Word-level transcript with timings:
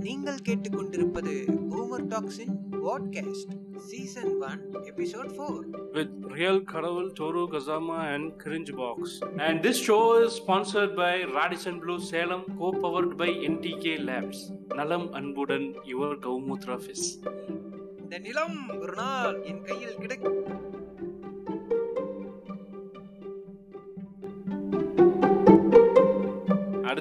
நீங்கள் 0.00 0.44
கேட்டுக்கொண்டிருப்பது 0.46 1.32
பூமர் 1.70 2.06
டாக்ஸின் 2.06 2.54
வாட்காஸ்ட் 2.84 3.52
season 3.88 4.32
one 4.44 4.62
episode 4.90 5.32
four 5.36 5.64
with 5.94 6.10
Real 6.32 6.58
Kadavul, 6.62 7.06
Toru 7.14 7.42
Kazama, 7.48 7.98
and 8.12 8.26
Cringe 8.38 8.72
Box. 8.72 8.98
And 9.38 9.56
this 9.62 9.78
show 9.80 10.00
is 10.18 10.32
sponsored 10.34 10.94
by 10.94 11.12
Radisson 11.30 11.80
Blue 11.80 11.98
Salem, 12.10 12.42
co-powered 12.58 13.12
by 13.16 13.30
NTK 13.50 13.96
Labs. 14.08 14.40
நலம் 14.74 15.08
அன்புடன் 15.12 15.66
your 15.90 16.18
கௌமுத்ரா 16.26 16.76
ஃபிஸ் 16.84 17.08
இந்த 18.02 18.18
நிலம் 18.18 18.58
ஒரு 18.78 18.94
நாள் 18.94 19.34
என் 19.44 19.62
கையில் 19.62 19.98
கிடைக்கும் 19.98 20.38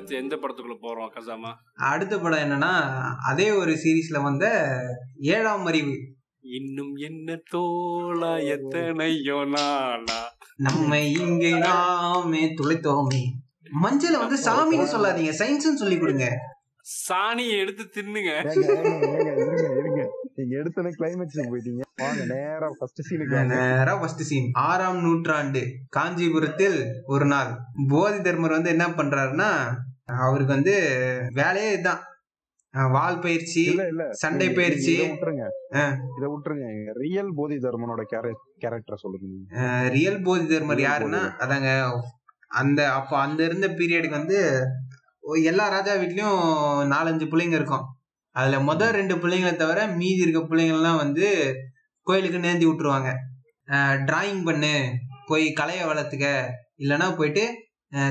அடுத்து 0.09 0.23
எந்த 0.23 0.35
படத்துக்குள்ள 0.41 0.75
போறோம் 0.85 1.11
கசாமா? 1.15 1.51
அடுத்த 1.91 2.13
படம் 2.21 2.43
என்னன்னா 2.45 2.71
அதே 3.31 3.47
ஒரு 3.61 3.73
சீரீஸ்ல 3.81 4.19
வந்த 4.27 4.45
ஏழாம் 5.35 5.65
அறிவு. 5.71 5.95
இன்னும் 6.57 6.93
என்ன 7.07 7.37
தோளா 7.51 8.31
எத்தனையோ 8.55 9.39
நாளா? 9.55 10.19
நம்மை 10.67 11.03
இங்கே 11.23 11.51
நாமே 11.65 12.43
துளைத்தோமே. 12.59 13.23
மஞ்சள 13.83 14.13
வந்து 14.23 14.37
சாமின்னு 14.47 14.93
சொல்லாதீங்க 14.95 15.33
சயின்ஸ்னு 15.41 15.81
சொல்லி 15.83 15.99
கொடுங்க. 15.99 16.27
சாணியை 17.05 17.55
எடுத்து 17.63 17.83
தின்னுங்க. 17.95 18.31
நீங்க 20.37 20.53
எடுத்தோன்னே 20.59 20.91
climax 20.99 21.31
போயிட்டீங்க. 21.51 21.83
வாங்க 22.01 22.21
நேரா 22.31 22.67
ஃபர்ஸ்ட் 22.77 23.01
சீனுக்கு 23.07 23.35
வாங்க. 23.37 23.55
நேரா 23.55 23.93
ஃபர்ஸ்ட் 24.01 24.23
சீன் 24.29 24.47
ஆறாம் 24.67 24.99
நூற்றாண்டு 25.05 25.61
காஞ்சிபுரத்தில் 25.97 26.79
ஒரு 27.13 27.25
நாள். 27.33 27.51
போதி 27.91 28.19
தர்மர் 28.27 28.57
வந்து 28.57 28.73
என்ன 28.75 28.85
பண்றாருன்னா 28.99 29.49
அவருக்கு 30.25 30.55
வந்து 30.57 30.75
வேலையே 31.39 31.71
இதுதான் 31.73 32.03
வால் 32.95 33.19
பயிற்சி 33.23 33.63
சண்டை 34.21 34.47
பயிற்சி. 34.57 34.93
இதை 34.93 35.05
விட்டுருங்க. 36.31 36.65
ரியல் 37.03 37.31
போதி 37.37 37.55
தர்மனோட 37.65 38.01
கேரக்டர் 38.63 39.01
சொல்லுங்க. 39.03 39.63
ரியல் 39.95 40.21
போதி 40.27 40.45
தர்மர் 40.51 40.81
யாருன்னா 40.89 41.21
அதாங்க 41.45 41.69
அந்த 42.61 42.79
அப்போ 42.97 43.15
அந்த 43.25 43.39
இருந்த 43.49 43.67
பீரியடுக்கு 43.79 44.19
வந்து 44.19 44.39
எல்லா 45.51 45.65
ராஜா 45.75 45.93
வீட்லயும் 46.01 46.39
நாலஞ்சு 46.93 47.25
பிள்ளைங்க 47.31 47.57
இருக்கும். 47.59 47.85
அதுல 48.35 48.59
முதல் 48.69 48.95
ரெண்டு 48.99 49.15
பிள்ளைங்களை 49.23 49.53
தவிர 49.55 49.79
மீதி 49.99 50.21
இருக்க 50.25 50.41
பிள்ளைங்கள்லாம் 50.51 51.01
வந்து 51.03 51.27
கோயிலுக்கு 52.07 52.45
நேர்த்தி 52.45 52.65
விட்டுருவாங்க. 52.67 53.09
டிராயிங் 54.09 54.43
பண்ணு 54.49 54.73
போய் 55.29 55.45
கலையை 55.59 55.83
வளர்த்துக்க 55.89 56.27
இல்லைன்னா 56.83 57.07
போயிட்டு 57.17 57.43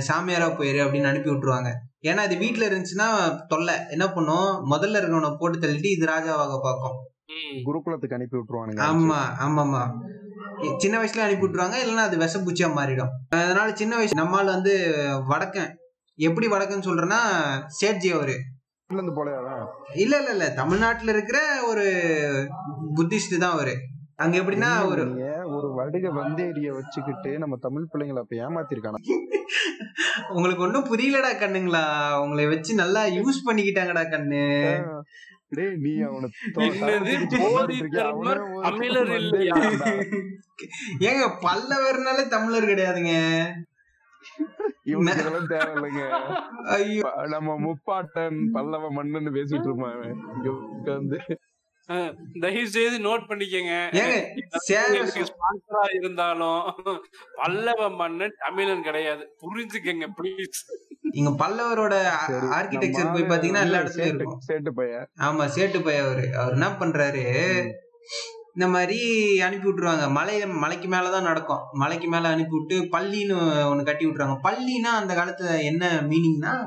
சாமியாரா 0.08 0.48
போயிரு 0.58 0.80
அப்படின்னு 0.84 1.10
அனுப்பி 1.10 1.30
விட்டுருவாங்க. 1.30 1.70
ஏன்னா 2.04 2.24
இது 2.24 2.36
வீட்ல 2.36 2.68
இருந்துச்சுன்னா 2.68 3.06
தொல்லை. 3.46 3.74
என்ன 3.88 4.12
பண்ணும்? 4.12 4.70
முதல்ல 4.70 5.00
இருக்கவனை 5.00 5.36
போட்டு 5.38 5.58
தள்ளிட்டு 5.58 5.90
இது 5.90 6.06
ராஜாவாக 6.06 6.58
பார்க்கும். 6.62 6.96
ம். 7.26 7.58
குருகுலத்துக்கு 7.66 8.14
அனுப்பி 8.14 8.38
விட்டுருவானுங்க. 8.38 8.82
ஆமா 8.82 9.20
ஆமாமா 9.40 9.82
சின்ன 10.76 11.02
வயசுல 11.02 11.24
அனுப்பி 11.24 11.46
விட்டுருவாங்க. 11.46 11.76
இல்லைன்னா 11.82 12.06
அது 12.08 12.16
விஷப்பூச்சியா 12.18 12.68
மாறிடும். 12.74 13.10
அதனால 13.28 13.72
சின்ன 13.74 13.96
வயசு 13.96 14.14
நம்மால் 14.14 14.46
வந்து 14.46 14.74
வடக்கன். 15.28 15.72
எப்படி 16.18 16.46
வடக்கன்னு 16.46 16.88
சொல்றேன்னா 16.88 17.20
சேட்ஜி 17.80 18.08
அவரு. 18.10 18.36
வீட்டுல 18.90 19.02
இல்ல 19.94 20.16
இல்ல 20.18 20.30
இல்ல. 20.30 20.50
தமிழ்நாட்டுல 20.50 21.10
இருக்கிற 21.10 21.38
ஒரு 21.66 21.84
புத்திஸ்ட் 22.96 23.38
தான் 23.38 23.52
அவரு. 23.52 23.74
அங்க 24.16 24.38
எப்படின்னா 24.38 24.86
ஒரு 24.86 25.02
வடுக 25.78 26.10
வந்தேரிய 26.20 26.68
வச்சுக்கிட்டு 26.78 27.30
நம்ம 27.42 27.58
தமிழ் 27.66 27.90
பிள்ளைங்களை 27.92 28.22
அப்ப 28.24 28.36
ஏமாத்திருக்கானா? 28.46 29.00
உங்களுக்கு 30.36 30.64
ஒண்ணும் 30.66 30.90
புரியலடா 30.90 31.32
கண்ணுங்களா? 31.42 31.84
உங்களை 32.22 32.44
வச்சு 32.52 32.74
நல்லா 32.82 33.02
யூஸ் 33.18 33.46
பண்ணிக்கிட்டாங்கடா 33.48 34.04
கண்ணு. 34.14 34.44
டேய் 35.56 35.76
நீ 35.84 35.92
அவனை 36.06 36.28
தமிழர் 38.62 39.12
இல்லையா? 39.20 39.54
ஏங்க 41.08 41.26
பல்லவர்னாலே 41.46 42.24
தமிழர் 42.34 42.70
கிடையாதுங்க. 42.70 43.14
இவனுக்கு 44.92 45.22
இதெல்லாம் 45.22 45.50
தேவையில்லைங்க. 45.52 46.02
நம்ம 47.34 47.54
முப்பாட்டன் 47.64 48.38
பல்லவ 48.56 48.90
மண்ணுன்னு 48.98 49.30
பேசிட்டு 49.38 49.68
இருப்பான். 49.68 49.98
இங்க 50.36 50.50
தயவு 52.40 52.68
செய்து 52.68 52.98
நோட் 52.98 53.22
பண்ணிக்கங்க. 53.22 53.94
ஸ்பான்சரா 55.10 55.94
இருந்தாலும் 56.00 56.74
பல்லவ 57.36 57.90
மன்னன் 57.90 58.34
தமிழன் 58.38 58.82
கிடையாது. 58.82 59.36
புரிஞ்சுக்கங்க 59.40 60.06
ப்ளீஸ் 60.22 60.86
இங்க 61.12 61.46
பல்லவரோட 61.46 62.02
சரி, 62.16 62.46
ஆர்கிடெக்சர் 62.46 63.12
போய் 63.12 63.22
பாத்தீங்கன்னா 63.22 63.60
எல்லா 63.60 63.78
இடத்துலயும் 63.78 64.00
சேட்டு- 64.00 64.14
இருக்கும். 64.14 64.40
சேட்டு 64.48 64.68
பையன். 64.70 65.08
ஆமா 65.20 65.48
சேட்டு 65.54 65.84
பைய 65.84 66.02
அவரு. 66.02 66.38
அவர் 66.38 66.52
என்ன 66.52 66.68
பண்றாரு? 66.68 67.52
இந்த 68.54 68.68
மாதிரி 68.68 69.40
அனுப்பி 69.40 69.68
விட்டுருவாங்க. 69.68 70.10
மலை 70.10 70.46
மலைக்கு 70.46 70.88
மேலதான் 70.88 71.22
நடக்கும். 71.22 71.60
மலைக்கு 71.72 72.08
மேல 72.08 72.28
அனுப்பி 72.28 72.56
விட்டு 72.58 72.98
பள்ளின்னு 72.98 73.38
ஒண்ணு 73.72 73.82
கட்டி 73.82 74.06
விட்டுருவாங்க. 74.06 74.38
பள்ளினா 74.42 74.96
அந்த 74.96 75.14
காலத்துல 75.14 75.62
என்ன 75.62 76.02
மீனிங்னா 76.08 76.64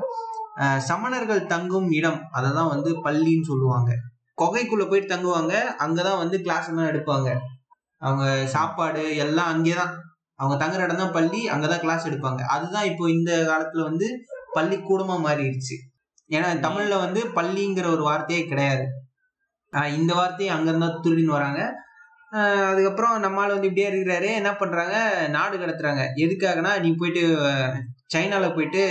சமணர்கள் 0.88 1.46
தங்கும் 1.46 1.90
இடம். 1.90 2.20
அததான் 2.32 2.68
வந்து 2.68 2.96
பள்ளின்னு 3.04 3.42
சொல்லுவாங்க. 3.42 3.92
கொகைக்குள்ள 4.42 4.84
போயிட்டு 4.88 5.14
தங்குவாங்க. 5.14 5.54
அங்கதான் 5.78 6.20
வந்து 6.22 6.40
கிளாஸ் 6.42 6.68
எல்லாம் 6.68 6.90
எடுப்பாங்க. 6.92 7.30
அவங்க 8.02 8.46
சாப்பாடு 8.46 9.16
எல்லாம் 9.16 9.50
அங்கேதான். 9.54 9.92
அவங்க 10.34 10.54
தங்குற 10.64 10.82
இடம் 10.84 10.96
தான் 10.96 11.12
பள்ளி 11.12 11.40
அங்கதான் 11.50 11.82
கிளாஸ் 11.84 12.08
எடுப்பாங்க. 12.08 12.40
அதுதான் 12.56 12.84
இப்போ 12.84 13.10
இந்த 13.10 13.32
காலத்துல 13.50 13.82
வந்து 13.82 14.08
பள்ளி 14.52 14.76
கூடமா 14.76 15.16
மாறிடுச்சு. 15.26 15.76
ஏன்னா 16.30 16.48
தமிழ்ல 16.66 16.94
வந்து 16.98 17.20
பள்ளிங்கிற 17.38 17.86
ஒரு 17.92 18.02
வார்த்தையே 18.02 18.42
கிடையாது. 18.46 18.84
இந்த 19.98 20.14
வார்த்தையை 20.14 20.56
அங்கிருந்தா 20.56 20.88
திருடின்னு 21.04 21.36
வராங்க. 21.36 21.60
அதுக்கப்புறம் 22.70 23.14
நம்மால் 23.20 23.54
வந்து 23.54 23.68
இப்படியே 23.68 23.88
இருக்கிறாரு. 23.92 24.28
என்ன 24.34 24.50
பண்றாங்க? 24.56 24.96
நாடு 25.28 25.56
கடத்துறாங்க. 25.58 26.02
எதுக்காகனா 26.16 26.80
நீ 26.80 26.90
போயிட்டு 26.98 27.24
சைனால 28.14 28.54
போயிட்டு 28.54 28.82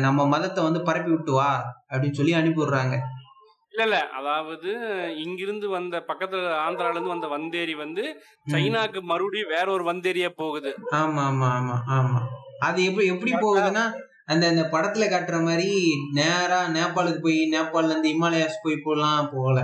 நம்ம 0.00 0.26
மதத்தை 0.26 0.64
வந்து 0.64 0.80
பரப்பி 0.82 1.10
விட்டு 1.10 1.32
வா 1.32 1.50
அப்படின்னு 1.92 2.18
சொல்லி 2.18 2.32
அனுப்பி 2.32 2.60
விடுறாங்க 2.62 2.96
இல்ல 3.74 3.84
இல்ல 3.84 3.98
அதாவது 4.12 4.70
இங்கிருந்து 5.22 5.66
வந்த 5.68 5.96
பக்கத்துல 6.08 6.48
ஆந்திரால 6.62 6.94
இருந்து 6.94 7.14
வந்த 7.14 7.28
வந்தேரி 7.28 7.74
வந்து 7.76 8.04
சைனாக்கு 8.46 9.00
மறுபடியும் 9.10 9.52
வேற 9.54 9.66
ஒரு 9.72 9.84
வந்தேரியா 9.88 10.30
போகுது. 10.36 10.70
ஆமா 10.98 11.22
ஆமா 11.28 11.48
ஆமா 11.58 11.76
ஆமா. 11.96 12.20
அது 12.62 12.80
எப்படி 12.88 13.06
எப்படி 13.12 13.32
போகுதுன்னா 13.38 13.84
அந்த 14.26 14.44
அந்த 14.48 14.64
படத்துல 14.72 15.04
காட்டுற 15.08 15.38
மாதிரி 15.42 15.70
நேரா 16.14 16.60
நேபாளுக்கு 16.74 17.20
போய் 17.20 17.40
நேபாள்ல 17.54 17.92
இருந்து 17.92 18.12
இமாலயாஸ் 18.12 18.62
போய் 18.62 18.84
போலாம் 18.84 19.30
போகல 19.32 19.60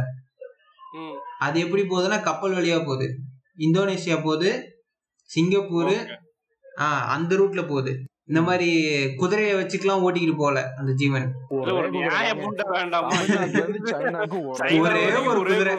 அது 1.40 1.56
எப்படி 1.64 1.82
போகுதுன்னா 1.84 2.18
கப்பல் 2.22 2.54
வழியா 2.54 2.78
போகுது. 2.82 3.06
இந்தோனேஷியா 3.58 4.16
போகுது 4.22 4.50
சிங்கப்பூர். 5.30 5.92
ஆஹ் 6.80 7.04
அந்த 7.14 7.32
ரூட்ல 7.36 7.62
போகுது. 7.66 7.92
இந்த 8.28 8.40
மாதிரி 8.42 8.68
குதிரையை 9.16 9.54
வச்சுக்கலாம் 9.54 10.02
ஓட்டிக்கிட்டு 10.02 10.36
போகல 10.36 10.72
அந்த 10.76 10.92
ஜீவன். 10.92 11.26
ஒரு 11.48 11.70
ஒரே 14.86 15.02
குதிரை. 15.38 15.74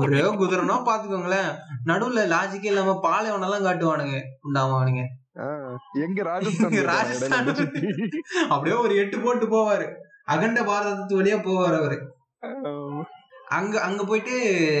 ஒரே 0.00 0.20
குதிரைனா 0.40 0.76
பாத்துக்கோங்களேன் 0.88 1.50
நடுவுல 1.86 2.24
லாஜிக்கே 2.32 2.64
இல்லாம 2.64 3.00
பாலைவனெல்லாம் 3.02 3.66
காட்டுவானுங்க. 3.66 4.18
உண்டாவானுங்க 4.42 5.04
ஆ, 5.40 5.44
எங்க 6.00 6.22
ராஜஸ்தான் 6.22 6.74
ராஜஸ்தான். 6.88 7.46
அப்படியே 8.48 8.76
ஒரு 8.76 8.96
எட்டு 8.96 9.18
போட்டு 9.18 9.46
போவாரு. 9.46 9.86
அகண்ட 10.24 10.62
பாரதத்து 10.62 11.14
வழியா 11.14 11.38
போவார் 11.42 11.78
அவரு. 11.78 11.96
அங்க 13.48 13.80
அங்க 13.80 14.04
போயிட்டு 14.04 14.34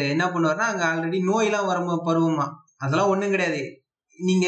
என்ன 0.08 0.24
பண்ணுவாருன்னா 0.26 0.68
அங்க 0.70 0.84
ஆல்ரெடி 0.86 1.18
நோயெல்லாம் 1.24 1.66
வர 1.66 1.78
பருவமா. 2.04 2.46
அதெல்லாம் 2.76 3.08
ஒண்ணும் 3.08 3.30
கிடையாது. 3.30 3.62
நீங்க 4.18 4.46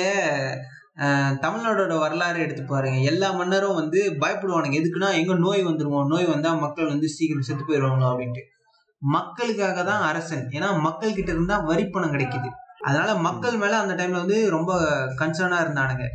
தமிழ்நாடோட 1.41 1.99
வரலாறு 1.99 2.39
எடுத்து 2.41 2.62
பாருங்க. 2.65 3.01
எல்லா 3.03 3.33
மன்னரும் 3.33 3.75
வந்து 3.75 4.01
பயப்படுவானுங்க. 4.21 4.77
எதுக்குன்னா 4.81 5.11
எங்க 5.12 5.34
நோய் 5.34 5.62
வந்துருமோ 5.65 6.07
நோய் 6.07 6.25
வந்தா 6.25 6.55
மக்கள் 6.55 6.87
வந்து 6.87 7.09
சீக்கிரம் 7.09 7.43
செத்து 7.43 7.65
போயிடுவாங்களோ 7.65 8.10
அப்படின்ட்டு. 8.13 8.45
மக்களுக்காக 9.03 9.83
தான் 9.84 10.03
அரசன். 10.03 10.45
ஏன்னா 10.51 10.81
மக்கள் 10.81 11.15
கிட்ட 11.15 11.31
இருந்தா 11.33 11.59
வரி 11.59 11.84
பணம் 11.87 12.13
கிடைக்குது. 12.13 12.48
அதனால 12.78 13.10
மக்கள் 13.19 13.57
மேல 13.57 13.78
அந்த 13.78 13.95
டைம்ல 13.95 14.22
வந்து 14.25 14.51
ரொம்ப 14.51 14.72
கன்சர்னா 15.19 15.59
இருந்தானுங்க. 15.65 16.07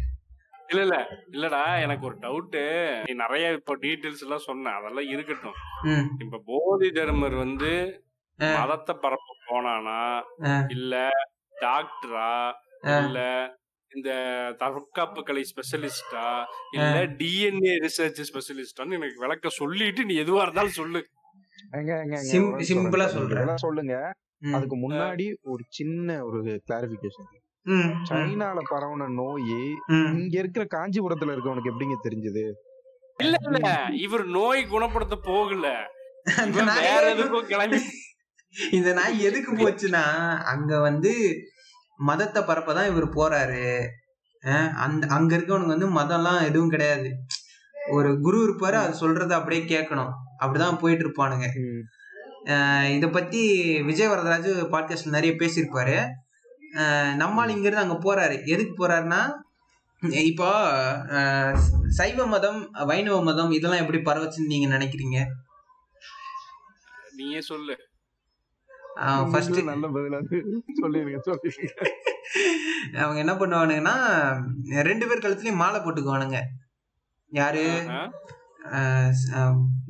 இல்ல 0.68 0.82
இல்ல. 0.82 0.98
இல்லடா 1.32 1.82
எனக்கு 1.82 2.06
ஒரு 2.06 2.18
டவுட் 2.22 2.58
நீ 3.06 3.14
நிறைய 3.14 3.52
இப்போ 3.52 3.74
டீடைல்ஸ் 3.76 4.22
எல்லாம் 4.22 4.46
சொன்ன. 4.50 4.72
அதெல்லாம் 4.72 5.10
இருக்கட்டும். 5.10 5.58
இப்ப 6.20 6.42
போதி 6.46 6.90
தர்மர் 6.92 7.36
வந்து. 7.36 7.72
மதத்தை 8.40 8.96
பரப்ப 8.96 9.36
போனானா. 9.50 10.00
இல்ல 10.68 10.96
டாக்டரா. 11.62 12.30
இல்ல 13.00 13.20
இந்த 13.92 14.10
தற்காப்பு 14.60 15.22
கலை 15.24 15.44
ஸ்பெஷலிஸ்டா 15.50 16.26
இல்ல 16.76 16.86
டிஎன்ஏ 17.20 17.74
ரிசர்ச் 17.86 18.22
ஸ்பெஷலிஸ்டான்னு 18.30 18.98
எனக்கு 19.00 19.20
விளக்க 19.20 19.50
சொல்லிட்டு 19.60 20.06
நீ 20.06 20.16
எதுவா 20.20 20.42
இருந்தாலும் 20.42 20.78
சொல்லு. 20.80 21.02
சிம்பிளா 22.70 23.08
சொல்றேன். 23.16 23.62
சொல்லுங்க. 23.66 23.96
அதுக்கு 24.52 24.78
முன்னாடி 24.84 25.26
ஒரு 25.52 25.64
சின்ன 25.70 26.24
ஒரு 26.26 26.40
கிளாரிபிகேஷன் 26.68 27.30
சைனால 28.10 28.60
பரவுன 28.72 29.08
நோய். 29.18 29.50
இங்க 30.20 30.36
இருக்கிற 30.40 30.64
காஞ்சிபுரத்துல 30.76 31.34
இருக்கவனுக்கு 31.34 31.72
எப்படிங்க 31.72 31.98
தெரிஞ்சது? 32.06 32.44
இல்ல 33.20 33.36
இல்ல. 33.50 33.60
இவர் 34.06 34.26
நோய் 34.38 34.62
குணப்படுத்த 34.68 35.16
போகல. 35.28 35.68
அந்த 36.42 36.50
இவன் 36.54 36.70
நாய் 36.70 36.88
வேற 36.88 37.04
எதுக்கும் 37.14 37.50
கிளம்பி 37.52 37.80
இந்த 38.72 38.90
நாய் 38.94 39.26
எதுக்கு 39.28 39.52
போச்சுன்னா 39.60 40.04
அங்க 40.54 40.80
வந்து 40.80 41.12
மதத்தை 42.10 42.42
பரப்பதான் 42.44 42.90
இவர் 42.92 43.08
போறாரு. 43.18 43.66
அந்த 44.84 45.08
அங்க 45.18 45.32
இருக்கவனுக்கு 45.38 45.74
வந்து 45.76 45.90
மதம்லாம் 46.00 46.46
எதுவும் 46.50 46.74
கிடையாது. 46.74 47.10
ஒரு 47.96 48.10
குரு 48.26 48.40
இருப்பாரு 48.46 48.78
அது 48.84 48.94
சொல்றத 49.02 49.32
அப்படியே 49.38 49.62
கேட்கணும். 49.74 50.12
அப்படிதான் 50.44 50.82
போயிட்டு 50.82 51.06
இருப்பானுங்க. 51.06 51.48
இத 52.96 53.06
பத்தி 53.18 53.42
விஜய் 53.90 54.12
வரதராஜ் 54.12 54.50
பாட்காஸ்ட்ல 54.74 55.16
நிறைய 55.18 55.34
பேசியிருப்பாரு. 55.42 55.98
நம்மால் 57.22 57.54
இங்க 57.56 57.68
இருந்து 57.68 57.86
அங்க 57.86 57.98
போறாரு. 58.06 58.38
எதுக்கு 58.54 58.74
போறாருன்னா 58.80 59.22
இப்போ 60.30 60.50
சைவ 61.98 62.26
மதம் 62.26 62.60
வைணவ 62.90 63.18
மதம் 63.24 63.52
இதெல்லாம் 63.58 63.82
எப்படி 63.84 64.00
பரவச்சுன்னு 64.02 64.52
நீங்க 64.54 64.68
நினைக்கிறீங்க? 64.76 65.20
நீயே 67.18 67.42
சொல்லு. 67.50 67.76
ஃபர்ஸ்ட் 69.32 69.60
நல்ல 69.72 69.88
பதிலா 69.96 70.20
சொல்லிருங்க 70.82 71.20
சொல்லிருங்க 71.28 71.86
அவங்க 73.04 73.18
என்ன 73.24 73.34
பண்ணுவானுங்கன்னா 73.42 73.96
ரெண்டு 74.90 75.06
பேர் 75.08 75.24
கழுத்துலயும் 75.26 75.62
மாலை 75.64 75.80
போட்டுக்குவானுங்க. 75.82 76.40
யாரு? 77.32 77.66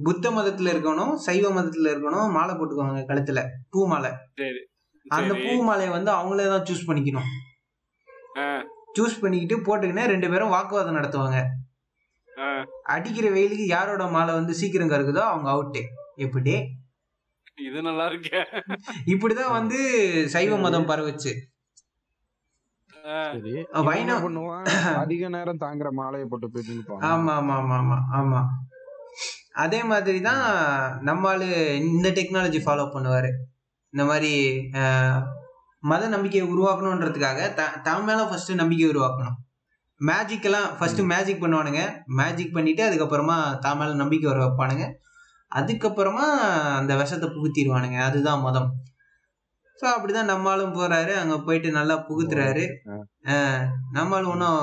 புத்த 0.07 0.25
மதத்துல 0.31 0.73
இருக்கணும் 0.73 1.13
சைவ 1.27 1.45
மதத்துல 1.57 1.91
இருக்கணும் 1.93 2.35
மாலை 2.37 2.53
போட்டுக்குவாங்க 2.55 3.01
கழுத்துல. 3.11 3.39
பூ 3.73 3.79
மாலை. 3.93 4.11
சரி. 4.41 4.61
அந்த. 5.05 5.33
பூ 5.43 5.53
மாலையை 5.69 5.91
வந்து 5.97 6.11
அவங்களே 6.17 6.47
தான் 6.53 6.65
சூஸ் 6.69 6.87
பண்ணிக்கணும். 6.89 7.29
சூஸ் 8.97 9.21
பண்ணிக்கிட்டு 9.23 9.57
போட்டுக்கினே 9.67 10.05
ரெண்டு 10.13 10.29
பேரும் 10.29 10.53
வாக்குவாதம் 10.55 10.99
நடத்துவாங்க. 10.99 11.39
அடிக்கிற 12.93 13.27
வெயிலுக்கு 13.37 13.65
யாரோட 13.75 14.03
மாலை 14.15 14.31
வந்து 14.33 14.53
சீக்கிரம் 14.61 14.93
கருக்குதோ 14.93 15.23
அவங்க 15.31 15.47
அவுட்டு 15.55 15.81
எப்படி? 16.25 16.55
இது 17.57 17.79
நல்லா 17.87 18.05
இருக்கே. 18.11 18.41
இப்படிதான் 19.13 19.55
வந்து 19.59 19.79
சைவ 20.33 20.57
மதம் 20.65 20.89
பரவுச்சு. 20.91 21.31
அதிக 25.01 25.29
நேரம் 25.35 25.61
தாங்குற 25.63 25.89
மாலையை 25.99 26.25
போட்டு 26.31 26.47
போயிட்டு 26.53 26.97
ஆமா 27.11 27.33
ஆமா 27.39 27.55
ஆமா 27.61 27.77
ஆமா 27.81 27.97
ஆமா. 28.19 28.41
அதே 29.63 29.79
மாதிரி 29.91 30.19
தான் 30.27 30.43
நம்மாளு 31.09 31.47
இந்த 31.87 32.07
டெக்னாலஜி 32.17 32.59
ஃபாலோ 32.65 32.85
பண்ணுவாரு. 32.95 33.29
இந்த 33.93 34.03
மாதிரி 34.11 34.33
மத 35.83 36.03
நம்பிக்கையை 36.07 36.45
உருவாக்கணுன்றதுக்காக 36.53 37.39
த 37.59 37.63
தன் 37.87 38.05
மேல 38.07 38.25
ஃபர்ஸ்ட் 38.29 38.51
நம்பிக்கை 38.61 38.87
உருவாக்கணும். 38.91 39.37
மேஜிக் 40.01 40.45
எல்லாம் 40.49 40.69
ஃபர்ஸ்ட் 40.77 41.01
மேஜிக் 41.13 41.43
பண்ணுவானுங்க. 41.43 41.81
மேஜிக் 42.19 42.55
பண்ணிட்டு 42.57 42.83
அதுக்கப்புறமா 42.89 43.37
தான் 43.65 43.79
மேல 43.79 43.97
நம்பிக்கை 44.03 44.27
வர 44.31 44.39
வைப்பானுங்க 44.45 44.85
அதுக்கப்புறமா 45.51 46.25
அந்த 46.79 46.93
விஷத்தை 46.95 47.27
புகுத்திடுவானுங்க. 47.29 47.99
அதுதான் 48.09 48.43
மதம். 48.47 48.69
ஸோ 49.79 49.85
அப்படிதான் 49.95 50.31
நம்மளும் 50.31 50.75
போறாரு. 50.79 51.13
அங்க 51.21 51.35
போயிட்டு 51.45 51.69
நல்லா 51.77 51.95
புகுத்துறாரு. 52.09 52.65
நம்மளும் 53.97 54.31
ஒன்றும் 54.33 54.59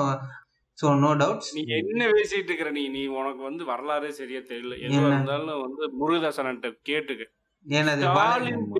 ஸோ 0.77 0.87
நோ 1.03 1.09
டவுட்ஸ் 1.21 1.51
நீ 1.55 1.61
என்ன 1.77 2.03
பேசிட்டு 2.17 2.49
இருக்கிற 2.49 2.69
நீ? 2.71 2.83
நீ 2.89 3.01
உனக்கு 3.19 3.41
வந்து 3.43 3.63
வரலாறே 3.65 4.09
சரியா 4.19 4.41
தெரியல. 4.51 4.75
எதுவா 4.85 4.99
என்ன? 4.99 5.15
இருந்தாலும் 5.15 5.61
வந்து 5.65 5.83
முருகதாசன்ட்ட 6.01 6.69
கேட்டுக்க. 6.89 7.25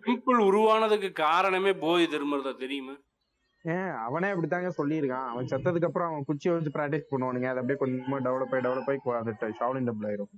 டெம்பிள் 0.05 0.39
உருவானதுக்கு 0.49 1.09
காரணமே 1.25 1.71
போதி 1.83 2.05
திருமறதா 2.13 2.53
தெரியுமா? 2.63 2.95
ஏன் 3.65 3.91
அவனே 4.05 4.29
அப்படித்தாங்க 4.33 4.69
சொல்லியிருக்கான். 4.77 5.27
அவன் 5.31 5.49
செத்ததுக்கு 5.53 5.89
அப்புறம் 5.89 6.09
அவன் 6.11 6.27
குச்சியை 6.29 6.53
வச்சு 6.55 6.75
பிராக்டிஸ் 6.77 7.11
பண்ணுவானுங்க. 7.11 7.49
அது 7.51 7.61
அப்படியே 7.61 7.81
கொஞ்சமா 7.81 8.19
டெவலப் 8.27 8.53
ஆகி 8.55 8.65
டெவலப் 8.67 8.89
ஆகி 8.91 9.17
அந்த 9.21 9.51
ஷாலின் 9.59 9.89
டபுள் 9.89 10.07
ஆயிரும். 10.11 10.31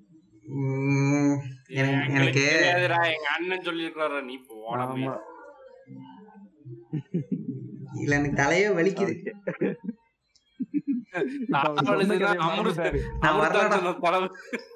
எனக்கு 0.51 1.92
எங்களுக்கு 1.98 2.15
எனக்கு 2.19 2.44
தெரியாதுடா, 2.53 3.00
எங்க 3.15 3.27
அண்ணன் 3.36 3.65
சொல்லியிருக்காரு 3.68 4.18
நீ 4.30 4.36
போன 4.48 4.86
ஆமா. 4.86 5.13
இல்ல 8.01 8.13
எனக்கு 8.18 8.39
தலையே 8.42 8.68
வலிக்குது. 8.80 9.13
நான் 11.53 11.77
வரலடா. 13.38 13.77
தலைவர் 14.06 14.36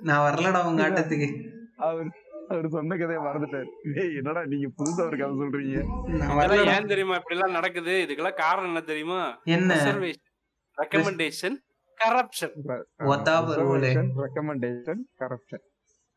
நான் 0.10 0.24
வரலடா 0.25 0.62
உங்க 0.69 0.81
ஆட்டத்துக்கு. 0.88 1.27
அவர் 1.88 2.10
அவர் 2.50 2.68
சொன்ன 2.69 2.98
கதையை 2.98 3.22
மறந்துட்டாரு. 3.24 3.69
ஏய் 4.01 4.16
என்னடா 4.19 4.42
நீங்க 4.51 4.68
புதுசா 4.80 5.06
ஒரு 5.10 5.18
கதை 5.22 5.36
சொல்றீங்க? 5.42 5.77
ஏன் 6.75 6.92
தெரியுமா 6.94 7.16
இப்படி 7.19 7.38
எல்லாம் 7.38 7.56
நடக்குது? 7.57 7.94
இதுக்கெல்லாம் 8.06 8.42
காரணம் 8.44 8.72
என்ன 8.72 8.83
தெரியுமா? 8.92 9.22
என்ன? 9.56 9.80
Recommendation 10.77 11.57
corruption. 12.04 12.54
ரெக்கமெண்டேஷன் 14.18 15.00
கரப்ஷன் 15.20 15.64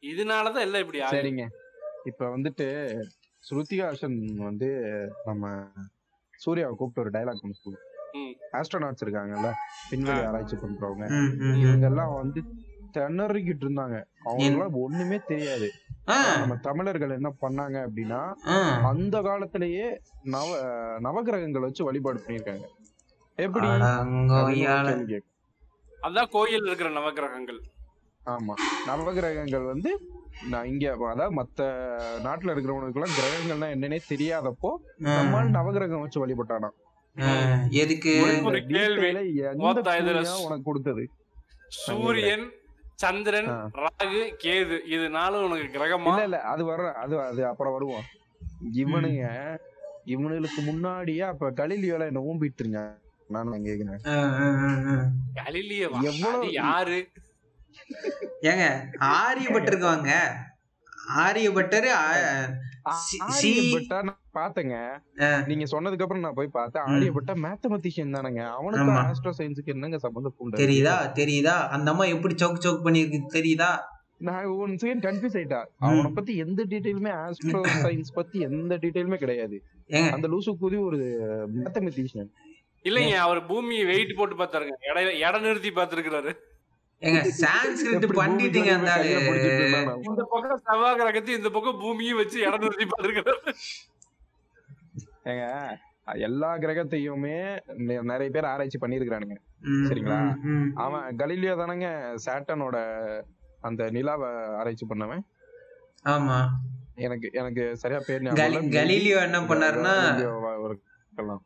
இதனாலதான் 0.02 0.60
எல்லாம் 0.60 0.80
இப்படி 0.80 1.00
ஆகுது 1.00 1.22
சரிங்க. 1.22 1.46
இப்ப 2.04 2.36
வந்துட்டு 2.38 3.00
ஸ்ருதிஹாசன் 3.50 4.34
வந்து 4.34 4.68
நம்ம 5.24 5.66
சூர்யாவை 6.36 6.76
கூப்பிட்டு 6.76 7.10
ஒரு 7.10 7.18
டைலாக் 7.18 7.42
ஒன்று 7.42 7.54
சொல்லுவோம் 7.54 7.86
ம். 8.12 8.56
ஆஸ்ட்ரோநாட்ஸ் 8.56 9.08
இருக்காங்கல்ல 9.08 9.52
விண்வெளி 9.90 10.24
ஆராய்ச்சி 10.24 10.56
பண்றவங்க. 10.56 11.08
ம், 11.08 11.12
ம், 11.12 11.36
ம். 11.38 11.60
இவங்க 11.60 11.86
எல்லாம் 11.86 12.14
வந்து 12.14 12.42
திணறிக்கிட்டு 12.92 13.64
இருந்தாங்க. 13.64 14.04
அவங்களுக்குலாம் 14.24 14.70
ஒண்ணுமே 14.70 15.20
தெரியாது. 15.26 15.70
நம்ம 16.04 16.56
தமிழர்கள் 16.56 17.10
என்ன 17.10 17.34
பண்ணாங்க 17.40 17.88
அப்படின்னா. 17.88 18.32
அந்த 18.82 19.22
காலத்திலேயே 19.22 20.00
நவ 20.22 20.62
நவகிரகங்கள் 21.00 21.60
வச்சு 21.60 21.84
வழிபாடு 21.84 22.22
பண்ணியிருக்காங்க. 22.26 22.66
எப்படி? 23.34 23.66
அதான் 25.98 26.30
கோயில் 26.32 26.66
இருக்கிற 26.68 26.88
நவகிரகங்கள் 26.96 27.60
ஆமா. 28.22 28.54
நவகிரகங்கள் 28.88 29.64
வந்து 29.70 29.90
நான் 30.50 30.68
இங்க 30.70 30.84
அதாவது 31.06 31.36
மத்த 31.38 31.60
நாட்டுல 32.24 32.52
இருக்கிறவனுக்கு 32.54 32.98
எல்லாம் 33.00 33.16
கிரகங்கள்னா 33.16 33.68
என்னன்னே 33.74 33.98
தெரியாதப்போ 34.10 34.70
ஆ, 35.04 35.14
நம்மால் 35.16 35.54
நவகிரகம் 35.56 36.04
வச்சு 36.04 36.22
வழிபட்டானா. 36.22 36.68
எதுக்கு? 37.78 38.12
உனக்கு 40.42 40.66
கொடுத்தது? 40.66 41.04
சூரியன் 41.78 42.44
சந்திரன். 42.98 43.48
ராகு 43.80 44.22
கேது 44.42 44.76
இது 44.88 45.06
நாளும் 45.16 45.44
உனக்கு 45.46 45.66
கிரகமா? 45.74 46.12
இல்ல 46.12 46.24
இல்ல 46.28 46.38
அது 46.52 46.62
வர 46.64 46.86
அது 47.02 47.16
அது 47.24 47.42
அப்புறம் 47.46 47.74
வருவோம். 47.76 48.06
இவனுங்க 48.76 49.24
இவனுங்களுக்கு 50.06 50.60
முன்னாடியே 50.66 51.24
அப்ப 51.26 51.50
கலிலியோல 51.58 52.06
என்ன 52.06 52.22
ஊம்பிட்டு 52.28 52.62
இருங்க 52.62 52.80
நான் 53.28 53.50
கேக்குறேன் 53.50 54.08
ஆ, 54.08 54.12
ஆ, 54.12 54.32
ஆ, 54.32 54.78
ஆ. 54.86 55.10
கலிலியவா 55.34 56.12
எவ்வளவு- 56.12 56.52
யாரு? 56.52 57.08
ஏங்க 58.42 58.84
ஆரியப்பட்டிருக்காங்க 59.00 60.12
ஆரியப்பட்டரு 61.16 61.88
ஆ. 65.20 65.40
நீங்க 65.46 65.64
சொன்னதுக்கு 65.64 66.02
அப்புறம் 66.02 66.20
நான் 66.20 66.34
போய் 66.34 66.46
பார்த்தேன். 66.46 66.82
ஆரியப்பட்டா 66.82 67.34
மேத்தமெட்டிஷியன் 67.34 68.14
தானங்க. 68.14 68.50
அவனுக்கு. 68.50 68.84
ஆஸ்ட்ரோ 68.84 69.32
சயின்ஸுக்கு 69.38 69.64
என்னங்க 69.64 69.98
சம்பந்தம் 69.98 70.34
பூண்டு? 70.38 70.66
தெரியுதா 70.66 71.12
தெரியுதா? 71.12 71.68
அந்த 71.68 71.90
அம்மா 71.90 72.04
எப்படி 72.04 72.34
சவுக் 72.34 72.64
சவுக் 72.64 72.84
பண்ணிருக்கு 72.84 73.20
தெரியுதா? 73.32 73.78
நான் 74.18 74.44
ஒன் 74.44 74.70
செகண்ட் 74.70 75.02
கன்ஃபியூஸ் 75.02 75.36
ஆயிட்டா. 75.36 75.66
அவனை 75.78 76.10
பத்தி 76.14 76.36
எந்த 76.36 76.64
டீடைலுமே 76.64 77.12
ஆஸ்ட்ரோ 77.12 77.68
சயின்ஸ் 77.82 78.14
பத்தி 78.14 78.38
எந்த 78.38 78.76
டீடைலுமே 78.76 79.16
கிடையாது. 79.16 79.62
ஏங்க. 79.86 80.10
அந்த 80.10 80.28
லூசு 80.28 80.54
கூதி 80.60 80.84
ஒரு 80.84 81.48
மேத்தமெட்டிஷியன் 81.56 82.28
இல்லைங்க 82.88 83.16
அவர் 83.18 83.46
பூமியை 83.46 83.84
வெயிட் 83.84 84.16
போட்டு 84.16 84.36
பார்த்தாருங்க. 84.36 84.74
இடையில 84.88 85.10
இடம் 85.22 85.42
நிறுத்தி 85.42 85.70
பார்த்திருக்கிறாரு. 85.70 86.32
ஏங்க 87.02 87.20
சான்ஸ்கிரிட் 87.40 88.06
பண்ணிட்டீங்க 88.18 88.70
அந்த 88.74 88.92
இந்த 90.06 90.22
பக்கம் 90.30 90.62
செவ்வாய் 90.64 90.96
கிரகத்தையும் 90.96 91.40
இந்த 91.40 91.48
பக்கம் 91.48 91.80
பூமியும் 91.80 92.16
வச்சு 92.16 92.38
இடம் 92.40 92.60
நிறுத்தி 92.60 92.86
பார்த்திருக்கிறாரு. 92.86 93.52
ஏங்க 95.24 95.44
எல்லா 96.20 96.56
கிரகத்தையுமே 96.56 97.36
நிறைய 98.02 98.30
பேர் 98.30 98.44
ஆராய்ச்சி 98.44 98.78
பண்ணிருக்கானுங்க 98.78 99.36
ம், 99.62 99.86
சரிங்களா? 99.88 100.18
அவன் 100.74 101.16
கலீலியோ 101.16 101.54
தானங்க 101.56 101.88
சாட்டனோட 102.26 102.76
அந்த 103.60 103.90
நிலாவை 103.90 104.28
ஆராய்ச்சி 104.54 104.86
பண்ணவன்? 104.86 105.22
ஆமா. 106.04 106.38
எனக்கு 106.96 107.30
எனக்கு 107.32 107.76
சரியா 107.76 108.00
பேர் 108.06 108.20
கலி- 108.20 108.34
ஞாபகம் 108.36 108.62
இல்ல. 108.62 108.76
கலீலியோ 108.78 109.18
என்ன 109.22 109.40
பண்ணாருன்னா. 109.40 109.94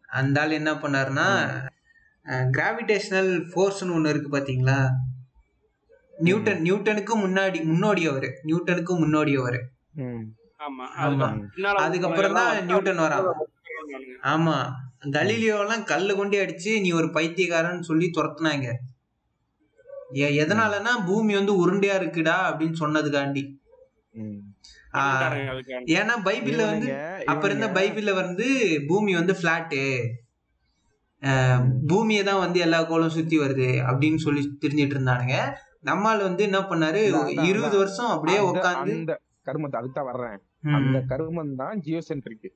அந்த 0.06 0.40
ஆள் 0.40 0.50
என்ன 0.50 0.72
பண்ணாருன்னா 0.72 1.26
கிராவிடேஷனல் 2.50 3.30
ஃபோர்ஸ்னு 3.50 3.94
ஒண்ணு 3.94 4.08
இருக்கு 4.08 4.38
பாத்தீங்களா? 4.38 4.78
நியூட்டன் 6.14 6.60
நியூட்டனுக்கு 6.62 7.14
முன்னாடி 7.16 7.64
முன்னோடி 7.64 8.06
அவரு. 8.06 8.28
நியூட்டனுக்கு 8.42 8.98
முன்னோடி 8.98 9.36
அவரு. 9.36 9.60
ம். 9.94 10.22
ஆமா 10.58 10.84
ஆமா. 10.96 11.26
அதுக்கு 11.26 11.48
பின்னால 11.56 11.74
அதுக்கப்புறம் 11.74 12.32
தான் 12.32 12.64
நியூட்டன் 12.64 12.98
வரான். 12.98 13.26
ஆமா. 14.22 14.56
கலீலியோ 15.10 15.58
எல்லாம் 15.58 15.84
கல்லு 15.84 16.16
கொண்டு 16.16 16.44
அடிச்சு 16.44 16.80
நீ 16.80 16.92
ஒரு 16.92 17.06
பைத்தியக்காரன்னு 17.06 17.80
சொல்லி 17.80 18.10
துரத்துனாங்க. 18.16 18.68
எதனாலன்னா 20.38 21.06
பூமி 21.06 21.34
வந்து 21.34 21.52
உருண்டையா 21.56 21.94
இருக்குடா 22.00 22.36
அப்படின்னு 22.48 22.76
சொன்னதுக்காண்டி. 22.80 23.42
ஏன்னா 25.98 26.14
பைபிள்ல 26.26 26.62
வந்து 26.72 26.88
அப்ப 27.32 27.42
இருந்த 27.48 27.68
பைபிள்ல 27.78 28.14
வந்து 28.14 28.46
பூமி 28.88 29.14
வந்து 29.14 29.34
பிளாட்டு 29.42 29.82
பூமியை 31.90 32.22
தான் 32.24 32.42
வந்து 32.44 32.58
எல்லா 32.60 32.78
கோளும் 32.82 33.16
சுத்தி 33.16 33.36
வருது 33.38 33.68
அப்படின்னு 33.90 34.20
சொல்லி 34.24 34.40
தெரிஞ்சிட்டு 34.64 34.96
இருந்தானுங்க. 34.96 35.36
நம்மால் 35.80 36.26
வந்து 36.28 36.42
என்ன 36.44 36.60
பண்ணாரு? 36.60 37.00
இருபது. 37.50 37.76
வருஷம் 37.78 38.10
அப்படியே 38.14 38.40
உட்காந்து 38.50 38.94
அந்த 38.96 39.14
கருமத்தை 39.44 39.78
அதுக்கு 39.80 39.96
தான் 39.98 40.10
வர்றேன். 40.10 40.36
அந்த 40.64 40.98
கருமம் 41.10 41.54
தான் 41.54 41.80
ஜியோசென்ட்ரிக். 41.86 42.48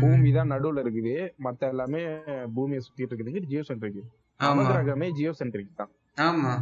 பூமி 0.00 0.30
தான் 0.32 0.50
நடுவுல 0.54 0.82
இருக்குது. 0.84 1.14
மத்த 1.46 1.68
எல்லாமே 1.68 2.02
பூமியை 2.56 2.80
சுத்திட்டு 2.86 3.14
இருக்குது 3.14 3.42
ஜியோசென்ட்ரிக் 3.52 4.02
ஆமா. 4.40 4.62
நவகிரகமே 4.62 5.08
ஜியோசென்ட்ரிக் 5.18 5.78
தான். 5.82 5.92
ஆமா. 6.18 6.52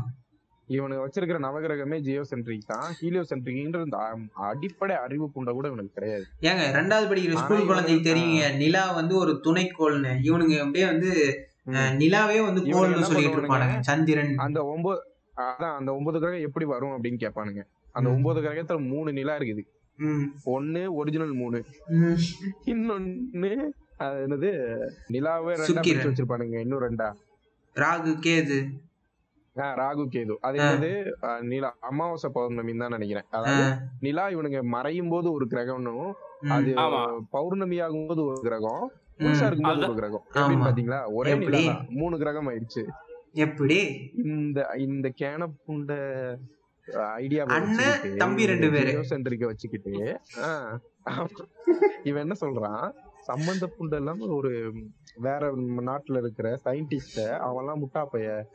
இவனுக்கு 0.68 1.06
வச்சிருக்கிற 1.06 1.38
நவகிரகமே 1.38 2.00
ஜியோசென்ட்ரிக் 2.00 2.66
தான். 2.66 2.94
ஹீலியோசென்ட்ரிக்ன்ற 3.00 3.84
இந்த 3.84 3.98
அ- 3.98 4.18
அடிப்படை 4.34 4.96
அறிவு 4.96 5.24
புண்டை 5.24 5.50
கூட 5.50 5.68
இவனுக்கு 5.68 5.90
கிடையாது. 5.94 6.24
ஏங்க 6.40 6.76
ரெண்டாவது 6.76 7.08
படிக்கிற 7.08 7.36
ஸ்கூல் 7.36 7.66
குழந்தைக்கு 7.66 8.14
தெரியுங்க 8.14 8.56
நிலா 8.56 8.92
வந்து 8.92 9.16
ஒரு 9.16 9.40
துணைக்கோள்னு. 9.44 10.18
இவனுங்க 10.22 10.58
அப்படியே 10.58 10.84
வந்து 10.84 11.42
நிலாவே 11.98 12.44
வந்து 12.44 12.60
கோள்னு 12.60 13.02
சொல்லிட்டு? 13.02 13.40
இருப்பானுங்க. 13.40 13.80
சந்திரன். 13.80 14.34
அந்த 14.36 14.64
ஒன்பது 14.64 15.02
அதான் 15.36 15.76
அந்த 15.76 15.94
ஒன்பது 15.94 16.18
கிரகம் 16.18 16.40
எப்படி 16.40 16.64
வரும் 16.64 17.02
அப்படின்னு 17.02 17.16
கேட்பானுங்க. 17.16 17.62
அந்த. 17.92 18.10
ஒன்பது 18.10 18.40
கிரகத்துல 18.40 18.88
மூணு 18.88 19.12
நிலா 19.12 19.36
இருக்குது. 19.38 19.62
ஒண்ணு 20.46 20.88
ஒரிஜினல் 20.88 21.32
மூணு. 21.32 21.64
இன்னொன்னு 22.66 23.64
அது 23.96 24.14
என்னது 24.14 24.78
நிலாவே 25.12 25.54
ரெண்டா 25.54 25.80
வச்சிருப்பானுங்க. 26.08 26.60
இன்னும் 26.60 26.80
ரெண்டா. 26.80 27.12
ராகு 27.74 28.16
கேது. 28.22 28.86
ராகு 29.58 30.04
கேது. 30.12 30.34
அது 30.40 30.58
ஆஹ் 31.22 31.40
நிலா. 31.40 31.76
அமாவாசை 31.80 32.30
பௌர்ணமின்னு 32.34 32.78
தான் 32.78 32.90
நினைக்கிறேன். 32.90 33.24
அதாவது 33.30 33.74
நிலா 34.00 34.28
இவனுங்க 34.28 34.62
மறையும் 34.62 35.08
போது 35.08 35.32
ஒரு 35.32 35.46
கிரகம்னும். 35.50 36.12
அது. 36.48 36.74
பௌர்ணமி 37.30 37.80
ஆகும்போது 37.80 38.24
ஒரு 38.26 38.38
கிரகம் 38.42 38.92
ம். 39.16 39.24
முழுசா 39.24 39.46
இருக்கும்போது 39.46 39.84
அதுதான். 39.84 39.90
ஒரு 39.90 39.94
கிரகம். 39.94 40.24
எப்படின்னு 40.32 40.62
ஆமா. 40.62 40.66
பாத்தீங்களா? 40.66 41.12
ஒரே 41.12 41.34
நிலா 41.36 41.84
மூணு 41.88 42.18
கிரகம் 42.18 42.48
ஆயிடுச்சு. 42.48 42.86
எப்படி? 43.32 43.78
இந்த 44.24 44.74
இந்த 44.78 45.12
கேன 45.20 45.46
புண்ட 45.66 45.92
ஐடியா 47.14 47.44
அண்ணன், 47.44 48.16
தம்பி 48.16 48.46
ரெண்டு 48.46 48.70
பேரு. 48.70 48.92
சென்டரிக்க 49.10 49.44
வச்சுக்கிட்டு 49.44 50.20
இவன் 52.02 52.22
என்ன 52.22 52.34
சொல்றான்? 52.40 52.92
சம்பந்த 53.20 53.70
புண்ட 53.78 53.96
இல்லாம 53.96 54.26
ஒரு 54.26 54.72
வேற 55.18 55.54
நாட்டுல 55.56 56.16
இருக்கிற 56.16 56.60
சயின்டிஸ்ட 56.64 57.38
அவன் 57.38 57.58
எல்லாம் 57.58 57.82
முட்டா 57.82 58.04
பைய. 58.04 58.46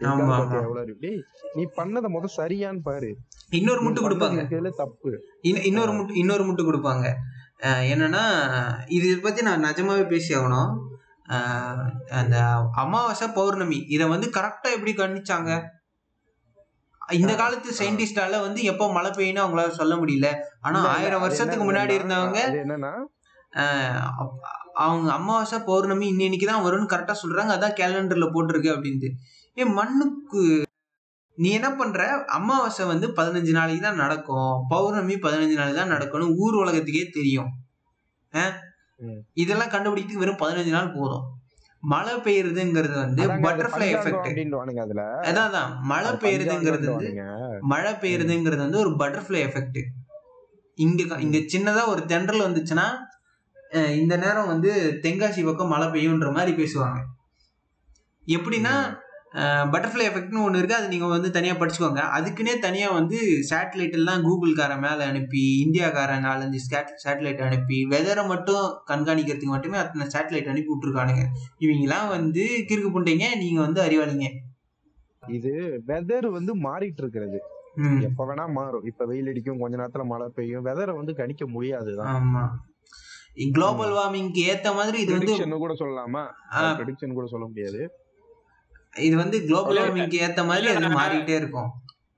எவ்வளவு 0.62 0.98
டேய், 1.00 1.22
நீ 1.53 1.63
பண்ணத 1.63 2.05
முத 2.05 2.25
சரியான்னு 2.38 2.79
பாரு. 2.84 3.17
இன்னொரு 3.50 3.82
முட்டு 3.82 3.93
கொடுப்பாங்க. 3.93 4.70
தப்பு. 4.75 5.22
இன்ன- 5.43 5.65
இன்னொரு 5.65 5.91
முட்டு 5.91 6.15
இன்னொரு 6.15 6.43
முட்டு 6.43 6.65
கொடுப்பாங்க. 6.72 7.13
என்னன்னா 7.63 8.29
இது 8.88 9.20
பத்தி 9.20 9.41
நான் 9.41 9.63
நிஜமாவே 9.63 10.08
பேசி 10.08 10.36
ஆகணும். 10.36 10.77
அந்த 12.10 12.67
அமாவாசை 12.72 13.27
பௌர்ணமி 13.27 13.86
இதை 13.88 14.08
வந்து 14.08 14.29
கரெக்டா 14.29 14.72
எப்படி 14.74 14.93
கணிச்சாங்க? 14.93 15.63
இந்த 17.12 17.36
காலத்து 17.36 17.70
சயின்டிஸ்டால 17.79 18.41
வந்து 18.41 18.63
எப்போ 18.63 18.91
மழை 18.91 19.12
பெய்யும்னு 19.12 19.39
அவங்களால 19.39 19.70
சொல்ல 19.70 19.96
முடியல. 19.96 20.36
ஆனா 20.62 20.88
ஆயிரம் 20.88 21.22
வருஷத்துக்கு 21.22 21.72
முன்னாடி 21.72 21.93
இருந்தவங்க 22.00 22.38
என்னன்னா 22.51 22.93
அவங்க 24.83 25.07
அமாவாசை 25.17 25.57
பௌர்ணமி 25.69 26.05
இன்னைக்கு 26.12 26.48
தான் 26.51 26.65
வரும்னு 26.67 26.91
கரெக்டா 26.93 27.15
சொல்றாங்க. 27.24 27.51
அதான் 27.57 27.77
கேலண்டர்ல 27.79 28.27
போட்டிருக்கு 28.36 28.69
அப்படின்ட்டு. 28.75 29.10
ஏ 29.57 29.65
மண்ணுக்கு 29.79 30.41
நீ 31.38 31.50
என்ன 31.57 31.69
பண்ற? 31.77 32.01
அமாவாசை 32.38 32.83
வந்து 32.93 33.07
பதினஞ்சு 33.19 33.53
நாளைக்கு 33.57 33.83
தான் 33.86 34.01
நடக்கும். 34.03 34.55
பௌர்ணமி 34.72 35.15
பதினஞ்சு 35.25 35.55
நாளைக்கு 35.60 35.79
தான் 35.81 35.93
நடக்கும்னு 35.95 36.36
ஊர் 36.43 36.57
உலகத்துக்கே 36.63 37.05
தெரியும். 37.17 37.51
இதெல்லாம் 39.43 39.72
கண்டுபிடிக்கிறதுக்கு 39.75 40.24
வெறும் 40.24 40.41
பதினஞ்சு 40.43 40.74
நாள் 40.75 40.93
போதும். 40.98 41.24
மழை 41.83 42.13
பெய்யுறதுங்கிறது 42.25 42.95
வந்து 43.05 43.24
பட்டர்ஃப்ளை 43.45 43.88
எஃபெக்ட் 43.95 44.27
அதான் 45.29 45.72
மழை 45.91 46.12
பெய்யுறதுங்கிறது 46.24 46.86
வந்து. 46.91 47.10
மழை 47.72 47.91
பெய்யுறதுங்கிறது 48.03 48.62
வந்து 48.65 48.79
ஒரு 48.83 48.91
பட்டர்ஃப்ளை 49.01 49.41
எஃபெக்ட் 49.48 49.79
இங்க 50.86 51.17
இங்க 51.25 51.39
சின்னதா 51.53 51.81
ஒரு 51.93 52.03
தென்றல் 52.12 52.45
வந்துச்சுன்னா 52.48 52.86
இந்த 54.01 54.15
நேரம் 54.23 54.51
வந்து 54.51 54.71
தென்காசி 55.03 55.41
பக்கம் 55.45 55.71
மழை 55.73 55.87
பெய்யுன்ற 55.93 56.27
மாதிரி 56.37 56.53
பேசுவாங்க. 56.61 56.99
எப்படின்னா 58.27 58.73
பட்டர்ஃப்ளை 59.73 60.03
எஃபெக்ட்னு 60.07 60.43
ஒன்று 60.45 60.59
இருக்கு. 60.59 60.75
அது 60.79 60.87
நீங்க 60.91 61.07
வந்து 61.13 61.29
தனியா 61.37 61.53
படிச்சுக்கோங்க. 61.53 62.01
அதுக்குன்னே 62.17 62.53
தனியா 62.65 62.87
வந்து 62.91 63.17
சேட்டலைட் 63.49 63.95
எல்லாம் 63.99 64.25
கூகுள்காரன் 64.27 64.83
மேல 64.83 65.05
அனுப்பி 65.11 65.43
இந்தியாக்காரன் 65.65 66.25
நாலஞ்சு 66.25 66.59
சேட்டலைட் 67.05 67.41
அனுப்பி 67.47 67.77
வெதரை 67.93 68.23
மட்டும் 68.27 68.65
கண்காணிக்கிறதுக்கு 68.91 69.53
மட்டுமே 69.55 69.77
அத்தனை 69.77 70.05
சேட்டலைட் 70.15 70.51
அனுப்பி 70.53 70.71
விட்டுருக்கானுங்க. 70.73 71.23
இவங்கெல்லாம் 71.59 72.07
வந்து 72.15 72.43
கிறுக்கு 72.69 72.91
புண்டைங்க. 72.95 73.27
நீங்க 73.43 73.59
வந்து 73.61 73.81
அறிவாளிங்க. 73.81 74.29
இது 75.39 75.51
வெதர் 75.87 76.29
வந்து 76.37 76.53
மாறிட்டு 76.67 77.01
இருக்கிறது 77.03 77.39
எப்ப 78.07 78.25
வேணா 78.29 78.45
மாறும். 78.57 78.85
இப்ப 78.89 79.05
வெயில் 79.05 79.29
அடிக்கும் 79.31 79.61
கொஞ்ச 79.61 79.75
நேரத்துல 79.77 80.03
மழை 80.05 80.27
பெய்யும். 80.35 80.65
வெதரை 80.65 80.93
வந்து 80.95 81.13
கணிக்க 81.21 81.43
முடியாதுதான். 81.47 82.11
ஆமா. 82.17 82.43
குளோபல் 83.53 83.91
வார்மிங்க்கு 83.91 84.41
ஏத்த 84.51 84.73
மாதிரி 84.75 84.99
இது 84.99 85.17
வந்து 85.17 85.57
கூட 85.57 85.73
சொல்லலாமா? 85.73 86.23
ப்ரெடிக்ஷன் 86.55 87.13
கூட 87.13 87.27
சொல்ல 87.27 87.45
முடியாது. 87.45 87.81
இது 88.97 89.15
வந்து 89.17 89.45
குளோபல் 89.45 89.77
வார்மிங்க்கு 89.77 90.19
ஏத்த 90.25 90.45
மாதிரி 90.45 90.67
அது 90.67 90.89
மாறிட்டே 90.99 91.35
இருக்கும். 91.35 91.71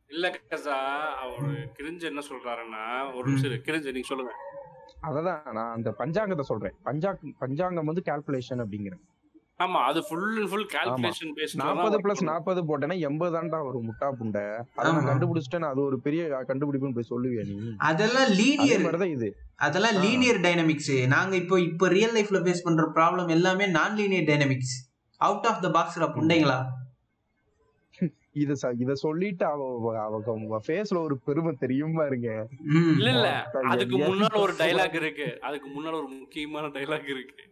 இல்ல 0.07 0.39
கசா 0.49 0.77
அவரு 1.23 1.51
கிரிஞ்சு 1.77 2.01
என்ன 2.01 2.21
சொல்றாருன்னா 2.29 2.83
ஒரு. 3.15 3.27
நிமிஷம். 3.27 3.51
கிரிஞ்சு 3.51 3.91
நீங்க 3.91 4.07
சொல்லுங்க. 4.07 4.33
அததான் 5.01 5.51
நான் 5.51 5.73
அந்த 5.73 5.89
பஞ்சாங்கத்தை 5.99 6.45
சொல்றேன். 6.51 6.75
பஞ்சாங் 6.85 7.33
பஞ்சாங்கம் 7.39 7.85
வந்து 7.85 8.03
கால்குலேஷன் 8.05 8.61
அப்படிங்கிறேன். 8.65 9.03
ஆமா 9.59 9.79
அது 9.83 9.99
ஃபுல் 10.03 10.23
ஃபுல் 10.47 10.65
கால்குலேஷன் 10.71 11.29
நாற்பது 11.59 11.97
பிளஸ் 11.99 12.23
நாற்பது 12.23 12.61
போட்டேன்னா 12.61 12.99
எண்பது 12.99 13.31
தான்டா 13.37 13.65
ஒரு 13.65 13.79
முட்டா 13.79 14.07
புண்டை. 14.19 14.43
அதை 14.75 14.89
நான். 14.93 15.07
கண்டுபிடிச்சிட்டேன். 15.07 15.67
அது 15.67 15.81
ஒரு 15.81 15.99
பெரிய 15.99 16.23
கண்டுபிடிப்புன்னு 16.47 16.93
போய் 16.93 17.09
சொல்லுவியா 17.09 17.43
நீ? 17.45 17.55
அதெல்லாம் 17.83 18.25
அதே 18.25 18.35
லீனியர் 18.35 18.81
மாதிரிதான் 18.81 19.09
இது. 19.09 19.29
அதெல்லாம். 19.59 19.97
லீனியர் 20.01 20.39
டைனமிக்ஸ் 20.39 21.07
நாங்க 21.07 21.35
இப்போ 21.35 21.59
இப்போ 21.61 21.87
ரியல் 21.87 22.15
லைஃப்ல 22.15 22.41
ஃபேஸ் 22.41 22.63
பண்ற 22.63 22.91
ப்ராப்ளம் 22.95 23.29
எல்லாமே 23.29 23.67
நான் 23.67 23.95
linear 23.95 24.23
dynamics 24.23 24.75
out 25.21 25.45
of 25.45 25.61
the 25.61 25.69
பாக்ஸ்ல 25.69 26.07
புண்டைங்களா? 26.15 26.57
இத 28.33 28.53
ச- 28.61 28.75
இத 28.77 28.93
சொல்லிட்டு 28.95 29.45
அவ 29.45 29.65
அவ- 29.99 30.61
ஃபேஸ்ல 30.67 30.97
ஒரு 30.99 31.17
பெருமை 31.17 31.55
தெரியும் 31.59 31.93
பாருங்க. 31.93 32.29
இல்ல 32.93 33.09
இல்ல. 33.09 33.27
அதுக்கு 33.67 33.97
முன்னால 33.99 34.35
ஒரு 34.37 34.53
டைலாக் 34.61 34.95
இருக்கு. 34.95 35.27
அதுக்கு 35.41 35.69
முன்னால 35.69 35.93
ஒரு 35.93 36.09
முக்கியமான 36.15 36.67
டைலாக் 36.67 37.09
இருக்கு. 37.09 37.43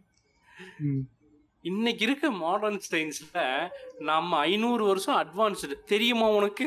இன்னைக்கு 1.65 2.05
இருக்க 2.05 2.31
மாடர்ன் 2.31 2.79
சயின்ஸ்ல 2.91 3.41
நம்ம 3.99 4.37
ஐநூறு 4.37 4.83
வருஷம் 4.85 5.19
அட்வான்ஸ்டு 5.21 5.83
தெரியுமா 5.85 6.29
உனக்கு? 6.29 6.65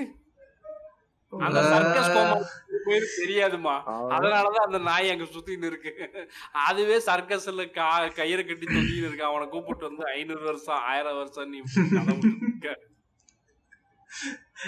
அந்த 1.32 1.62
சர்க்கஸ் 1.62 2.12
பேரு 2.86 3.06
தெரியாதுமா. 3.22 3.74
அதனாலதான் 4.10 4.66
அந்த 4.66 4.78
நாய் 4.78 5.10
அங்க 5.10 5.24
சுத்தின்னு 5.24 5.64
இருக்கு. 5.64 5.92
அதுவே 6.52 6.96
சர்க்கஸ்ல 6.98 7.70
கா 7.70 7.88
கயிறை 8.02 8.46
கட்டி 8.46 8.66
தொங்கின்னு 8.66 9.06
இருக்கு 9.06 9.24
அவனை 9.24 9.48
கூப்பிட்டு 9.48 9.84
வந்து 9.84 10.04
ஐநூறு 10.06 10.44
வருஷம் 10.44 10.82
ஆயிரம் 10.82 11.16
வருஷம் 11.16 11.50
நீ. 11.50 11.60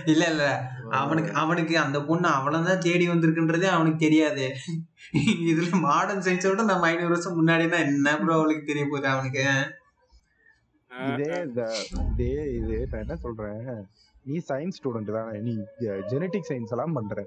இல்ல 0.07 0.25
இல்ல. 0.27 0.45
அவனுக்கு 0.91 1.33
அவனுக்கு 1.35 1.79
அந்த 1.79 2.05
பொண்ணு 2.05 2.29
அவளதான் 2.29 2.79
தேடி 2.79 3.09
வந்திருக்குன்றதே 3.09 3.69
அவனுக்கு 3.69 3.99
தெரியாது. 3.99 4.47
இதுல 5.51 5.81
மாடர்ன் 5.81 6.21
சயின்ஸை 6.21 6.49
விட 6.49 6.63
நம்ம 6.63 6.87
ஐநூறு 6.87 7.09
வருஷம் 7.09 7.39
முன்னாடினா 7.39 7.79
என்ன 7.79 8.17
ப்ரோ 8.19 8.35
அவளுக்கு 8.35 8.65
தெரிய 8.65 8.85
போகுது 8.85 9.09
அவனுக்கு? 9.09 9.47
இதே 11.07 11.43
இதே 12.17 12.53
இது 12.55 12.89
நான் 12.91 13.01
என்ன 13.01 13.17
சொல்றேன்? 13.17 13.87
நீ 14.25 14.41
சயின்ஸ் 14.49 14.79
ஸ்டூடெண்ட் 14.83 15.13
தானே. 15.13 15.39
நீ 15.39 15.57
ஜெனட்டிக் 15.79 16.47
சயின்ஸ் 16.49 16.71
எல்லாம் 16.71 16.93
பண்ற. 16.93 17.27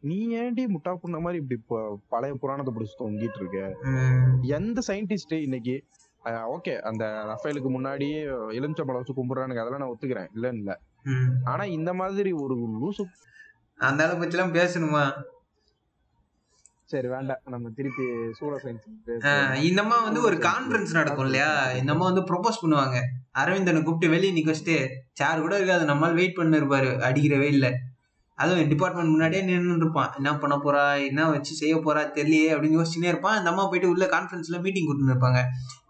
நீ 0.00 0.36
ஏன்டி 0.36 0.66
முட்டா 0.66 0.96
புண்ண 1.04 1.20
மாதிரி 1.20 1.44
இப்படி 1.48 1.86
பழைய 2.08 2.34
புராணத்தை 2.34 2.74
பிடிச்சி 2.74 3.02
தொங்கிட்டு 3.02 3.40
இருக்க? 3.40 3.76
எந்த 4.42 4.80
சயின்டிஸ்ட் 4.86 5.42
இன்னைக்கு? 5.42 5.84
ஓகே 6.24 6.78
அந்த 6.78 7.04
ரஃபேலுக்கு 7.04 7.70
முன்னாடி 7.76 8.08
எலுமிச்சம்பழம் 8.50 8.92
வச்சு 8.92 9.14
கும்பிடுறானுங்க. 9.14 9.60
அதெல்லாம் 9.60 9.78
நான் 9.78 9.96
ஒத்துக்கிறேன். 9.96 10.28
இல்லன்னு 10.34 10.56
இல்ல. 10.56 10.80
ம். 11.02 11.26
ஆனா 11.44 11.64
இந்த 11.64 11.94
மாதிரி 11.94 12.32
ஒரு 12.32 12.56
லூசு 12.56 13.04
அந்த 13.76 14.06
ஆளை 14.06 14.18
பத்தி 14.18 14.36
எல்லாம் 14.36 14.54
பேசணுமா? 14.54 15.22
சரி 16.92 17.08
வேண்டாம். 17.12 17.40
நம்ம 17.52 17.70
திருப்பி 17.78 18.04
சூட 18.38 18.54
சயின்ஸ் 18.62 18.86
இந்தம்மா 19.68 19.98
வந்து 20.06 20.20
ஒரு 20.28 20.36
கான்ஃபரன்ஸ் 20.46 20.92
நடக்கும் 20.98 21.26
இல்லையா? 21.28 21.50
இந்தம்மா 21.80 22.06
வந்து 22.10 22.24
ப்ரொபோஸ் 22.30 22.60
பண்ணுவாங்க. 22.62 22.98
அரவிந்தனை 23.42 23.80
கூப்பிட்டு 23.82 24.14
வெளியே 24.14 24.32
நிக்க 24.36 24.50
வச்சுட்டு 24.52 24.76
சேர் 25.20 25.44
கூட 25.44 25.54
இருக்காது. 25.60 25.84
நம்மால் 25.90 26.18
வெயிட் 26.20 26.38
பண்ணி 26.38 26.60
இருப்பாரு 26.60 26.90
அடிக்கிறவே 27.08 27.48
இல்லை. 27.56 27.70
அதுவும் 28.38 28.70
டிபார்ட்மெண்ட் 28.72 29.12
முன்னாடியே 29.12 29.42
நின்று 29.42 29.76
இருப்பான். 29.76 30.12
என்ன 30.18 30.30
பண்ண 30.42 30.54
போறா? 30.64 30.84
என்ன 31.08 31.28
வச்சு 31.30 31.54
செய்ய 31.54 31.74
போறா? 31.76 32.02
தெரியலையே 32.18 32.50
அப்படின்னு 32.54 32.78
யோசிச்சுனே 32.78 33.10
இருப்பான். 33.12 33.36
இந்த 33.38 33.50
அம்மா 33.52 33.64
போயிட்டு 33.66 33.92
உள்ள 33.92 34.06
கான்ஃபரன்ஸ்ல 34.14 34.60
மீட்டிங் 34.66 34.88
கொடுத்துன்னு 34.88 35.14
இருப்பாங்க. 35.14 35.42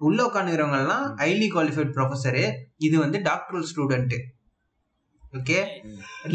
உள்ள 0.09 0.19
உட்காந்துக்கிறவங்க 0.29 0.81
எல்லாம் 0.85 1.05
ஹைலி 1.23 1.49
குவாலிஃபைட் 1.55 1.95
ப்ரொஃபஸரு 1.99 2.45
இது 2.89 2.99
வந்து 2.99 3.21
டாக்டரல் 3.31 3.69
ஸ்டூடெண்ட் 3.73 4.17
ஓகே 5.39 5.59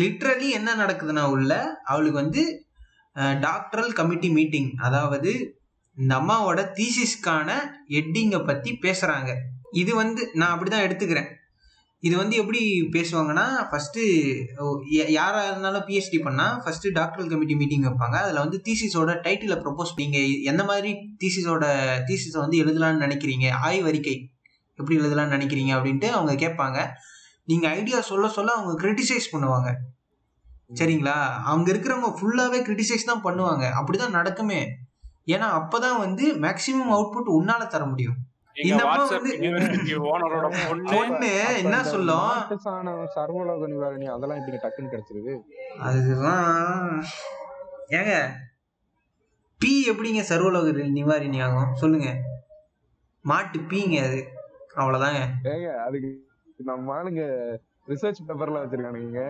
லிட்ரலி 0.02 0.50
என்ன 0.60 0.70
நடக்குதுன்னா 0.76 1.24
உள்ள 1.36 1.52
அவளுக்கு 1.84 2.18
வந்து 2.24 2.44
டாக்டரல் 3.16 3.92
கமிட்டி 3.94 4.30
மீட்டிங் 4.30 4.70
அதாவது 4.88 5.32
இந்த 5.98 6.14
அம்மாவோட 6.22 6.62
தீசிஸ்க்கான 6.80 7.50
எட்டிங்கை 8.00 8.40
பற்றி 8.46 8.72
பேசுகிறாங்க 8.86 9.32
இது 9.82 9.92
வந்து 9.96 10.22
நான் 10.34 10.54
அப்படி 10.54 10.70
தான் 10.70 10.86
எடுத்துக்கிறேன். 10.88 11.30
இது 12.04 12.16
வந்து 12.18 12.36
எப்படி 12.36 12.62
பேசுவாங்கன்னா 12.96 13.46
ஃபஸ்ட்டு 13.70 14.02
யாராக 15.18 15.48
இருந்தாலும் 15.52 15.86
பிஹெச்டி 15.88 16.20
பண்ணால் 16.28 16.60
ஃபஸ்ட்டு 16.64 16.92
டாக்டரல் 16.92 17.32
கமிட்டி 17.32 17.56
மீட்டிங் 17.56 17.86
வைப்பாங்க. 17.88 18.18
அதில் 18.24 18.42
வந்து 18.44 18.58
தீசிஸோட 18.68 19.12
டைட்டிலை 19.26 19.58
ப்ரொப்போஸ் 19.64 19.94
நீங்கள் 20.02 20.28
எந்த 20.52 20.64
மாதிரி 20.64 20.92
தீசிஸோட 21.24 21.66
தீசிஸை 22.10 22.40
வந்து 22.44 22.60
எழுதலாம்னு 22.64 23.04
நினைக்கிறீங்க? 23.06 23.48
ஆய்வறிக்கை. 23.68 24.16
எப்படி 24.80 24.98
எழுதலாம்னு 25.02 25.36
நினைக்கிறீங்க? 25.38 25.74
அப்படின்ட்டு 25.78 26.10
அவங்க 26.18 26.34
கேட்பாங்க. 26.46 26.80
நீங்கள் 27.46 27.72
ஐடியா 27.72 28.00
சொல்ல 28.02 28.28
சொல்ல 28.28 28.52
அவங்க 28.52 28.74
கிரிட்டிசைஸ் 28.84 29.34
பண்ணுவாங்க. 29.34 29.72
சரிங்களா? 30.74 31.16
அவங்க 31.44 31.72
இருக்கிறவங்க 31.72 32.10
ஃபுல்லாவே 32.18 32.60
கிரிட்டிசைஸ் 32.62 33.04
தான் 33.06 33.24
பண்ணுவாங்க. 33.24 33.66
அப்படிதான் 33.80 34.16
நடக்குமே. 34.16 34.60
ஏன்னா 35.28 35.48
அப்பதான் 35.60 35.98
வந்து 35.98 36.34
மேக்சிமம் 36.36 36.94
அவுட்புட் 36.96 37.36
உன்னால 37.40 37.68
தர 37.68 37.86
முடியும். 37.86 38.18
என்ன 41.58 41.84
சொல்லும்? 41.84 42.30
சர்வலோக 43.16 43.68
நிவாரணி 43.68 44.06
அதெல்லாம் 44.06 44.40
எப்படிங்க 44.40 44.60
டக்குன்னு 44.62 44.94
கிடைச்சிருது. 44.94 45.34
அதுதான். 45.80 47.04
ஏங்க 47.90 48.14
பி 49.60 49.90
எப்படிங்க 49.90 50.22
சர்வலோக 50.30 50.72
நிவாரணி 50.72 51.44
ஆகும்? 51.44 51.76
சொல்லுங்க. 51.76 52.10
மாட்டு 53.22 53.60
பீங்க 53.60 54.06
அது. 54.06 54.20
அவ்வளவுதாங்க. 54.76 55.22
ஏங்க 55.44 55.76
அதுக்கு 55.78 56.10
நம்ம 56.58 56.94
ஆளுங்க 56.94 57.24
ரிசர்ச் 57.92 58.20
பேப்பர்ல 58.28 58.60
வச்சிருக்கானுங்க 58.62 59.22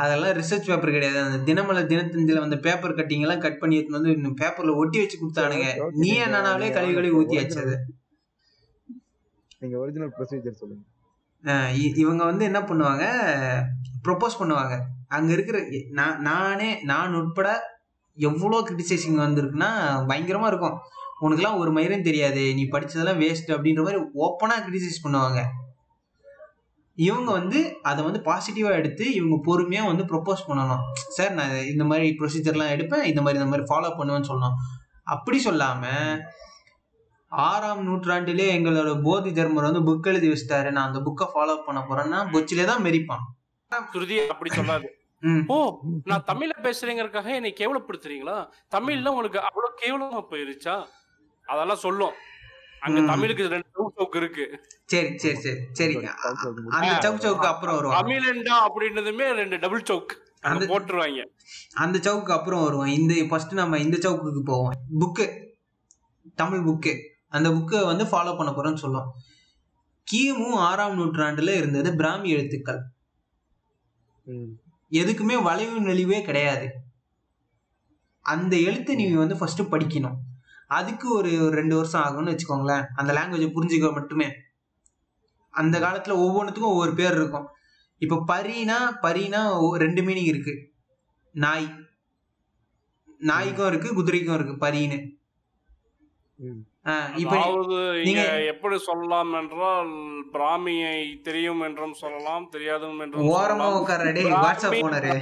அதெல்லாம் 0.00 0.36
ரிசர்ச் 0.38 0.68
பேப்பர் 0.70 0.94
கிடையாது. 0.96 1.18
அந்த 1.24 1.38
தினமலர் 1.48 1.90
தினத்தந்தில 1.92 2.42
வந்த 2.44 2.56
பேப்பர் 2.66 2.94
கட்டிங் 2.98 3.24
எல்லாம் 3.26 3.42
கட் 3.46 3.58
பண்ணி 3.62 3.78
வந்து 3.96 4.12
பேப்பர்ல 4.42 4.74
ஒட்டி 4.82 4.98
வச்சு 5.02 5.18
கொடுத்தானுங்க. 5.22 5.66
நீ 6.02 6.10
என்னனாலே 6.26 6.68
கழுவி 6.76 6.94
கழுவி 6.98 7.16
ஊத்தி 7.20 7.38
வச்சது. 7.40 7.74
நீங்க 9.60 9.76
ஒரிஜினல் 9.82 10.14
ப்ரொசீஜர் 10.18 10.60
சொல்லுங்க. 10.62 10.84
இவங்க 12.04 12.22
வந்து 12.30 12.44
என்ன 12.50 12.60
பண்ணுவாங்க? 12.68 13.04
ப்ரொபோஸ் 14.06 14.40
பண்ணுவாங்க. 14.40 14.74
அங்க 15.16 15.30
இருக்கிற 15.36 15.58
நான் 15.98 16.18
நானே 16.30 16.70
நான் 16.90 17.18
உட்பட 17.20 17.48
எவ்வளோ 18.18 18.58
கிரிட்டிசைசிங் 18.68 19.18
வந்திருக்குன்னா 19.26 19.70
பயங்கரமா 20.10 20.48
இருக்கும். 20.52 20.76
உனக்குலாம் 21.26 21.60
ஒரு 21.62 21.70
மயிரும் 21.76 22.08
தெரியாது. 22.08 22.42
நீ 22.58 22.64
படிச்சதெல்லாம் 22.74 23.20
வேஸ்ட் 23.24 23.54
அப்படின்ற 23.54 23.82
மாதிரி 23.86 24.00
ஓப்பனா 24.26 24.56
கிரிட்டிசைஸ் 24.66 25.04
பண்ணுவாங்க. 25.04 25.40
இவங்க 27.06 27.30
வந்து 27.38 27.58
அதை 27.90 28.00
வந்து 28.06 28.20
பாசிட்டிவா 28.28 28.70
எடுத்து 28.80 29.04
இவங்க 29.18 29.36
பொறுமையா 29.48 29.82
வந்து 29.90 30.04
ப்ரொபோஸ் 30.12 30.46
பண்ணணும். 30.48 30.82
சார் 31.16 31.32
நான் 31.38 31.54
இந்த 31.72 31.84
மாதிரி 31.90 32.06
ப்ரொசீஜர்லாம் 32.20 32.74
எடுப்பேன் 32.74 33.06
இந்த 33.10 33.20
மாதிரி 33.24 33.40
இந்த 33.40 33.50
மாதிரி 33.52 33.68
ஃபாலோ 33.70 33.90
பண்ணுவேன்னு 33.98 34.30
சொல்லணும் 34.30 34.58
அப்படி 35.14 35.38
சொல்லாம 35.46 35.84
ஆறாம் 37.32 37.82
நூற்றாண்டிலே 37.86 38.46
எங்களோட 38.56 38.90
போதி 39.06 39.30
தர்மர் 39.38 39.68
வந்து 39.68 39.82
புக் 39.88 40.08
எழுதி 40.10 40.28
வச்சிட்டாரு. 40.32 40.68
நான் 40.76 40.88
அந்த 40.90 41.00
புக்கை 41.06 41.26
ஃபாலோ 41.32 41.56
பண்ண 41.66 41.80
போறேன்னா 41.88 42.20
பொச்சிலே 42.34 42.64
தான் 42.70 42.84
மெரிப்பான் 42.86 43.24
சுருதி 43.94 44.16
அப்படி 44.34 44.50
சொல்லாது. 44.58 44.88
ஓ 45.54 45.56
நான் 46.10 46.26
தமிழ்ல 46.30 46.54
பேசுறேங்கறதுக்காக 46.66 47.30
என்னை 47.38 47.50
கேவலப்படுத்துறீங்களா? 47.60 48.36
தமிழ்ல 48.74 49.12
உங்களுக்கு 49.14 49.40
அவ்வளவு 49.48 49.78
கேவலமா 49.82 50.20
போயிருச்சா? 50.32 50.76
அதெல்லாம் 51.48 51.84
சொல்லும். 51.86 52.14
அங்க. 52.80 53.00
தமிழுக்கு 53.00 53.48
ரெண்டு 53.48 53.92
சவுக்கு 53.96 54.16
இருக்கு. 54.16 54.68
சரி 54.84 55.18
சரி 55.18 55.40
சரி 55.40 55.58
சரி 55.72 55.94
அந்த 56.68 57.10
சவுக் 57.10 57.14
சவுக்கு 57.14 57.46
அப்புறம் 57.46 57.74
வருவான் 57.74 58.04
தமிழண்டா 58.04 58.52
அப்படின்னதுமே 58.66 59.30
ரெண்டு 59.30 59.58
டபுள் 59.58 59.82
சவுக் 59.82 60.06
அந்த- 60.40 60.66
போட்டுருவாங்க. 60.66 61.24
அந்த 61.72 61.98
சவுக்கு 61.98 62.30
அப்புறம் 62.30 62.62
வருவோம் 62.62 62.86
இந்த 62.86 63.24
ஃபர்ஸ்ட் 63.28 63.52
நம்ம 63.52 63.78
இந்த 63.78 64.10
சவுக்குக்கு 64.10 64.40
போவோம். 64.44 64.72
புக்கு 65.00 65.46
தமிழ் 66.34 66.58
புக்கு 66.58 67.00
அந்த 67.28 67.50
புக்கை 67.50 67.84
வந்து 67.84 68.04
ஃபாலோ 68.04 68.36
பண்ண 68.36 68.52
போறோம்னு 68.52 68.74
சொல்லுவோம். 68.74 69.14
கிமு 70.12 70.52
ஆறாம் 70.52 70.98
நூற்றாண்டுல 70.98 71.56
இருந்தது 71.56 71.96
பிராமி 71.96 72.30
எழுத்துக்கள். 72.30 72.80
எதுக்குமே 74.90 75.42
வளைவு 75.42 75.80
நெளிவே 75.80 76.22
கிடையாது. 76.22 76.70
அந்த 78.20 78.56
எழுத்தை 78.56 78.94
நீ 78.94 79.10
வந்து 79.10 79.36
ஃபர்ஸ்ட் 79.36 79.60
படிக்கணும். 79.60 80.16
அதுக்கு 80.68 81.14
ஒரு 81.14 81.50
ரெண்டு 81.50 81.76
வருஷம் 81.76 82.02
ஆகும்னு 82.02 82.30
வச்சுக்கோங்களேன். 82.30 82.86
அந்த 82.94 83.12
லாங்குவேஜை 83.12 83.50
புரிஞ்சுக்க 83.54 83.92
மட்டுமே. 83.92 84.32
அந்த 85.50 85.78
காலத்துல 85.78 86.12
ஒவ்வொன்றுத்துக்கும் 86.12 86.60
ஒவ்வொரு 86.60 86.94
பேர் 86.94 87.12
இருக்கும். 87.12 87.48
இப்போ 87.98 88.24
பரினா 88.28 88.76
பரினா 89.02 89.70
ரெண்டு 89.70 90.02
மீனிங் 90.02 90.24
இருக்கு. 90.24 90.72
நாய். 91.32 91.74
நாய்க்கும் 93.18 93.66
இருக்கு 93.66 93.94
குதிரைக்கும் 93.94 94.34
இருக்கு 94.34 94.66
பரின்னு. 94.66 95.16
நீங்க- 98.02 98.42
எப்படி 98.42 98.78
சொல்லலாம் 98.78 99.32
என்றால் 99.32 99.88
பிராமியை 100.32 101.20
தெரியும் 101.20 101.60
என்றும் 101.60 101.92
சொல்லலாம் 101.92 102.48
தெரியாதும் 102.48 102.98
என்றும் 102.98 103.22
ஓரமா 103.22 103.72
பிராமி- 104.22 104.32
வாட்ஸ்அப் 104.42 104.80
உட்கார்றா 104.90 105.20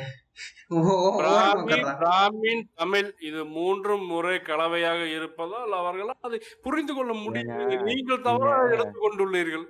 பிராமின் 1.99 2.63
தமிழ் 2.75 3.15
இது 3.21 3.45
மூன்றும் 3.45 4.07
முறை 4.07 4.41
கலவையாக 4.41 5.09
இருப்பதால் 5.09 5.73
அவர்களால் 5.73 6.19
அதை 6.21 6.41
புரிந்து 6.63 6.95
கொள்ள 6.95 7.13
முடியும். 7.13 7.57
நீங்கள் 7.83 8.21
தவறாக 8.21 8.63
எடுத்துக்கொண்டுள்ளீர்கள். 8.77 9.65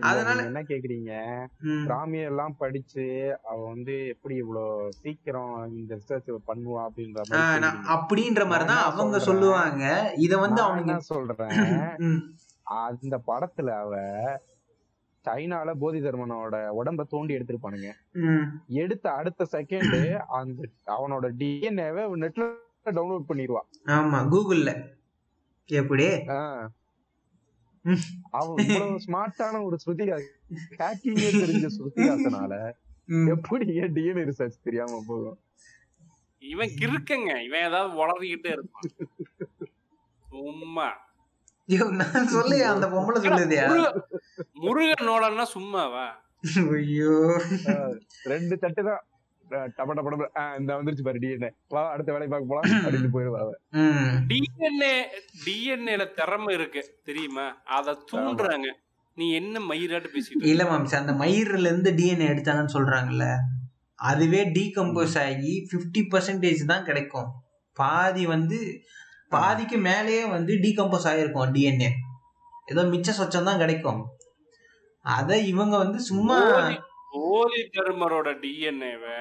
அதனால- 0.00 0.42
என்ன 0.42 0.62
கேக்குறீங்க? 0.62 1.44
ம். 1.58 1.82
பிராமி 1.84 2.18
எல்லாம் 2.18 2.54
படிச்சு 2.58 3.38
அவ 3.42 3.68
வந்து 3.68 4.06
எப்படி 4.06 4.34
இவ்வளவு 4.34 4.92
சீக்கிரம் 4.92 5.72
இந்த 5.76 5.96
ரிசர்ச் 5.96 6.28
பண்ணுவா 6.28 6.86
அப்படின்ற 6.86 7.20
மாதிரி. 7.28 7.66
அப்படின்ற 7.68 8.46
மாதிரி 8.46 8.64
தான் 8.64 8.66
நான் 8.66 8.76
என்ன 8.76 8.82
அவங்க? 8.82 9.18
சொல்லுவாங்க. 9.18 10.12
இத 10.16 10.38
வந்து 10.38 10.62
என்ன 10.76 10.98
சொல்றேன்? 10.98 11.48
அந்த 12.62 13.20
படத்துல 13.26 13.70
அவ 13.70 14.00
சைனால 15.28 15.74
போதி 15.78 16.00
தர்மனோட 16.00 16.56
உடம்ப 16.78 17.04
தோண்டி 17.04 17.36
எடுத்திருப்பானுங்க. 17.36 17.90
ம். 18.12 18.44
எடுத்த 18.66 19.10
அடுத்த 19.10 19.46
செகண்ட் 19.52 19.96
அந்த 20.30 20.62
அவனோட 20.86 21.32
டிஎன்ஏவை 21.38 22.04
நெட்ல 22.20 22.46
டவுன்லோட் 22.90 23.28
பண்ணிடுவா 23.28 23.62
ஆமா 23.86 24.18
கூகுள்ல. 24.28 24.70
எப்படி 25.68 26.06
ம். 27.84 28.04
அவன் 28.30 28.56
இவ்வளவு 28.58 29.00
ஸ்மார்ட்டான 29.06 29.64
ஒரு 29.64 29.76
ஸ்ருதிகா 29.86 30.16
ஹேக்கிங்கே 30.78 31.28
தெரிஞ்ச 31.42 31.66
ஸ்ருதிகாசனால. 31.76 32.54
எப்படி 33.26 33.74
ஏன் 33.74 33.92
டிஎன்ஏ 33.92 34.24
ரிசர்ச் 34.24 34.62
தெரியாம 34.62 35.04
போகும்? 35.06 35.38
இவன் 36.42 36.68
கிறுக்கங்க. 36.68 37.44
இவன் 37.44 37.60
ஏதாவது 37.60 37.94
வளர்ந்துகிட்டே 37.94 38.50
இருப்பான். 38.52 38.90
சும்மா. 40.26 40.88
நான் 41.68 42.28
அந்த 42.66 42.86
பொம்பளை 42.86 43.18
சொல்லுதியா? 43.24 43.66
சும்மாவா? 45.54 46.06
ஐயோ. 46.74 47.14
ரெண்டு 48.24 48.58
தட்டு 48.58 48.82
தான். 48.84 49.02
டப 49.76 49.90
டப 49.94 50.08
டப. 50.12 50.24
ஆஹ் 50.34 50.58
இந்த 50.58 50.76
வந்துருச்சு 50.76 51.02
பாரு 51.02 51.18
டிஎன்ஏ 51.18 51.50
வா 51.68 51.90
அடுத்த 51.92 52.12
வேலையை 52.12 52.28
பார்க்க 52.28 52.50
போலாம். 52.50 52.84
அப்படின்னு 52.84 53.10
போயிருவா. 53.12 53.40
டிஎன்ஏ 54.26 54.92
டிஎன்ஏல 55.46 56.14
திறமை 56.14 56.54
இருக்கு 56.54 56.82
தெரியுமா? 57.04 57.46
அத 57.68 57.96
தூண்டுறாங்க. 58.12 58.68
நீ 59.16 59.32
என்ன 59.32 59.60
மயிராட்டு 59.60 60.08
பேசிட்டு? 60.08 60.44
இல்ல 60.44 60.64
மாம்ஸ் 60.64 60.94
அந்த 60.94 61.12
மயிர்ல 61.12 61.66
இருந்து 61.66 61.92
டிஎன்ஏ 61.92 62.28
எடுத்தாங்கன்னு 62.28 62.76
சொல்றாங்கல்ல 62.76 63.26
அதுவே 63.98 64.44
டீகம்போஸ் 64.48 65.18
ஆகி 65.18 65.68
50% 65.72 66.10
பர்சன்டேஜ் 66.12 66.64
தான் 66.64 66.84
கிடைக்கும். 66.84 67.30
பாதி 67.76 68.26
வந்து 68.26 68.58
பாதிக்கு 69.32 69.78
மேலேயே 69.88 70.22
வந்து 70.36 70.52
டீகம்போஸ் 70.64 71.08
ஆகிருக்கும் 71.10 71.52
டிஎன்ஏ 71.56 71.90
ஏதோ 72.72 72.82
மிச்ச 72.94 73.10
சொச்சம் 73.18 73.48
தான் 73.48 73.60
கிடைக்கும். 73.62 74.00
அத 75.04 75.30
இவங்க 75.52 75.74
வந்து 75.82 75.98
சும்மா 76.10 76.38
போதி 77.12 77.60
தர்மரோட 77.76 78.28
டிஎன்ஏவை 78.42 79.14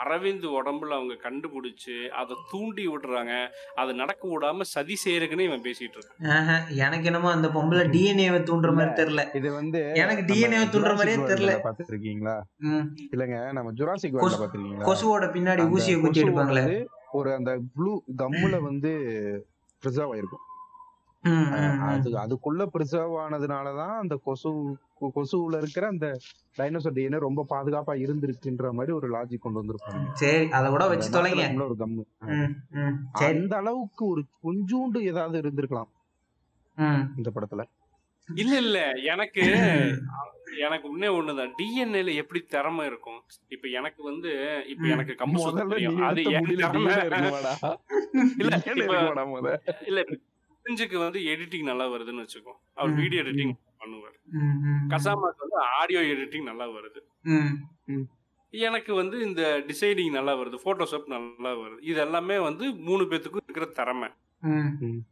அரவிந்த் 0.00 0.44
உடம்புல 0.58 0.96
அவங்க 0.96 1.14
கண்டுபிடிச்சு 1.24 1.94
அதை 2.20 2.34
தூண்டி 2.50 2.84
விடுறாங்க. 2.88 3.32
அது 3.80 3.90
நடக்க 4.00 4.22
விடாம 4.32 4.66
சதி 4.72 4.96
செய்யறதுக்குன்னு 5.04 5.46
இவன் 5.48 5.64
பேசிட்டு 5.66 5.96
இருக்கான். 5.98 6.66
எனக்கு 6.84 7.08
என்னமோ 7.10 7.30
அந்த 7.36 7.48
பொம்பளை 7.56 7.84
டிஎன்ஏவை 7.94 8.40
தூண்டுற 8.50 8.72
மாதிரி 8.78 8.92
தெரியல. 9.00 9.24
இது 9.40 9.50
வந்து 9.60 9.80
எனக்கு 10.02 10.24
டிஎன்ஏ 10.30 10.60
தூண்டுற 10.74 10.94
மாதிரியே 10.98 11.18
தெரியல. 11.32 11.54
பாத்துருக்கீங்களா. 11.66 12.36
இல்லங்க 13.14 13.38
நம்ம 13.58 13.72
ஜுராசிக் 13.80 14.16
பாத்துருக்கீங்களா 14.20 14.88
கொசுவோட 14.90 15.28
பின்னாடி 15.36 15.68
ஊசியை 15.76 15.98
குத்தி 16.04 16.24
எடுப்பாங்களே. 16.26 16.64
ஒரு 17.12 17.34
அந்த 17.34 17.60
ப்ளூ 17.74 18.02
கம்முல 18.16 18.60
வந்து 18.62 18.90
ப்ரிசர்வ் 19.82 20.12
ஆயிருக்கும். 20.14 20.44
அது 21.88 22.10
அதுக்குள்ள 22.24 22.66
ப்ரிசர்வ் 22.74 23.14
ஆனதுனாலதான் 23.16 23.96
அந்த 23.96 24.16
கொசு 24.24 24.50
கொசுவுல 25.14 25.56
இருக்கிற 25.56 25.86
அந்த 25.86 26.06
டைனோசர் 26.58 26.96
டிஎன்ஏ 26.98 27.18
ரொம்ப 27.18 27.46
பாதுகாப்பா 27.48 27.94
இருந்திருக்குன்ற 28.04 28.72
மாதிரி 28.72 28.92
ஒரு 28.92 29.10
லாஜிக் 29.10 29.38
கொண்டு 29.38 29.62
வந்திருப்பாங்க. 29.62 30.12
சரி 30.14 30.48
அதை 30.50 30.70
கூட 30.70 30.86
வச்சு 30.88 31.08
தொலைங்க. 31.34 31.64
ஒரு 31.64 31.76
கம்மு 31.78 32.04
அந்த 33.12 33.56
அளவுக்கு 33.56 34.06
ஒரு 34.06 34.24
கொஞ்சூண்டு 34.42 35.00
ஏதாவது 35.02 35.40
இருந்திருக்கலாம். 35.42 35.90
இந்த 37.16 37.30
படத்துல. 37.34 37.62
இல்ல 38.34 38.56
இல்ல. 38.56 38.78
எனக்கு 39.02 39.42
எனக்கு 40.58 40.88
உன்னே 40.88 41.06
ஒண்ணுதான் 41.06 41.52
டிஎன்ஏல 41.58 42.14
எப்படி 42.14 42.40
திறமை 42.40 42.86
இருக்கும்? 42.86 43.24
இப்ப 43.48 43.68
எனக்கு 43.68 44.02
வந்து 44.02 44.30
இப்ப. 44.66 44.86
எனக்கு 44.86 45.12
கம்பு 45.12 45.38
தெரியும். 45.70 46.02
அது? 46.02 46.22
இல்ல? 48.38 48.56
இல்ல 49.86 50.00
பிரிஞ்சுக்கு 50.66 50.96
வந்து 50.98 51.18
எடிட்டிங் 51.20 51.62
நல்லா 51.62 51.88
வருதுன்னு 51.88 52.24
வச்சுக்கோ. 52.24 52.52
அவர் 52.74 52.90
வீடியோ 52.90 53.22
எடிட்டிங் 53.22 53.54
பண்ணுவார். 53.80 54.16
கசாமாக்கு 54.88 55.38
வந்து 55.38 55.56
ஆடியோ 55.80 56.00
எடிட்டிங் 56.00 56.42
நல்லா 56.42 56.68
வருது. 56.68 57.00
ம், 57.22 58.06
எனக்கு 58.50 58.94
வந்து 58.94 59.20
இந்த 59.20 59.64
டிசைனிங் 59.66 60.10
நல்லா 60.10 60.36
வருது. 60.36 60.58
போட்டோஷாப் 60.64 61.06
நல்லா 61.06 61.56
வருது. 61.56 61.78
இது 61.80 62.00
எல்லாமே 62.00 62.38
வந்து 62.38 62.74
மூணு 62.74 63.04
பேத்துக்கும் 63.04 63.44
இருக்கிற 63.44 63.66
திறமை. 63.66 64.08
ம், 64.42 65.02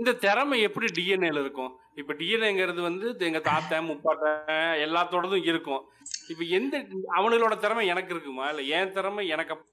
இந்த 0.00 0.12
திறமை 0.14 0.60
எப்படி 0.60 0.86
டிஎன்ஏல 0.92 1.40
இருக்கும்? 1.40 1.72
இப்ப 1.94 2.14
டிஎன்ஏங்கிறது 2.14 2.80
வந்து 2.80 3.16
எங்க 3.18 3.38
தாத்தன் 3.40 3.88
முப்பாட்டன் 3.88 4.52
எல்லாத்தோடதும் 4.80 5.44
இருக்கும். 5.44 5.82
இப்ப 6.28 6.44
எந்த 6.50 6.86
அவனுங்களோட 7.16 7.56
திறமை 7.56 7.86
எனக்கு 7.86 8.14
இருக்குமா? 8.14 8.48
இல்ல 8.48 8.62
என் 8.76 8.92
திறமை 8.92 9.28
எனக்கு 9.28 9.54
அப்- 9.54 9.68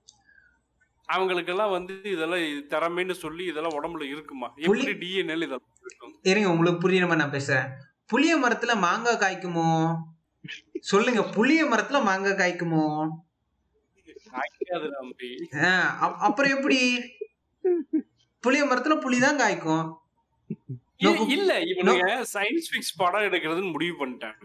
அவங்களுக்கெல்லாம் 1.09 1.71
வந்து 1.71 2.01
இதெல்லாம் 2.03 2.39
இது 2.39 2.67
திறமைன்னு 2.69 3.11
சொல்லி 3.11 3.43
இதெல்லாம் 3.45 3.75
உடம்புல 3.77 4.03
இருக்குமா? 4.07 4.53
எப்படி 4.57 4.81
டிஎன்ஏல 4.93 5.37
இதெல்லாம் 5.37 5.67
இருக்கும்? 5.81 6.15
இருங்க 6.21 6.49
உங்களுக்கு 6.49 6.89
புரியுற 6.89 7.07
மாதிரி 7.07 7.15
நான் 7.15 7.31
பேசுறேன். 7.31 7.67
புளிய 8.05 8.37
மரத்துல 8.37 8.79
மாங்காய் 8.79 9.21
காய்க்குமோ? 9.21 9.69
சொல்லுங்க 10.81 11.23
புளிய 11.23 11.65
மரத்துல 11.65 12.03
மாங்காய் 12.03 12.39
காய்க்குமோ? 12.41 12.83
அப்புறம் 16.19 16.51
எப்படி? 16.51 16.79
புளிய 18.43 18.65
மரத்துல 18.65 18.95
புளி 18.97 19.19
தான் 19.19 19.39
காய்க்கும். 19.39 19.85
இல்ல, 21.35 21.53
இவனுங்க 21.71 22.05
சயின்ஸ் 22.33 22.67
ஃபிக்ஸ் 22.71 22.97
படம் 22.97 23.25
எடுக்கிறதுன்னு 23.27 23.73
முடிவு 23.75 23.95
பண்ணிட்டேன். 23.99 24.35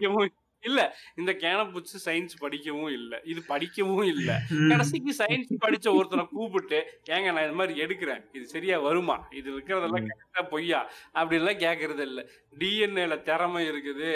இல்ல 0.63 0.81
இந்த 1.19 1.31
கேனப்புச்சு 1.41 1.97
சயின்ஸ் 2.05 2.35
படிக்கவும் 2.41 2.91
இல்ல 2.97 3.13
இது 3.23 3.41
படிக்கவும் 3.49 4.05
இல்ல. 4.11 4.29
கடைசிக்கு 4.71 5.13
சயின்ஸ் 5.17 5.49
படிச்ச 5.63 5.87
ஒருத்தனை 5.97 6.23
கூப்பிட்டு 6.29 6.77
ஏங்க 7.15 7.33
நான் 7.35 7.47
இது 7.47 7.57
மாதிரி 7.61 7.81
எடுக்கிறேன் 7.85 8.21
இது 8.37 8.45
சரியா 8.53 8.77
வருமா? 8.85 9.17
இது 9.39 9.47
இருக்கிறதெல்லாம் 9.55 10.07
கரெக்டா 10.11 10.43
பொய்யா? 10.53 10.79
அப்படின்லாம் 11.15 11.61
கேட்கறது 11.65 12.05
இல்ல. 12.09 12.21
டிஎன்ஏல 12.61 13.17
திறமை 13.29 13.63
இருக்குது 13.71 14.11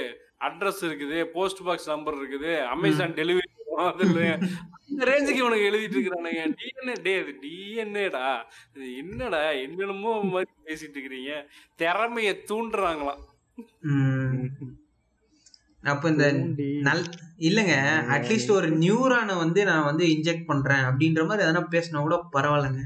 அட்ரஸ் 0.48 0.82
இருக்குது 0.88 1.20
போஸ்ட் 1.36 1.64
பாக்ஸ் 1.68 1.92
நம்பர் 1.94 2.18
இருக்குது 2.22 2.54
அமேசான் 2.74 3.18
டெலிவரி 3.20 3.50
அந்த 4.90 5.06
ரேஞ்சுக்கு 5.06 5.36
இவனுக்கு 5.36 5.70
எழுதிட்டு 5.70 5.96
இருக்கிறானுங்க 5.98 6.44
டிஎன்ஏ 6.60 7.02
டே 7.02 7.20
அது 7.22 7.40
டிஎன்ஏடா 7.42 8.42
இது 8.74 8.98
என்னடா 8.98 9.52
என்னென்னமோ 9.52 10.24
மாதிரி 10.24 10.52
பேசிட்டு 10.66 10.98
இருக்கிறீங்க. 10.98 11.32
திறமைய 11.78 12.44
தூண்டுறாங்களாம். 12.50 13.22
ம். 13.82 14.48
அப்ப 15.84 16.10
இந்த. 16.10 16.32
நல் 16.82 17.04
இல்லங்க 17.38 17.74
அட்லீஸ்ட் 18.08 18.52
ஒரு 18.52 18.70
நியூரானை 18.78 19.38
வந்து 19.38 19.66
நான் 19.66 19.84
வந்து 19.84 20.06
இன்ஜெக்ட் 20.06 20.46
பண்றேன் 20.46 20.84
அப்படின்ற 20.84 21.28
மாதிரி 21.28 21.50
எதனா 21.50 21.64
பேசினா 21.72 22.00
கூட 22.00 22.18
பரவாயில்லைங்க. 22.34 22.84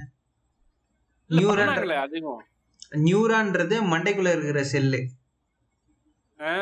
நியூரான் 1.30 1.89
அதிகம். 1.97 2.41
நியூரான்றது 3.06 3.75
மண்டைக்குள்ள 3.93 4.32
இருக்கிற 4.32 4.63
செல்லு? 4.63 4.99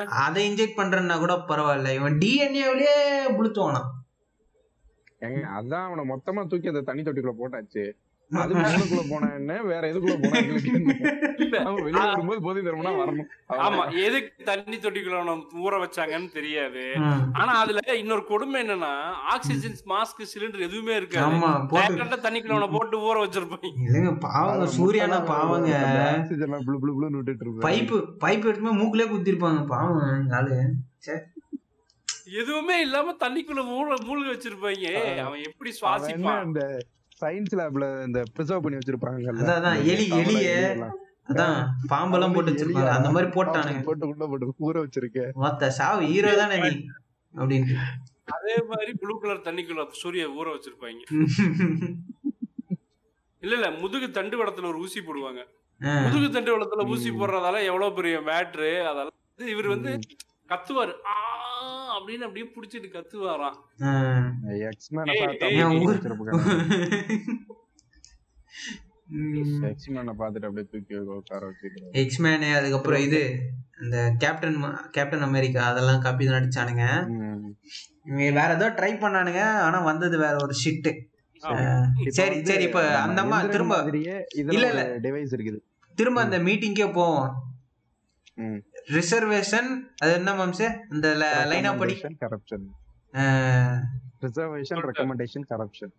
அதை 0.06 0.52
இன்ஜெக்ட் 0.52 0.80
பண்றேன்னா 0.80 1.18
கூட 1.18 1.34
பரவாயில்ல. 1.48 1.94
இவன் 1.94 2.18
டிஎன்ஏவிலேயே 2.18 2.98
புளுத்துவானா 3.38 3.82
ஏங்க 5.22 5.40
அதான் 5.58 5.86
அவனை 5.86 6.04
மொத்தமா 6.10 6.48
தூக்கி 6.48 6.68
அந்த 6.68 6.82
தண்ணி 6.82 7.02
தொட்டிக்குள்ள 7.02 7.36
போட்டாச்சு. 7.42 7.84
அது 8.42 8.54
மூணுக்குள்ள 8.56 9.10
போனா 9.10 9.34
என்ன? 9.34 9.62
வேற 9.62 9.92
எதுக்குள்ள 9.92 10.16
போனா 10.24 10.38
எங்களுக்கு 10.40 10.72
வெளியே 11.84 12.04
வரும்போது 12.10 12.42
போதை 12.42 12.64
தருமனா 12.64 12.92
வரணும். 13.00 13.30
ஆமா 13.58 13.84
எதுக்கு 14.04 14.44
தண்ணி 14.44 14.78
தொட்டிக்குள்ள 14.78 15.34
ஊற 15.64 15.74
வச்சாங்கன்னு 15.84 16.32
தெரியாது. 16.32 16.84
ஆனா 17.34 17.52
அதுல 17.62 17.80
இன்னொரு 17.96 18.26
கொடுமை 18.26 18.62
என்னன்னா 18.64 18.92
ஆக்சிஜன் 19.34 19.78
மாஸ்க் 19.86 20.22
சிலிண்டர் 20.34 20.68
எதுவுமே 20.68 20.96
இருக்காது. 20.96 21.40
தண்ணிக்குள்ள 22.26 22.58
அவனை 22.58 22.70
போட்டு 22.70 23.00
ஊற 23.08 23.18
வச்சிருப்பாங்க. 23.24 24.14
பாவங்க. 24.28 24.68
சூர்யானா 24.78 25.20
பாவங்க. 25.26 25.72
ஆக்சிஜன். 26.12 26.56
பைப்பு 27.68 27.98
பைப் 28.24 28.48
எடுத்துமே 28.50 28.74
மூக்குலயே 28.82 29.10
குத்திருப்பாங்க 29.14 29.66
பாவம் 29.68 30.32
ஆளு 30.40 30.60
எதுவுமே 32.34 32.82
இல்லாம 32.82 33.16
தண்ணிக்குள்ள 33.20 33.62
மூழ்க 33.66 33.98
மூழ்க 34.06 34.28
வச்சிருப்பாங்க. 34.30 34.88
அவன் 35.26 35.44
எப்படி 35.44 35.72
சுவாசிப்பான்? 35.80 36.42
அந்த 36.46 36.62
சயின்ஸ் 37.22 37.56
லேப்ல 37.60 37.86
இந்த 38.06 38.20
ப்ரிசர்வ் 38.36 38.64
பண்ணி 38.64 38.80
வச்சிருப்பாங்கல்ல? 38.80 39.46
அதான், 39.56 39.80
எலி, 39.94 40.06
எலிய. 40.20 40.50
அதான் 41.30 41.58
பாம்பெல்லாம் 41.90 42.34
போட்டு 42.36 42.52
வச்சிருப்பாங்க. 42.52 42.92
அந்த 42.98 43.10
மாதிரி 43.10 43.30
போட்டானுங்க. 43.34 43.82
போட்டு 43.84 44.08
உள்ள 44.08 44.28
போட்டு 44.28 44.54
ஊற 44.68 44.78
வச்சிருக்கேன் 44.86 45.32
மத்த 45.44 45.70
சாவு 45.78 46.06
ஹீரோ 46.12 46.32
தானே 46.36 46.58
நீ? 46.66 46.72
அப்படின்ட்டு. 47.34 47.76
அதே 48.36 48.56
மாதிரி 48.70 48.92
ப்ளூ 49.02 49.14
கலர் 49.20 49.46
தண்ணிக்குள்ள 49.48 49.86
சூரிய 50.02 50.26
ஊற 50.40 50.48
வச்சிருப்பாங்க. 50.56 51.02
இல்ல 53.44 53.54
இல்ல 53.56 53.68
முதுகு 53.82 54.08
தண்டு 54.12 54.38
வடத்துல 54.40 54.68
ஒரு 54.68 54.80
ஊசி 54.80 55.00
போடுவாங்க. 55.02 55.42
முதுகு 56.06 56.28
தண்டு 56.30 56.52
வடத்துல 56.56 56.86
ஊசி. 56.88 57.10
போடுறதால 57.12 57.62
எவ்வளவு 57.70 57.94
பெரிய 57.94 58.16
மேட்ரு 58.22 58.72
அதெல்லாம் 58.84 59.16
வந்து 59.30 59.52
இவர் 59.54 59.68
வந்து 59.68 59.92
கத்துவாரு. 60.50 60.94
ஆ 61.08 61.14
அப்படின்னு 61.96 62.26
அப்படியே 62.28 62.48
புடிச்சிட்டு 62.56 62.90
கத்துவாராம். 62.90 63.58
எக்ஸ்மேனை 69.70 70.14
பார்த்துட்டு 70.20 70.48
அப்படியே 70.48 70.68
தூக்கி 70.72 70.96
உட்கார 71.16 71.42
வச்சிருக்கேன் 71.46 71.96
எக்ஸ்மேனு 72.02 72.50
அதுக்கப்புறம் 72.58 73.06
இது 73.08 73.22
இந்த 73.82 73.98
கேப்டன் 74.18 74.58
கேப்டன் 74.92 75.28
அமெரிக்கா 75.28 75.62
அதெல்லாம் 75.70 76.04
காப்பி 76.04 76.26
தான் 76.26 76.38
நடிச்சானுங்க 76.38 76.86
இவங்க 78.06 78.30
வேற 78.40 78.50
ஏதோ 78.56 78.68
ட்ரை 78.78 78.92
பண்ணானுங்க 79.00 79.42
ஆனா 79.66 79.80
வந்தது 79.84 80.18
வேற 80.18 80.36
ஒரு 80.44 80.56
ஷிட்டு 80.64 80.92
சரி 82.18 82.38
சரி 82.44 82.64
இப்ப 82.64 82.80
அந்த 83.04 83.20
அம்மா 83.22 83.38
திரும்ப. 83.48 83.76
இல்ல, 84.42 84.56
இல்ல. 84.70 84.82
டிவைஸ் 85.06 85.36
இருக்குது. 85.36 85.60
திரும்ப 85.98 86.20
அந்த 86.26 86.38
மீட்டிங்கே 86.48 86.88
போவோம். 86.94 87.30
ரிசர்வேஷன் 88.98 89.70
அது 90.02 90.12
என்ன 90.20 90.32
மாம்சே? 90.40 90.68
இந்த 90.94 91.08
லைனா 91.52 91.72
படி 91.82 91.96
கரப்ஷன் 92.24 92.66
ரிசர்வேஷன் 94.26 94.82
ரெக்கமெண்டேஷன் 94.90 95.46
கரப்ஷன் 95.52 95.94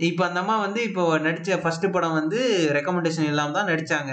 இப்ப 0.00 0.22
அந்த 0.28 0.38
அம்மா 0.42 0.54
வந்து 0.66 0.80
இப்போ 0.88 1.02
நடிச்ச 1.26 1.58
ஃபர்ஸ்ட் 1.62 1.86
படம் 1.94 2.16
வந்து 2.20 2.38
ரெக்கமெண்டேஷன் 2.76 3.28
இல்லாம 3.32 3.54
தான் 3.58 3.70
நடிச்சாங்க. 3.72 4.12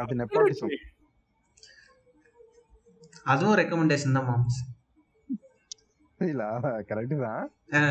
அது 0.00 0.18
நெப்பாட்டிசம் 0.20 0.74
அதுவும் 3.32 3.58
ரெக்கமெண்டேஷன் 3.62 4.16
தான் 4.18 4.28
மாம்ஸ் 4.30 4.60
இல்ல 6.20 6.44
கரெக்ட் 6.88 7.14
தான். 7.26 7.44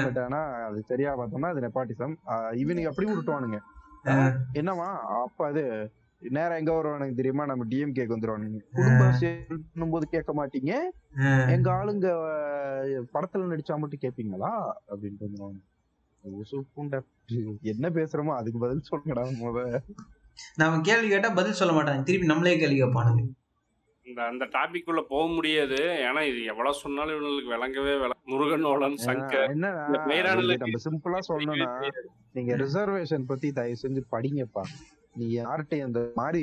பட் 0.06 0.20
ஆனா 0.26 0.40
அது 0.68 0.80
சரியா 0.92 1.12
பார்த்தோம்னா 1.20 1.52
அது 1.54 1.64
நெப்பாட்டிசம் 1.66 2.16
இவனுக்கு 2.64 2.92
அப்படி 2.92 3.08
விட்டுவானுங்க. 3.12 3.60
என்னவா 4.60 4.90
அப்ப 5.24 5.40
அது 5.52 5.64
நேரா 6.22 6.54
எங்க 6.62 6.72
வருவானுங்க 6.72 7.16
தெரியுமா? 7.20 7.44
நம்ம 7.46 7.66
டிஎம்கேக்கு 7.72 8.16
வந்துருவானுங்க. 8.16 8.60
குடும்ப 8.78 9.04
அரசியல் 9.06 9.92
போது 9.94 10.06
கேட்க 10.14 10.32
மாட்டீங்க. 10.40 10.74
எங்க 11.56 11.68
ஆளுங்க 11.78 12.08
படத்துல 13.14 13.50
நடிச்சா 13.52 13.78
மட்டும் 13.84 14.04
கேப்பீங்களா? 14.06 14.52
அப்படின்ட்டு 14.92 15.28
வந்துருவாங்க. 15.28 15.60
என்ன 17.74 17.90
பேசுறோமோ 17.98 18.34
அதுக்கு 18.40 18.60
பதில் 18.66 18.88
சொல்லுங்கடா 18.90 19.24
முத. 19.42 19.60
நாம 20.62 20.82
கேள்வி 20.88 21.08
கேட்டா 21.10 21.30
பதில் 21.40 21.60
சொல்ல 21.60 21.74
மாட்டாங்க. 21.78 22.04
திருப்பி 22.10 22.32
நம்மளே 22.32 22.56
கேள்வி 22.62 22.78
கேட்பானுங்க. 22.82 23.24
இந்த 24.06 24.22
அந்த 24.32 24.44
டாபிக் 24.54 24.90
உள்ள 24.92 25.02
போக 25.14 25.24
முடியாது. 25.34 25.80
ஏன்னா 26.08 26.22
இது 26.30 26.40
எவ்வளவு 26.52 26.82
சொன்னாலும் 26.84 27.16
இவங்களுக்கு 27.16 27.54
விளங்கவே 27.56 27.94
விள 28.04 28.12
முருகனோலன் 28.34 29.02
சங்கர். 29.08 29.50
நம்ம 29.56 30.80
சிம்பிளா 30.88 31.20
சொல்லணும்னா 31.30 31.70
நீங்க 32.38 32.56
ரிசர்வேஷன் 32.64 33.30
பத்தி 33.32 33.50
தயவு 33.60 33.84
செஞ்சு 33.84 34.04
படிங்கப்பா. 34.16 34.64
நீ 35.20 35.28
யார்கிட்ட 35.38 35.76
அந்த 35.88 36.02
மாதிரி 36.20 36.42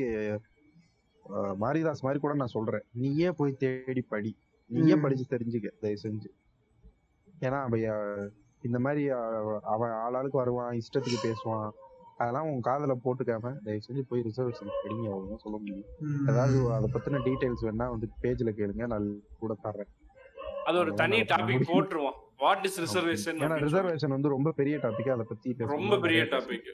மாரிதாஸ் 1.63 2.05
மாதிரி 2.07 2.19
கூட 2.25 2.33
நான் 2.41 2.55
சொல்றேன். 2.57 2.85
நீயே 3.03 3.31
போய் 3.39 3.61
தேடி 3.63 4.03
படி. 4.13 4.33
நீயே. 4.71 4.97
படிச்சு 5.05 5.25
தெரிஞ்சுக்க 5.33 5.71
தயவு 5.81 6.01
செஞ்சு. 6.03 6.31
ஏன்னா 7.47 7.61
இந்த 8.63 8.79
மாதிரி 8.85 9.03
அவன் 9.75 9.93
ஆளாளுக்கு 10.05 10.41
வருவான் 10.43 10.79
இஷ்டத்துக்கு 10.81 11.19
பேசுவான். 11.25 11.71
அதெல்லாம் 12.21 12.47
உன் 12.51 12.67
காதுல 12.69 12.95
போட்டுக்காம 13.05 13.53
தயவு 13.65 13.87
செஞ்சு 13.87 14.03
போய் 14.11 14.25
ரிசர்வேஷன் 14.29 14.71
படிங்க 14.83 15.07
அவ்வளவுதான் 15.09 15.43
சொல்ல 15.45 15.57
முடியும். 15.59 15.91
ஏதாவது 16.31 16.57
அதை 16.77 16.89
பத்தின 16.95 17.21
டீடைல்ஸ் 17.27 17.65
வேணா 17.67 17.87
வந்து 17.95 18.09
பேஜ்ல 18.23 18.53
கேளுங்க 18.61 18.87
நான் 18.93 19.09
கூட 19.43 19.57
தர்றேன். 19.65 19.91
அது 20.69 20.79
ஒரு 20.85 20.93
தனி 21.01 21.19
டாபிக் 21.33 21.71
போட்டுருவோம் 21.73 22.19
வாட் 22.41 22.65
இஸ் 22.69 22.79
ரிசர்வேஷன் 22.85 23.39
ஏன்னா 23.45 23.57
ரிசர்வேஷன் 23.65 24.15
வந்து 24.17 24.33
ரொம்ப 24.35 24.51
பெரிய 24.53 24.77
டாபிக் 24.85 25.13
அதை 25.15 25.25
பத்தி 25.29 25.49
பேசணும். 25.51 25.75
ரொம்ப 25.77 25.95
பெரிய 26.05 26.23
டாபிக் 26.33 26.69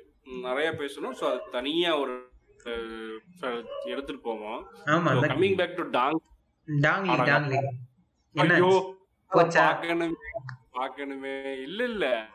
நிறைய 0.46 0.68
பேசணும். 0.81 1.14
ஸோ 1.20 1.25
அது 1.31 1.40
தனியா 1.57 1.90
ஒரு 2.03 2.14
எடுத்துட்டு 3.92 4.20
போவோம். 4.22 4.61
ஆமா 4.94 5.12
கம்மிங் 5.25 5.57
பேக் 5.61 5.77
டு 5.79 5.85
டாங் 5.96 6.18
டாங்லி 6.68 7.12
அட, 7.14 7.25
டாங்லி 7.31 7.59
என்ன? 8.35 8.55
ஐயோ 8.57 8.70
போச்சா? 9.33 9.62
பார்க்கணுமே 9.62 10.09
பார்க்கணுமே. 10.77 11.35
இல்ல 11.66 11.81
இல்ல. 11.85 12.31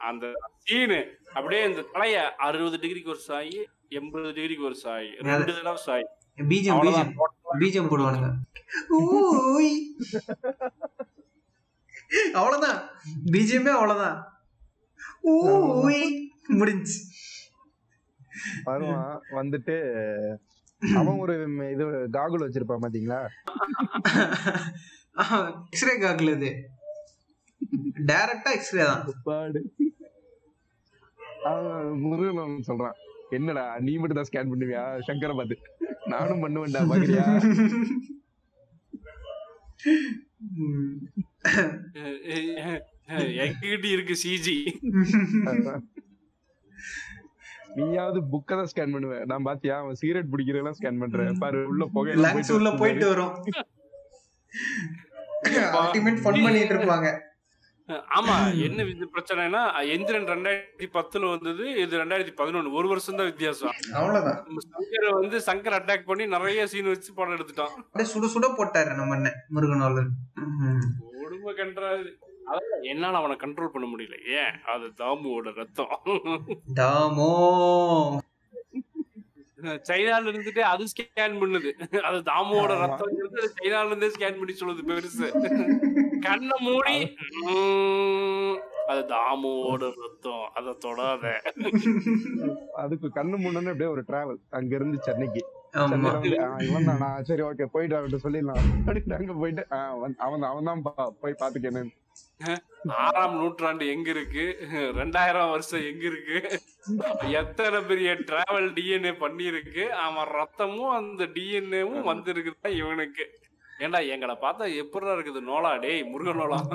அந்த 0.00 0.24
சீனு 0.66 1.00
அப்படியே 1.34 1.62
இந்த 1.70 1.82
தலைய 1.94 2.16
அறுபது 2.46 2.78
டிகிரிக்கு 2.82 3.12
ஒரு 3.14 3.22
சாய் 3.28 3.54
எண்பது 3.98 4.30
டிகிரிக்கு 4.38 4.68
ஒரு 4.70 4.78
சாய் 4.84 5.08
ரெண்டு 5.28 5.52
தடவை 5.58 5.80
சாய். 5.88 6.06
பீஜம் 6.38 6.80
பீஜம் 6.84 7.12
பீஜம் 7.62 7.90
போடுவானுங்க. 7.90 8.30
அவ்வளவுதான். 12.40 12.80
பீஜமே 13.32 13.72
அவ்வளவுதான். 13.78 14.18
முடிஞ்சு 16.60 16.96
வருவான். 18.64 19.20
வந்துட்டு 19.38 19.74
அவன் 20.80 21.20
ஒரு 21.24 21.34
இது 21.74 21.84
காகுல் 22.16 22.44
வச்சிருப்பான் 22.44 22.84
பாத்தீங்களா? 22.84 23.20
எக்ஸ்ரே 25.70 25.94
காக்கல 26.02 26.34
இது. 26.38 26.50
டைரக்டா 28.10 28.50
எக்ஸ்ரே 28.56 28.84
தான். 28.90 29.04
பாடு. 29.28 29.60
முருகன் 32.04 32.58
சொல்றான். 32.68 32.98
என்னடா 33.36 33.64
நீ 33.86 33.92
மட்டும் 34.00 34.18
தான் 34.20 34.28
ஸ்கேன் 34.30 34.50
பண்ணுவியா? 34.52 34.82
சங்கரை 35.08 35.34
பார்த்து. 35.38 35.56
நானும் 36.12 36.42
பண்ணுவேன்டா 36.44 36.82
பாக்குறியா? 36.92 37.26
ம். 40.58 40.94
எங்கிட்ட 43.38 43.86
இருக்கு 43.86 44.14
சிஜி 44.14 44.56
நீயாவது 47.74 48.20
புக்க 48.22 48.46
தான் 48.46 48.70
ஸ்கேன் 48.74 48.94
பண்ணுவ. 48.94 49.26
நான் 49.26 49.42
பாத்தியா? 49.42 49.78
அவன் 49.78 49.94
சிகரெட் 49.94 50.32
பிடிக்கிறதெல்லாம் 50.32 50.76
ஸ்கேன் 50.80 50.98
பண்றேன். 50.98 51.38
பாரு 51.38 51.66
உள்ள 51.66 51.84
புகை 51.86 52.14
உள்ள 52.48 52.70
போயிட்டு 52.70 53.08
வரும். 53.08 53.34
அல்டிமேட் 55.78 56.20
ஃபன் 56.22 56.42
பண்ணிட்டு 56.42 56.74
இருப்பாங்க. 56.74 57.08
ஆமா 58.14 58.34
என்ன 58.64 58.84
இது 58.90 59.06
பிரச்சனைனா 59.14 59.62
எந்திரன் 59.94 60.28
ரெண்டாயிரத்தி 60.28 60.86
பத்துல 60.94 61.30
வந்தது 61.30 61.64
இது 61.76 62.00
ரெண்டாயிரத்தி 62.00 62.34
பதினொன்னு. 62.38 62.72
ஒரு 62.72 62.86
வருஷம் 62.88 63.16
தான் 63.16 63.28
வித்தியாசம். 63.28 63.74
அவ்வளவுதான். 63.94 64.38
நம்ம 64.46 64.62
சங்கர் 64.68 65.18
வந்து 65.18 65.38
சங்கர் 65.48 65.76
அட்டாக் 65.78 66.06
பண்ணி 66.06 66.26
நிறைய 66.26 66.66
சீன் 66.66 66.90
வச்சு 66.90 67.10
படம் 67.14 67.36
எடுத்துட்டான். 67.36 67.74
அப்படியே 67.80 68.08
சுட 68.12 68.28
சுட 68.34 68.48
போட்டாரு 68.54 68.92
நம்ம 68.94 69.16
அண்ணன் 69.16 69.38
முருகனோலன் 69.54 70.10
ம். 70.44 70.84
உடம்பு 71.20 71.52
கன்றாது 71.58 72.08
அதான் 72.48 72.82
என்னால 72.84 73.18
அவனை 73.18 73.36
கண்ட்ரோல் 73.36 73.74
பண்ண 73.74 73.86
முடியல. 73.88 74.16
ஏன்? 74.34 74.54
அது 74.66 74.86
தாமுவோட 74.98 75.52
ரத்தம். 75.54 75.92
தாமோ. 76.80 77.30
சைனால 79.88 80.28
இருந்துட்டு 80.30 80.62
அது 80.70 80.84
ஸ்கேன் 80.90 81.38
பண்ணுது. 81.42 81.70
அது 82.02 82.18
தாமுவோட 82.26 82.72
ரத்தம் 82.80 83.12
அது 83.28 83.52
சைனால 83.54 83.86
இருந்தே 83.86 84.08
ஸ்கேன் 84.08 84.38
பண்ணி 84.40 84.54
சொல்லுது 84.54 84.82
பெருசு. 84.90 85.28
கண்ணை 86.26 86.56
மூடி 86.66 86.96
அது 88.92 89.02
தாமுவோட 89.12 89.82
ரத்தம் 90.00 90.46
அதை 90.58 90.72
தொடாத. 90.84 91.24
அதுக்கு 92.82 93.08
கண்ணு 93.18 93.36
முன்னே 93.42 93.70
அப்படியே 93.70 93.90
ஒரு 93.94 94.02
டிராவல் 94.08 94.40
அங்க 94.58 94.72
இருந்து 94.78 94.98
சென்னைக்கு 95.06 95.42
இவன் 96.66 96.88
தானா. 96.88 97.08
சரி 97.28 97.42
ஓகே 97.48 97.66
போயிட்டு 97.74 97.96
அவன்கிட்ட 97.96 98.24
சொல்லிடலாம். 98.24 98.60
அப்படின்னு 98.86 99.16
அங்க 99.18 99.34
போயிட்டு 99.42 99.62
அவன் 100.24 100.48
அவன் 100.50 100.68
தான் 100.70 100.84
போய் 101.22 101.40
பாத்துக்கேன்னு 101.42 101.84
ஆறாம் 103.02 103.36
நூற்றாண்டு 103.40 103.84
எங்க 103.92 104.08
இருக்கு? 104.14 104.44
ரெண்டாயிரம் 104.98 105.52
வருஷம் 105.52 105.86
எங்க 105.90 106.04
இருக்கு? 106.10 106.36
எத்தனை 107.40 107.78
பெரிய 107.90 108.10
டிராவல் 108.28 108.68
டிஎன்ஏ 108.76 109.12
பண்ணிருக்கு 109.22 109.84
அவன் 110.06 110.30
ரத்தமும் 110.38 110.94
அந்த 110.98 111.24
டிஎன்ஏவும் 111.36 112.08
வந்திருக்குதா 112.10 112.70
இவனுக்கு. 112.82 113.26
ஏன்டா 113.78 114.08
எங்களை 114.08 114.36
பார்த்தா 114.40 114.76
எப்படிடா 114.76 115.12
இருக்குது 115.12 115.42
நோலா? 115.48 115.80
டேய் 115.80 116.04
முருகன் 116.04 116.38
நோலா. 116.38 116.66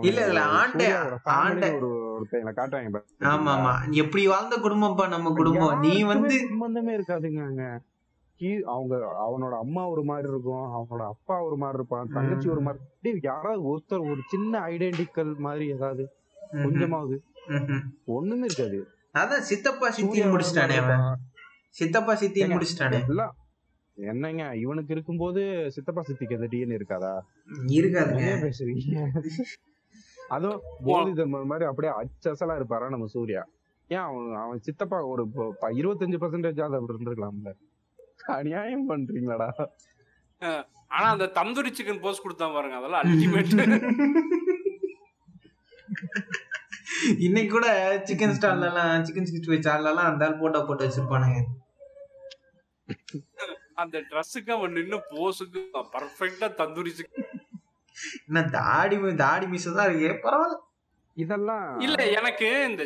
இல்ல, 0.00 0.26
இதுல 0.26 0.30
ஆண்டை- 0.30 1.16
ஆண்டை- 1.24 1.76
ஒரு 1.76 2.20
ஒருத்தங்களை 2.20 2.58
காட்டுவாங்க? 2.58 3.00
ஆமா 3.20 3.48
ஆமா. 3.48 3.90
எப்படி 3.90 4.28
வாழ்ந்த 4.28 4.56
குடும்பம்ப்பா 4.56 5.08
நம்ம 5.08 5.32
குடும்பம்? 5.32 5.78
நீ 5.78 6.02
வந்து 6.02 6.46
சம்பந்தமே 6.48 6.96
இருக்காதுங்க 6.96 7.78
அவங்க 8.66 8.96
அவனோட 8.96 9.58
அம்மா 9.58 9.88
ஒரு 9.88 10.04
மாதிரி 10.04 10.28
இருக்கும் 10.28 10.72
அவனோட 10.74 11.06
அப்பா 11.06 11.42
ஒரு 11.42 11.56
மாதிரி 11.56 11.78
இருப்பான் 11.78 12.08
தங்கச்சி 12.12 12.48
ஒரு 12.48 12.60
மாதிரி. 12.60 13.18
யாராவது 13.22 13.76
ஒருத்தர் 13.76 14.00
ஒரு 14.00 14.16
சின்ன 14.28 14.60
ஐடென்டிக்கல் 14.60 15.36
மாதிரி 15.36 15.68
ஏதாவது. 15.68 16.12
கொஞ்சமாவது. 16.50 17.22
ஒண்ணுமே 18.04 18.46
இருக்காது. 18.50 18.88
அதான் 19.18 19.40
சித்தப்பா 19.40 19.90
சூர்யா 19.90 20.26
முடிச்சிட்டானே. 20.26 21.14
சித்தப்பா 21.68 22.14
ஏங்க, 22.14 22.16
முடிச்சிட்டானே. 22.16 23.08
எல்லாம் 23.08 23.36
என்னங்க 23.98 24.42
இவனுக்கு 24.62 24.92
இருக்கும்போது 24.94 25.42
சித்தப்பா 25.74 26.02
சித்திக்கு 26.08 26.36
அந்த 26.38 26.48
டிஎன் 26.52 26.74
இருக்காதா? 26.78 27.12
இருக்காதுங்க. 27.78 28.26
பேசுறீங்க? 28.44 29.04
அதுவும் 30.34 30.62
போதி 30.86 31.12
தர்மர் 31.18 31.50
மாதிரி 31.52 31.66
அப்படியே 31.70 31.92
அச்சசலா 32.00 32.56
இருப்பாரா 32.60 32.88
நம்ம 32.94 33.08
சூர்யா? 33.14 33.42
ஏன் 33.90 34.04
அவன் 34.06 34.28
அவன் 34.42 34.64
சித்தப்பா 34.66 34.98
ஒரு 35.12 35.22
இருபத்தஞ்சு 35.80 36.20
பர்சன்டேஜ் 36.22 36.62
அப்படி 36.64 36.94
இருந்திருக்கலாம்ல. 36.94 37.52
அநியாயம் 38.38 38.88
பண்றீங்களாடா. 38.90 39.48
ஆனா 40.96 41.06
அந்த 41.14 41.26
தந்தூரி 41.38 41.70
சிக்கன் 41.78 42.02
போஸ்ட் 42.04 42.24
கொடுத்தான் 42.24 42.56
பாருங்க 42.56 42.76
அதெல்லாம் 42.80 43.02
அல்டிமேட் 43.04 43.54
இன்னைக்கு 47.26 47.50
கூட 47.54 47.68
சிக்கன் 48.08 48.36
ஸ்டால்ல 48.36 48.68
எல்லாம் 48.70 49.04
சிக்கன் 49.06 49.26
சிக்ஸ்டி 49.28 49.50
ஃபைவ் 49.50 49.62
ஸ்டால்ல 49.62 49.92
எல்லாம் 49.92 50.10
அந்த 50.10 50.26
ஆள் 50.26 50.40
போட்டோ 50.42 50.60
போட்டு 50.68 50.86
வச்சிருப்பானுங்க. 50.86 51.40
அந்த 53.82 53.96
ட்ரெஸ்ஸுக்கு 54.10 54.50
அவன் 54.56 54.76
நின்னு 54.78 54.98
போஸுக்கு 55.10 55.60
பர்ஃபெக்டா 55.94 56.46
தந்தூரி 56.60 56.92
சிக்கன் 56.98 57.28
என்ன 58.28 58.40
தாடி 58.56 58.96
தாடி 59.20 59.46
மிஸ் 59.52 59.68
தான் 59.78 59.90
இருக்கு 59.92 60.24
பரவாயில்ல. 60.26 60.56
இதெல்லாம் 61.16 61.64
இல்ல 61.84 62.00
எனக்கு 62.18 62.48
இந்த 62.68 62.82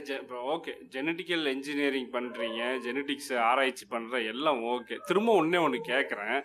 ஓகே 0.55 0.73
ஜெனட்டிக்கல் 0.95 1.43
இன்ஜினியரிங் 1.55 2.11
பண்றீங்க 2.15 2.61
ஜெனட்டிக்ஸ் 2.87 3.33
ஆராய்ச்சி 3.49 3.85
பண்ற 3.95 4.21
எல்லாம் 4.33 4.61
ஓகே 4.75 4.97
திரும்ப 5.09 5.33
ஒண்ணே 5.41 5.59
ஒண்ணு 5.67 5.81
கேக்குறேன். 5.91 6.39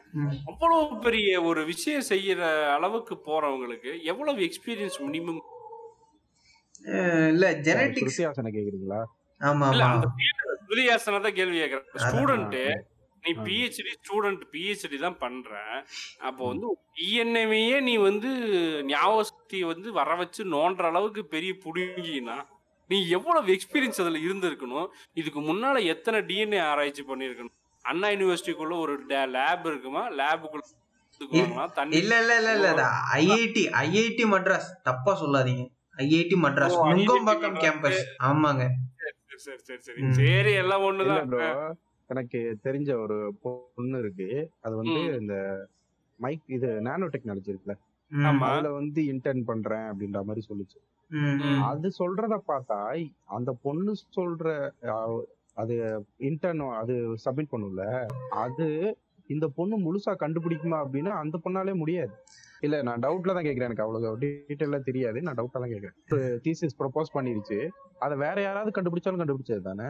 அவ்வளவு 0.49 0.97
பெரிய 1.05 1.29
ஒரு 1.49 1.61
விஷயம் 1.71 2.07
செய்யற 2.11 2.41
அளவுக்கு 2.75 3.15
போறவங்களுக்கு 3.29 3.93
எவ்வளவு 4.13 4.41
எக்ஸ்பீரியன்ஸ் 4.49 4.99
மினிமம் 5.05 5.41
இல்ல 7.33 7.45
ஜெனட்டிக்ஸ் 7.67 8.19
கேக்குறீங்களா? 8.57 9.01
ஆமா 9.41 9.65
இல்ல 9.73 9.87
அந்த 9.91 11.31
கேள்வி 11.39 11.57
கேக்குறேன். 11.63 11.89
ஸ்டூடெண்ட் 12.05 12.57
நீ. 13.29 13.43
பிஹெச்டி 13.47 13.93
ஸ்டூடெண்ட் 13.99 14.43
பிஹெச்டி 14.53 14.97
தான் 14.97 15.17
பண்ற. 15.17 15.51
அப்போ 16.19 16.41
வந்து 16.47 16.67
டிஎன்ஏவையே 16.97 17.81
நீ 17.81 17.97
வந்து 17.97 18.29
ஞாபக 18.83 19.23
சக்தி 19.23 19.63
வந்து 19.63 19.91
வர 19.91 20.15
வச்சு 20.15 20.43
நோன்ற 20.45 20.85
அளவுக்கு 20.87 21.25
பெரிய 21.25 21.53
புடுங்கினா 21.65 22.37
நீ 22.89 22.97
எவ்வளவு 23.09 23.53
எக்ஸ்பீரியன்ஸ் 23.53 24.01
அதுல 24.01 24.19
இருந்திருக்கணும்? 24.19 24.85
இதுக்கு 25.13 25.39
முன்னால 25.41 25.83
எத்தனை 25.85 26.19
டிஎன்ஏ 26.21 26.59
ஆராய்ச்சி 26.61 27.03
பண்ணிருக்கணும்? 27.03 27.55
அண்ணா 27.85 28.07
யூனிவர்சிட்டிக்குள்ள 28.07 28.75
ஒரு 28.79 28.93
லேப் 29.35 29.65
இருக்குமா? 29.65 30.03
லேபுக்குள்ள 30.19 30.65
இல்ல 31.99 32.13
இல்ல 32.21 32.33
இல்ல 32.39 32.51
இல்ல 32.55 32.83
ஐஐடி 33.13 33.61
ஐஐடி 33.81 34.25
மட்ராஸ் 34.33 34.67
தப்பா 34.83 35.11
சொல்லாதீங்க. 35.21 35.63
ஐஐடி 35.97 36.37
மட்ராஸ் 36.43 36.75
நுங்கம்பாக்கம். 36.89 37.55
கேம்பஸ் 37.63 38.01
ஆமாங்க. 38.27 38.63
சரி 39.37 39.59
சரி 39.59 39.81
சரி. 39.81 40.01
சரி. 40.19 40.53
எல்லாம் 40.63 40.83
ஒண்ணுதான். 40.83 41.77
எனக்கு 42.09 42.39
தெரிஞ்ச 42.65 42.89
ஒரு 43.03 43.17
பொண்ணு 43.43 43.97
இருக்கு. 44.03 44.27
அது 44.65 44.75
வந்து. 44.81 44.99
இந்த 45.21 45.35
மைக் 46.19 46.45
இது 46.57 46.69
நானோ 46.87 47.07
டெக்னாலஜி 47.15 47.51
இருக்குல்ல. 47.53 47.75
அதுல 48.49 48.69
வந்து 48.79 49.01
இன்டர்ன் 49.13 49.43
பண்றேன் 49.49 49.87
அப்படின்ற 49.89 50.19
மாதிரி 50.27 50.41
சொல்லுச்சு. 50.49 50.77
அது 51.71 51.87
சொல்றத 51.99 52.35
பார்த்தா 52.51 52.79
அந்த 53.37 53.51
பொண்ணு 53.65 53.91
சொல்ற 54.17 54.47
அது 55.61 55.75
இன்டர்ன் 56.29 56.63
அது 56.81 56.95
சப்மிட் 57.25 57.53
பண்ணும்ல 57.53 57.83
அது 58.43 58.67
இந்த 59.29 59.45
பொண்ணு 59.55 59.75
முழுசா 59.85 60.11
கண்டுபிடிக்குமா 60.23 60.77
அப்படின்னா 60.83 61.13
அந்த 61.21 61.35
பொண்ணாலே 61.45 61.73
முடியாது. 61.81 62.13
இல்ல 62.65 62.75
நான் 62.87 63.03
டவுட்ல 63.05 63.33
தான் 63.37 63.47
கேக்குறேன் 63.47 63.69
எனக்கு 63.69 63.85
அவ்வளவு 63.85 64.19
டீட்டெயிலா 64.21 64.79
தெரியாது. 64.89 65.17
நான் 65.25 65.37
டவுட்ல 65.39 65.61
தான் 65.63 65.73
கேக்குறேன். 65.73 65.97
தீசிஸ் 66.45 66.77
ப்ரொபோஸ் 66.81 67.15
பண்ணிருச்சு. 67.17 67.57
அதை 68.05 68.15
வேற 68.25 68.37
யாராவது 68.47 68.71
கண்டுபிடிச்சாலும் 68.77 69.21
கண்டுபிடிச்சது 69.21 69.63
தானே 69.69 69.89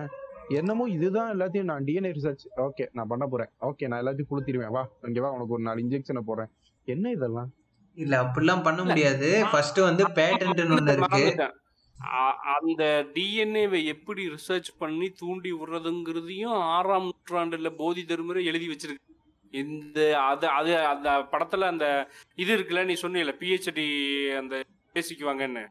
என்னமோ 0.49 0.89
இதுதான் 0.89 1.31
எல்லாத்தையும் 1.35 1.69
நான் 1.71 1.83
டிஎன்ஏ 1.83 2.11
ரிசர்ச் 2.17 2.45
ஓகே 2.65 2.85
நான் 2.93 3.07
பண்ண 3.07 3.27
போறேன். 3.27 3.49
ஓகே 3.61 3.87
நான் 3.87 4.01
எல்லாத்தையும் 4.03 4.29
குளுத்திடுவேன். 4.31 4.73
வா 4.75 4.83
இங்க 5.07 5.21
வா 5.21 5.31
உனக்கு 5.31 5.53
ஒரு 5.53 5.63
நாலு 5.63 5.83
இன்ஜெக்ஷனை 5.83 6.21
போடுறேன். 6.27 6.51
என்ன 6.87 7.11
இதெல்லாம்? 7.11 7.49
இல்ல 7.97 8.15
அப்படிலாம் 8.23 8.63
பண்ண 8.63 8.83
முடியாது. 8.83 9.29
ஃபர்ஸ்ட் 9.51 9.79
வந்து 9.79 10.03
பேட்டன்ட்னு 10.07 10.77
ஒண்ணு 10.77 10.93
இருக்கு. 10.97 11.47
அந்த 12.55 12.83
டிஎன்ஏவை 13.15 13.85
எப்படி 13.85 14.23
ரிசர்ச் 14.27 14.69
பண்ணி 14.77 15.09
தூண்டி 15.09 15.53
விடுறதுங்கிறதையும் 15.53 16.57
ஆறாம் 16.75 17.07
நூற்றாண்டுல 17.07 17.69
போதி 17.75 18.05
தர்மரை 18.07 18.43
எழுதி 18.43 18.67
வச்சிருக்கு. 18.67 19.03
இந்த 19.53 19.99
அது 20.21 20.47
அது 20.47 20.77
அந்த 20.85 21.09
படத்துல 21.31 21.67
அந்த 21.73 21.85
இது 22.35 22.57
இருக்குல்ல 22.57 22.85
நீ 22.85 22.95
சொன்னீல 23.01 23.33
பிஹெச்டி 23.41 23.85
அந்த 24.37 24.55
பேசிக்குவாங்கன்னு. 24.95 25.63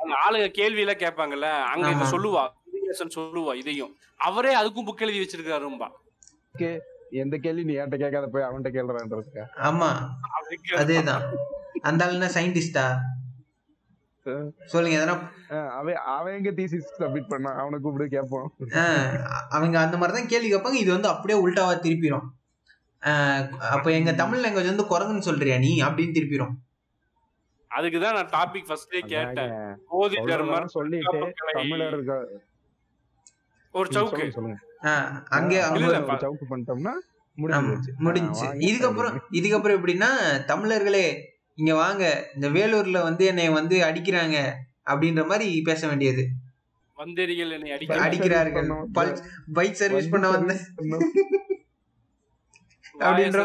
அந்த 0.00 0.14
ஆளுங்க 0.24 0.48
கேள்வி 0.50 0.80
எல்லாம் 0.80 1.02
கேட்பாங்கல்ல 1.04 1.50
அங்க 1.72 1.86
இத 1.90 2.04
ஆமா. 2.04 2.12
சொல்லுவா. 2.14 2.44
குருகேசன் 2.92 3.16
சொல்லுவா 3.16 3.52
இதையும். 3.54 3.92
அவரே 4.20 4.52
அதுக்கும் 4.60 4.88
புக் 4.88 5.04
எழுதி 5.04 5.20
வச்சிருக்காரும்பா 5.22 5.88
எந்த 7.22 7.36
கேள்வி 7.36 7.62
நீ 7.64 7.72
என்கிட்ட 7.74 7.98
கேட்காத 8.02 8.26
போய் 8.34 8.44
அவன்கிட்ட 8.44 8.70
கேள்றான்றதுக்கா. 8.76 9.42
ஆமா 9.68 9.88
அதுக்கு 10.36 10.70
அதேதான். 10.82 11.24
அந்த 11.88 12.04
ஆள் 12.04 12.14
என்ன 12.16 12.28
சயின்டிஸ்டா 12.36 12.84
சொல்லுங்க 14.72 14.96
எதனா 14.98 15.14
அவன் 15.78 15.98
அவன் 16.14 16.36
எங்க 16.38 16.50
தீசிஸ் 16.58 16.90
சப்மிட் 16.98 17.30
பண்ணான் 17.32 17.58
அவனை 17.62 17.78
கூப்பிட்டு 17.80 18.14
கேட்போம் 18.14 18.48
அவங்க 19.56 19.76
அந்த 19.84 19.96
மாதிரி 19.96 20.16
தான் 20.18 20.30
கேள்வி 20.32 20.50
கேட்பாங்க. 20.52 20.78
இது 20.82 20.90
வந்து 20.96 21.10
அப்படியே 21.12 21.38
உல்டாவா 21.44 21.74
திருப்பிடும் 21.86 22.28
ஆஹ் 23.02 23.42
அப்ப 23.74 23.86
எங்க 23.92 24.10
தமிழ் 24.20 24.42
லாங்குவேஜ் 24.42 24.72
வந்து 24.72 24.90
குரங்குன்னு 24.92 25.28
சொல்றியா 25.28 25.56
நீ? 25.58 25.72
அப்படின்னு 25.86 26.16
திருப்பிடும் 26.18 26.54
அதுக்குதான் 27.70 28.16
நான் 28.16 28.32
டாபிக் 28.34 28.68
ஃபர்ஸ்டே 28.68 29.00
கேட்டேன். 29.12 29.52
போதி 29.90 30.16
தர்மர் 30.30 30.72
சொல்லிட்டு 30.76 31.20
கலை. 32.08 32.24
ஒரு 33.78 33.88
சவுக்கு. 33.94 34.24
அங்கே 35.38 35.58
சவுக்கு 36.24 36.46
பண்ணிட்டோம்னா 36.52 36.94
முடிஞ்சு 38.02 38.46
இதுக்கப்புறம் 38.68 39.14
இதுக்கப்புறம் 39.38 39.76
எப்படின்னா 39.78 40.10
தமிழர்களே 40.50 41.06
இங்க 41.60 41.72
வாங்க. 41.82 42.04
இந்த 42.34 42.46
வேலூர்ல 42.56 42.98
வந்து 43.08 43.24
என்னை 43.30 43.46
வந்து 43.58 43.76
அடிக்கிறாங்க 43.88 44.36
அப்படின்ற 44.92 45.22
மாதிரி 45.30 45.48
பேச 45.68 45.80
வேண்டியது. 45.90 46.22
வந்தேரிகள் 46.96 47.52
என்னை 47.56 47.70
அடிக்கிறார்கள். 48.06 48.68
பைக் 49.58 49.80
சர்வீஸ் 49.82 50.12
பண்ண 50.14 50.26
வந்த 50.36 50.54
அப்படின்ற. 53.06 53.40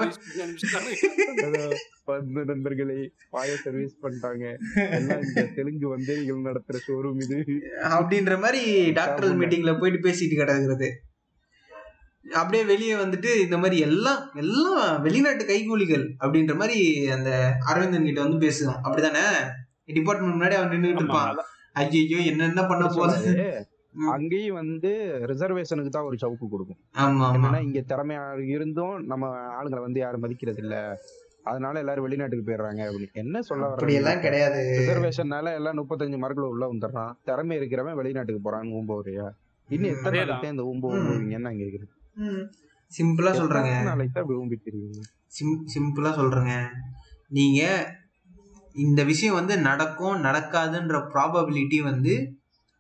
வந்து 2.12 2.41
நண்பர்களே 2.50 3.00
பாய 3.36 3.56
சர்வீஸ் 3.63 3.96
பண்ணிட்டாங்க 4.04 4.43
இந்த 4.98 5.43
தெலுங்கு 5.58 5.88
வந்தேரிகள் 5.96 6.48
நடத்துற 6.48 6.80
ஷோரூம் 6.86 7.20
இது 7.26 7.39
அப்படின்ற 7.98 8.36
மாதிரி 8.46 8.62
டாக்டர். 9.00 9.38
மீட்டிங்ல 9.41 9.74
போயிட்டு 9.82 10.06
பேசிட்டு 10.08 10.39
கிடக்குறது 10.41 10.89
அப்படியே 12.39 12.63
வெளியே 12.72 12.96
வந்துட்டு 13.02 13.30
இந்த 13.43 13.58
மாதிரி 13.63 13.78
எல்லாம் 13.88 14.22
எல்லாம் 14.41 14.88
வெளிநாட்டு 15.04 15.43
கைகூலிகள் 15.52 16.06
அப்படின்ற 16.24 16.54
மாதிரி 16.62 16.80
அந்த 17.15 17.30
அரவிந்தன் 17.70 18.08
கிட்ட 18.08 18.20
வந்து 18.26 18.43
பேசுவோம் 18.46 18.82
அப்படிதானே 18.86 19.24
டிபார்ட்மெண்ட் 19.98 20.36
முன்னாடி 20.36 20.56
அவன் 20.58 20.74
நின்றுட்டு 20.74 21.04
இருப்பான். 21.04 21.32
ஐயோ 21.82 22.20
என்னென்ன 22.32 22.62
பண்ண 22.72 22.86
போகுது. 22.98 23.32
அங்கேயும் 24.12 24.56
வந்து 24.56 24.90
ரிசர்வேஷனுக்கு 25.26 25.90
தான் 25.90 26.04
ஒரு 26.04 26.18
சவுக்கு 26.22 26.50
கொடுக்கும். 26.50 26.80
ஆமா 26.96 27.26
ஆமா. 27.26 27.34
என்னன்னா 27.36 27.62
இங்க 27.62 27.80
திறமையா 27.88 28.24
இருந்தும் 28.48 29.06
நம்ம 29.06 29.26
ஆளுங்களை 29.54 29.82
வந்து 29.82 30.00
யாரும் 30.00 30.20
மதிக்கிறது 30.20 30.58
இல்ல. 30.58 30.76
அதனால 31.44 31.80
எல்லாரும் 31.80 32.04
வெளிநாட்டுக்கு 32.04 32.46
போயிடுறாங்க 32.46 32.82
அப்படின்னு. 32.88 33.14
என்ன 33.14 33.42
சொல்ல 33.42 33.92
எல்லாம் 33.94 34.20
கிடையாது. 34.20 34.62
ரிசர்வேஷன்னால 34.80 35.54
எல்லாம் 35.54 35.78
முப்பத்தஞ்சு 35.78 36.18
மார்க்ல 36.18 36.48
உள்ள 36.48 36.66
வந்துடுறான். 36.74 37.14
திறமை 37.24 37.58
இருக்கிறவன் 37.58 37.96
வெளிநாட்டுக்கு 37.96 38.52
போறான்னு 38.52 38.74
ஊம்போறியா 38.74 39.28
இன்னும் 39.70 39.92
எத்தனை. 39.92 40.20
நாளைக்கு 40.20 40.48
இந்த 40.48 40.64
ஊம்போ 40.64 40.88
ம். 40.88 40.98
ஊம்புவீங்க 40.98 41.32
என்ன 41.32 41.52
கேக்குறேன். 41.52 41.94
சிம்பிளா 42.92 43.32
சொல்றேங்க. 43.32 43.72
நாளைக்கு 43.84 44.14
தான் 44.14 44.50
இருக்கீங்க 44.52 45.02
சிம் 45.28 45.66
சிம்பிளா 45.74 46.12
சொல்றேங்க. 46.12 46.54
நீங்க 47.30 47.62
இந்த 48.76 49.04
விஷயம் 49.04 49.36
வந்து 49.36 49.58
நடக்கும் 49.60 50.24
நடக்காதுன்ற 50.24 50.98
ப்ராபபிலிட்டி 51.14 51.82
வந்து 51.82 52.14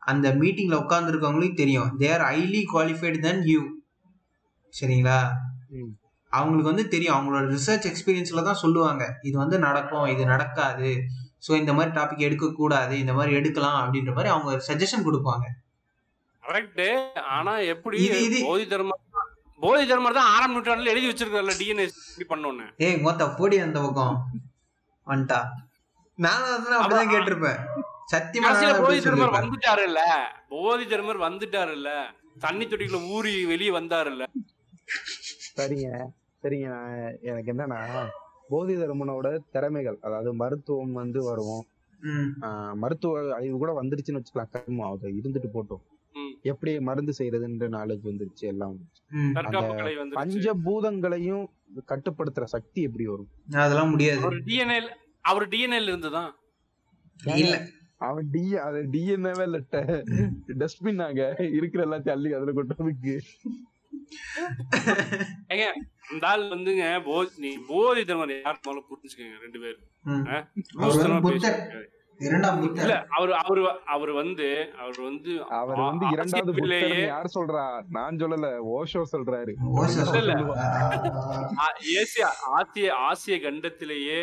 அந்த 0.07 0.35
மீட்டிங்ல 0.35 0.75
உட்காந்துருக்கவங்களுக்கு 0.83 1.55
தெரியும். 1.55 1.99
They 1.99 2.17
are 2.17 2.33
highly 2.33 2.63
qualified 2.73 3.19
than 3.19 3.43
you 3.43 3.61
சரிங்களா. 4.81 5.27
அவங்களுக்கு 6.29 6.73
வந்து 6.73 6.87
தெரியும். 6.87 7.15
அவங்களோட 7.15 7.57
ரிசர்ச் 7.57 7.91
எக்ஸ்பீரியன்ஸ்ல 7.91 8.43
தான் 8.43 8.53
சொல்லுவாங்க. 8.53 9.19
இது 9.21 9.37
வந்து 9.37 9.59
நடக்கும் 9.59 10.05
இது 10.05 10.25
நடக்காது. 10.25 11.03
ஸோ 11.47 11.55
இந்த 11.55 11.73
மாதிரி 11.73 12.01
டாபிக் 12.01 12.17
எடுக்கக்கூடாது 12.17 12.99
இந்த 12.99 13.13
மாதிரி 13.13 13.35
எடுக்கலாம் 13.35 13.93
அப்படின்ற 13.93 14.07
மாதிரி 14.07 14.27
அவங்க 14.27 14.63
சஜஷன் 14.67 15.05
கொடுப்பாங்க. 15.05 15.45
கரெக்ட் 16.47 17.13
ஆனா 17.13 17.57
எப்படி 17.57 18.09
இது- 18.09 18.31
இது- 18.31 18.45
போதி 18.45 18.65
தர்மர் 18.65 19.05
போதி 19.59 19.93
தர்மர் 19.93 20.13
தான் 20.13 20.27
ஆறாம் 20.27 20.55
நூற்றாண்டுல 20.55 20.85
எழுதி 20.85 21.09
வச்சிருக்காருல்ல 21.09 21.51
டிஎன்ஏ 21.59 21.89
இப்படி 22.17 22.41
பண்ணோன்னு. 22.41 22.75
ஏய் 22.77 22.97
மொத்த 22.97 23.29
போடி 23.29 23.59
அந்த 23.59 23.81
பக்கம். 23.81 24.25
வந்துட்டா. 25.07 25.43
நானும் 26.15 26.65
அதான் 26.65 26.85
அப்படிதான் 26.85 27.13
கேட்டிருப்பேன். 27.13 27.59
சத்தியமா 28.07 28.47
கடைசியில 28.47 28.69
நானும் 28.69 28.83
போதி 28.83 28.99
சொல்லியிருப்பேன். 28.99 29.37
வந்துட்டாரு 29.39 29.83
இல்ல 29.83 30.01
போதி 30.49 30.85
தர்மர் 30.85 31.19
வந்துட்டாரு 31.23 31.71
இல்ல 31.71 31.89
தண்ணி 32.39 32.65
தொட்டிக்குள்ள 32.65 33.09
ஊறி 33.09 33.33
வெளியே 33.45 33.71
வந்தாரு 33.71 34.09
இல்ல 34.11 34.23
சரிங்க 35.57 35.87
சரிங்க. 36.43 36.67
நான் 36.73 36.95
எனக்கு 37.23 37.51
என்னன்னா 37.53 37.79
போதி 38.49 38.73
தர்மனோட 38.75 39.27
திறமைகள் 39.51 39.97
அதாவது 40.01 40.31
மருத்துவம் 40.35 40.93
வந்து 40.93 41.19
வரும். 41.23 41.63
மருத்துவ 42.75 43.13
அறிவு 43.35 43.55
கூட 43.57 43.71
வந்துருச்சுன்னு 43.73 44.19
வச்சுக்கலாம். 44.19 44.51
கர்மம் 44.53 44.85
அது 44.87 45.09
இருந்துட்டு 45.19 45.49
போட்டோம். 45.53 45.81
ம். 46.15 46.33
எப்படி 46.43 46.71
மருந்து 46.79 47.13
செய்யறதுன்ற 47.17 47.67
நாலேஜ் 47.73 48.05
வந்துருச்சு 48.07 48.45
எல்லாம் 48.47 48.71
வந்துருச்சு. 48.71 49.01
ம். 49.17 49.33
தற்காப்பு 49.33 49.73
கலை 49.75 49.93
வந்து 49.95 50.17
பஞ்சபூதங்களையும் 50.19 51.45
கட்டுப்படுத்துற 51.87 52.45
சக்தி 52.53 52.81
எப்படி 52.81 53.07
வரும்? 53.07 53.29
அதெல்லாம் 53.59 53.89
முடியாது. 53.89 54.21
அவர் 54.21 54.39
டிஎன்ஏ 54.47 54.77
அவர் 55.25 55.47
டிஎன்ஏல 55.49 55.91
இருந்துதான். 55.91 56.31
இல்ல. 57.37 57.55
அவன் 58.01 58.27
டி 58.33 58.43
அது 58.65 58.79
டிஎன்ஏவே 58.93 59.45
இல்ல 59.47 59.59
டஸ்ட்பின் 60.61 61.03
ஆக 61.05 61.19
இருக்கிற 61.57 61.81
எல்லாத்தையும் 61.85 62.15
அள்ளி 62.15 62.31
அதுல 62.37 62.53
கொட்டதுக்கு 62.57 63.15
ஏங்க 65.53 65.65
இந்த 66.13 66.25
ஆள் 66.27 66.43
வந்துங்க 66.51 66.85
போதி 67.07 67.29
நீ 67.43 67.49
போதி 67.69 68.01
தர்மர் 68.09 68.33
யார் 68.35 68.59
முதல்ல 68.61 68.83
புரிஞ்சுக்கங்க 68.89 69.37
ரெண்டு 69.45 69.59
பேரும். 69.63 69.87
இல்ல 72.77 72.93
அவர் 73.15 73.31
அவர் 73.41 73.59
அவர் 73.95 74.11
வந்து 74.19 74.47
அவர் 74.83 74.99
வந்து 75.07 75.31
அவர் 75.57 75.81
வந்து 75.81 76.05
இரண்டாவது 76.15 76.53
புத்தர்னு 76.59 77.01
யார் 77.09 77.35
சொல்றா? 77.35 77.65
நான் 77.89 78.19
சொல்லல 78.21 78.47
ஓஷோ 78.75 79.03
சொல்றாரு. 79.13 79.53
ஏசியா 81.97 82.29
ஆசிய 82.57 82.87
ஆசிய 83.09 83.37
கண்டத்திலேயே 83.45 84.21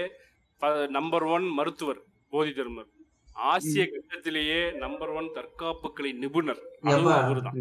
நம்பர் 0.98 1.26
ஒன் 1.34 1.46
மருத்துவர் 1.58 2.00
போதி 2.32 2.52
தர்மர். 2.52 2.90
ஆசிய 3.36 3.84
கண்டத்திலேயே 3.92 4.58
நம்பர் 4.82 5.12
ஒன் 5.18 5.28
தற்காப்பு 5.36 5.88
கலை 5.96 6.10
நிபுணர்? 6.22 6.62
அவர்தான். 6.92 7.56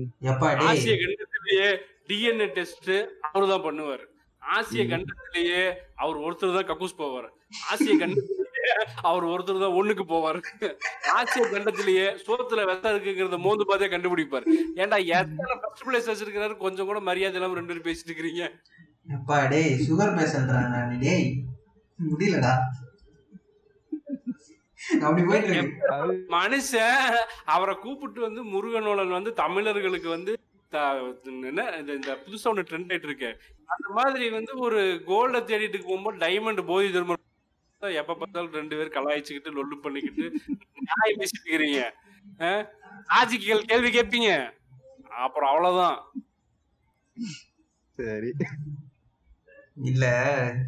ஆசிய 0.69 0.93
கண்டத்திலேயே 1.01 1.67
டிஎன்ஏ 2.09 2.47
டெஸ்ட் 2.57 2.91
அவர்தான் 3.29 3.65
பண்ணுவார். 3.67 4.03
ஆசிய 4.41 4.83
கண்டத்திலேயே 4.91 5.61
அவர் 6.03 6.17
ஒருத்தர் 6.25 6.57
தான் 6.57 6.69
கக்கூஸ் 6.71 6.99
போவார். 7.01 7.29
ஆசிய 7.71 7.93
கண்டத்திலேயே 8.01 8.73
அவர் 9.09 9.25
ஒருத்தர் 9.31 9.63
தான் 9.65 9.77
ஒண்ணுக்கு 9.79 10.05
போவார். 10.13 10.39
ஆசிய 11.17 11.43
கண்டத்திலேயே 11.53 12.07
சோத்துல 12.25 12.65
வெத்தம் 12.69 12.93
இருக்குங்கிறத 12.95 13.39
மோந்து 13.45 13.65
பார்த்தே 13.71 13.91
கண்டுபிடிப்பார். 13.93 14.47
ஏன்டா 14.81 14.99
எத்தனை 15.19 15.55
ஃபர்ஸ்ட் 15.63 15.85
பிளேஸ் 15.87 16.09
வச்சிருக்கிறாரு? 16.11 16.55
கொஞ்சம் 16.65 16.89
கூட 16.91 17.01
மரியாதை 17.09 17.37
இல்லாம 17.39 17.57
ரெண்டு 17.59 17.71
பேரும் 17.73 17.87
பேசிட்டு 17.89 18.11
இருக்கிறீங்க. 18.11 18.43
எப்பா 19.15 19.37
டேய் 19.53 19.73
சுகர் 19.87 20.15
டேய். 21.05 21.27
முடியலடா 21.99 22.53
அப்படி 22.61 22.89
போயிட்டு 22.93 23.09
இருக்கு 23.09 23.31
அது 24.69 24.72
மனுஷன் 26.35 27.17
அவரை 27.55 27.75
கூப்பிட்டு 27.75 28.21
வந்து 28.21 28.41
முருகனோழன் 28.53 29.17
வந்து 29.17 29.33
தமிழர்களுக்கு 29.43 30.09
வந்து 30.09 30.33
என்ன 31.49 31.63
இந்த 31.79 31.91
இந்த 31.99 32.11
புதுசா 32.23 32.47
ஒண்ணு 32.51 32.67
ட்ரெண்ட் 32.69 32.91
ஆயிட்டு 32.93 33.09
இருக்கு. 33.09 33.29
அந்த 33.73 33.87
மாதிரி 33.97 34.25
வந்து 34.29 34.53
ஒரு 34.65 34.79
கோல்ட 35.07 35.41
தேடிட்டு 35.49 35.79
போகும்போது 35.81 36.17
டைமண்ட் 36.25 36.61
போதி 36.71 36.91
தர்மம் 36.91 37.21
எப்ப 38.01 38.13
பார்த்தாலும் 38.13 38.57
ரெண்டு 38.59 38.75
பேரும் 38.77 38.95
கலாய்ச்சிக்கிட்டு 38.97 39.55
லொல்லு 39.57 39.77
பண்ணிக்கிட்டு 39.85 40.25
நியாயம் 40.87 41.19
பேசிட்டு 41.21 41.47
இருக்கிறீங்க. 41.47 41.81
லாஜிக்கல் 43.13 43.69
கேள்வி 43.71 43.89
கேட்பீங்க. 43.97 44.31
அப்புறம் 45.25 45.51
அவ்வளவுதான். 45.51 45.99
சரி. 47.99 48.31
இல்ல 49.89 50.05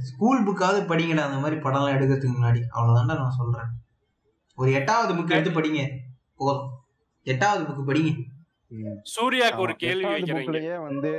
ஸ்கூல் 0.10 0.46
புக்காவது 0.48 0.80
படிங்கடா 0.92 1.26
அந்த 1.30 1.40
மாதிரி 1.44 1.58
படம்லாம் 1.66 1.96
எடுக்கிறதுக்கு 1.96 2.36
முன்னாடி. 2.36 2.62
அவ்வளவுதான்டா 2.76 3.18
நான் 3.22 3.40
சொல்றேன். 3.42 3.72
ஒரு 4.60 4.70
எட்டாவது 4.80 5.14
புக் 5.16 5.36
எடுத்து 5.36 5.52
படிங்க 5.58 5.82
போதும் 6.40 6.70
எட்டாவது 7.34 7.64
புக் 7.68 7.90
படிங்க. 7.90 8.12
சூர்யாக்கு 9.16 9.64
ஒரு 9.66 9.74
கேள்வி 9.84 10.06
வைக்கிறீங்க. 10.06 10.72
வந்து 10.88 11.12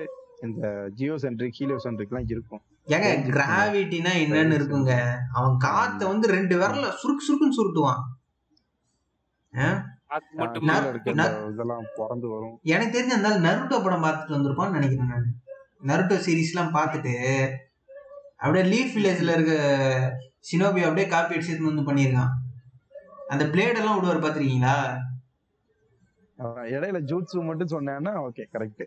இந்த 0.46 0.66
ஜியோ 0.98 1.14
சென்ட்ரிக் 1.24 1.58
ஹீலியோ 1.58 1.78
சென்ட்ரிக் 1.84 2.12
எல்லாம் 2.12 2.30
இருக்கும் 2.34 2.62
ஏங்க 2.94 3.10
கிராவிட்டினா 3.28 4.12
என்னன்னு 4.24 4.56
இருக்குங்க. 4.58 4.92
அவன் 5.38 5.56
காத்த 5.66 6.00
வந்து 6.12 6.26
ரெண்டு 6.36 6.54
விரல 6.60 6.86
சுருக்கு 7.02 7.26
சுருக்குன்னு 7.26 7.58
சுருட்டுவான். 7.58 8.02
எனக்கு 12.74 12.94
தெரிஞ்ச 12.96 13.14
அந்த 13.18 13.30
நருட்டோ 13.46 13.76
படம் 13.84 14.04
பார்த்துட்டு 14.04 14.36
வந்திருப்பான்னு 14.36 14.76
நினைக்கிறேன் 14.78 15.12
நான். 15.12 15.28
நருட்டோ 15.90 16.16
சீரிஸ்லாம் 16.26 16.74
பார்த்துட்டு 16.76 17.14
அப்படியே 18.36 18.64
லீஃப் 18.72 18.94
வில்லேஜ்ல 18.96 19.34
இருக்க 19.36 19.54
சினோபி 20.48 20.80
அப்படியே 20.88 21.06
காப்பி 21.14 21.36
அடிச்சு 21.36 21.70
வந்து 21.70 21.88
பண்ணியிருக்கான். 21.88 22.32
அந்த 23.26 23.44
பிளேட் 23.44 23.76
எல்லாம் 23.76 23.96
விடுவார் 23.96 24.18
பாத்திருக்கீங்களா 24.18 25.02
இடையில 26.70 27.00
ஜூட்ஸு 27.10 27.44
மட்டும் 27.44 27.68
சொன்னேன்னா 27.68 28.24
ஓகே 28.24 28.44
கரெக்ட். 28.54 28.82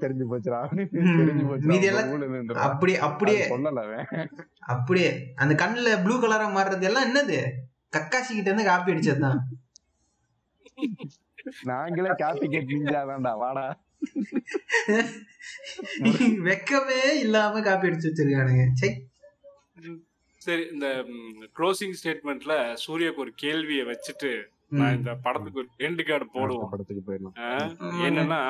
தெரிஞ்சு 0.00 0.24
போச்சுடா. 0.30 0.86
தெரிஞ்சு 1.18 1.48
போச்சு 1.48 1.66
மீதி 1.66 1.86
எல்லாம் 1.86 2.66
அப்படியே. 2.66 2.98
அப்படியே 2.98 3.48
சொல்லல 3.48 3.84
அவன். 3.84 4.28
அப்படியே. 4.66 5.34
அந்த 5.36 5.54
கண்ணுல 5.54 6.02
ப்ளூ 6.02 6.16
கலரா 6.16 6.56
மாறுறது 6.56 6.82
எல்லாம் 6.82 7.06
என்னது? 7.06 7.46
கக்காசி 7.92 8.28
கிட்ட 8.28 8.42
இருந்து 8.42 8.64
காப்பி 8.64 8.92
அடிச்சதுதான். 8.92 9.38
நாங்களே 11.62 12.10
காப்பி 12.16 12.48
கேட் 12.48 12.68
நிஞ்சாதான்டா 12.68 13.36
வாடா. 13.36 13.80
வெக்கமே 16.46 17.20
இல்லாம 17.20 17.60
காப்பி 17.60 17.88
அடிச்சு 17.88 18.08
வச்சிருக்கானுங்க. 18.08 18.68
சை. 18.72 19.08
சரி 20.46 20.64
இந்த 20.72 20.88
க்ளோசிங் 21.56 21.96
ஸ்டேட்மெண்ட்ல 21.98 22.54
சூர்யாக்கு 22.84 23.22
ஒரு 23.24 23.32
கேள்வியை 23.44 23.84
வச்சுட்டு 23.90 24.30
நான் 24.78 24.96
இந்த 24.98 25.10
படத்துக்கு 25.24 25.60
ஒரு 25.62 25.68
எண்டு 25.86 26.02
கார்டு 26.06 26.26
போடுவோம். 26.34 26.70
படத்துக்கு 26.72 27.02
போயிடலாம். 27.08 27.36
என்னன்னா 28.06 28.40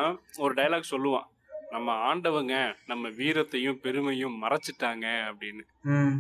ஒரு 0.45 0.53
டயலாக் 0.59 0.93
சொல்லுவான். 0.93 1.27
நம்ம 1.75 1.95
ஆண்டவங்க 2.09 2.55
நம்ம 2.91 3.09
வீரத்தையும் 3.21 3.81
பெருமையும் 3.85 4.37
மறைச்சிட்டாங்க 4.43 5.07
அப்படின்னு. 5.31 5.65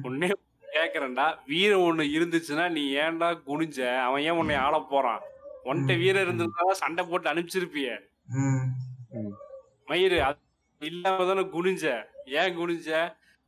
உன்னே 0.09 0.29
கேக்குறேன்டா 0.77 1.27
வீரம் 1.51 1.85
ஒண்ணு 1.89 2.05
இருந்துச்சுன்னா 2.16 2.64
நீ 2.77 2.83
ஏன்டா 3.05 3.29
குனிஞ்ச? 3.49 3.81
அவன் 4.07 4.24
ஏன் 4.29 4.39
உன்னை 4.41 4.57
ஆள 4.64 4.74
போறான்? 4.91 5.22
உன்கிட்ட 5.68 5.95
வீரம் 6.03 6.24
இருந்திருந்தா 6.27 6.74
சண்டை 6.83 7.05
போட்டு 7.11 7.31
அனுப்பிச்சிருப்பிய. 7.33 7.89
மயிறு 9.91 10.18
அது 10.29 10.39
இல்லாம 10.93 11.27
தானே 11.31 11.45
குனிஞ்ச? 11.55 11.85
ஏன் 12.41 12.57
குனிஞ்ச? 12.59 12.91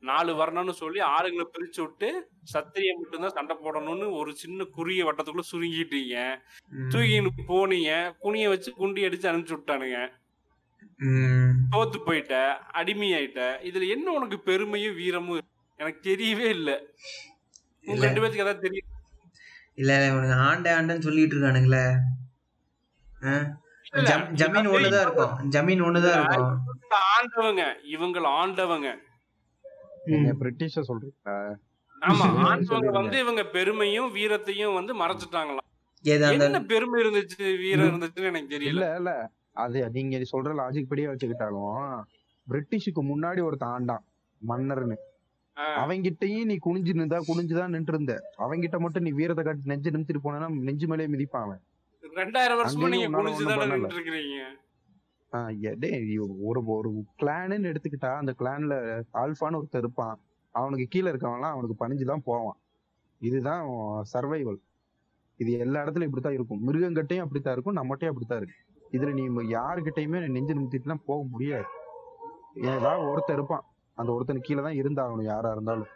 நாலு 0.01 0.33
வரணும்னு 0.35 0.71
சொல்லி 0.71 1.01
ஆளுங்களை 1.01 1.45
பிரிச்சு 1.53 1.81
விட்டு 1.81 2.29
சத்திரிய 2.53 2.91
மட்டும்தான் 3.01 3.35
சண்டை 3.35 3.57
போடணும்னு 3.57 4.11
ஒரு 4.11 4.37
சின்ன 4.37 4.65
குறுகிய 4.65 5.05
வட்டத்துக்குள்ள 5.05 5.45
சுருங்கிட்டீங்க. 5.53 6.17
தூக்கின்னு 6.89 7.31
போனீங்க. 7.49 8.17
குனிய 8.19 8.49
வச்சு 8.49 8.75
குண்டி 8.79 9.01
அடிச்சு 9.07 9.31
அனுப்பிச்சு 9.31 9.57
விட்டானுங்க. 9.57 9.99
தோத்து 11.71 11.99
போயிட்ட 12.07 12.35
அடிமையாயிட்ட. 12.75 13.41
இதுல 13.69 13.89
என்ன 13.89 14.13
உனக்கு 14.13 14.39
பெருமையும் 14.41 14.95
வீரமும்? 14.95 15.41
எனக்கு 15.77 16.01
தெரியவே 16.11 16.47
இல்ல. 16.57 16.71
உங்க. 17.85 18.07
ரெண்டு 18.07 18.21
பேத்துக்கு 18.21 18.45
ஏதாவது 18.45 18.61
தெரியும் 18.61 18.87
இல்ல 19.75 19.91
இல்ல 19.97 20.07
இவனுங்க 20.13 20.39
ஆண்டே 20.49 20.71
ஆண்டன்னு 20.79 21.07
சொல்லிட்டு 21.09 21.37
இருக்கானுங்களே. 21.37 21.85
ஜமீன் 24.41 24.71
ஒண்ணுதான் 24.77 25.01
இருக்கும். 25.01 25.51
ஜமீன் 25.51 25.85
ஒண்ணுதான் 25.89 26.17
இருக்கும். 26.19 26.49
இவங்க 26.73 26.97
ஆண்டவங்க. 27.17 27.63
இவங்கள 27.97 28.27
ஆண்டவங்க. 28.41 28.89
நீங்க 30.09 30.33
பிரிட்டிஷ 30.41 30.83
சொல்றீங்களா? 30.89 31.35
ஆமா 32.03 32.25
ஆண்டவங்க. 32.51 32.91
வந்து 32.99 33.17
இவங்க 33.19 33.43
பெருமையும் 33.55 34.09
வீரத்தையும் 34.15 34.77
வந்து 34.77 34.93
மறைச்சிட்டாங்களாம். 35.01 35.67
என்ன 36.45 36.61
பெருமை 36.69 36.99
இருந்துச்சு 37.03 37.43
வீரம் 37.63 37.89
இருந்துச்சுன்னு 37.89 38.31
எனக்கு 38.33 38.53
தெரியல. 38.53 38.73
இல்ல 38.75 38.87
இல்ல. 38.99 39.13
அது 39.57 39.79
நீங்க 39.97 40.19
சொல்ற 40.33 40.51
லாஜிக் 40.59 40.91
படியே 40.91 41.09
வச்சுக்கிட்டாலும் 41.09 41.95
பிரிட்டிஷுக்கு 42.47 43.03
முன்னாடி 43.09 43.41
ஒருத்தன் 43.47 43.73
ஆண்டான் 43.73 44.05
மன்னர்னு. 44.41 44.97
அவங்கிட்டயும் 45.77 46.49
நீ 46.49 46.57
குனிஞ்சு 46.65 46.93
நின்றா 46.99 47.19
குனிஞ்சுதான் 47.29 47.75
நின்று 47.75 47.93
இருந்த 47.95 48.13
அவங்கிட்ட 48.39 48.77
மட்டும் 48.85 49.05
நீ 49.07 49.13
வீரத்தை 49.19 49.45
காட்டி 49.45 49.71
நெஞ்சு 49.73 49.93
நிமித்திட்டு 49.95 50.23
போனா 50.27 50.39
நெஞ்சு 50.69 50.87
மேலே 50.87 51.09
மிதிப்பான் 51.15 51.55
ரெண்டாயிரம் 52.05 52.61
வருஷமா 52.61 52.89
நீங்க 52.95 53.09
குனிஞ்சுதானே. 53.17 53.67
நின்று 53.75 54.03
இருக்கிறீங்க 55.33 55.75
டேய், 55.79 56.19
ஒரு 56.19 56.67
ஒரு 56.67 57.05
கிளான்னு 57.23 57.75
எடுத்துக்கிட்டா 57.75 58.17
அந்த 58.17 58.35
கிளான்ல 58.39 59.03
ஆல்பான்னு 59.15 59.57
ஒருத்தன் 59.57 59.83
இருப்பான். 59.83 60.19
அவனுக்கு 60.51 60.87
கீழே 60.89 61.11
இருக்கவன்லாம் 61.11 61.55
அவனுக்கு 61.55 61.89
பணிஞ்சுதான் 61.89 62.23
போவான். 62.25 62.57
இதுதான் 63.21 63.67
சர்வைவல் 64.13 64.61
இது 65.37 65.59
எல்லா 65.59 65.81
இடத்துலயும் 65.81 66.03
இப்படித்தான் 66.03 66.33
இருக்கும். 66.33 66.67
மிருகங்கிட்டையும் 66.69 67.21
அப்படித்தான் 67.21 67.53
இருக்கும். 67.53 67.77
நம்மகிட்டயும் 67.77 68.13
அப்படித்தான் 68.13 68.41
இருக்கு. 68.41 68.57
இதுல 68.93 69.13
நீ 69.13 69.55
யாருக்கிட்டையுமே 69.55 70.29
நெஞ்சு 70.29 70.55
நிமித்திட்டுலாம் 70.55 71.05
போக 71.07 71.27
முடியாது. 71.31 71.65
ஏதாவது 72.55 73.11
ஒருத்தன் 73.11 73.37
இருப்பான். 73.37 73.65
அந்த 73.95 74.11
ஒருத்தனுக்கு 74.13 74.39
கீழே 74.39 74.63
தான் 74.63 74.79
இருந்தாகணும் 74.79 75.23
யாரா 75.23 75.51
இருந்தாலும். 75.51 75.87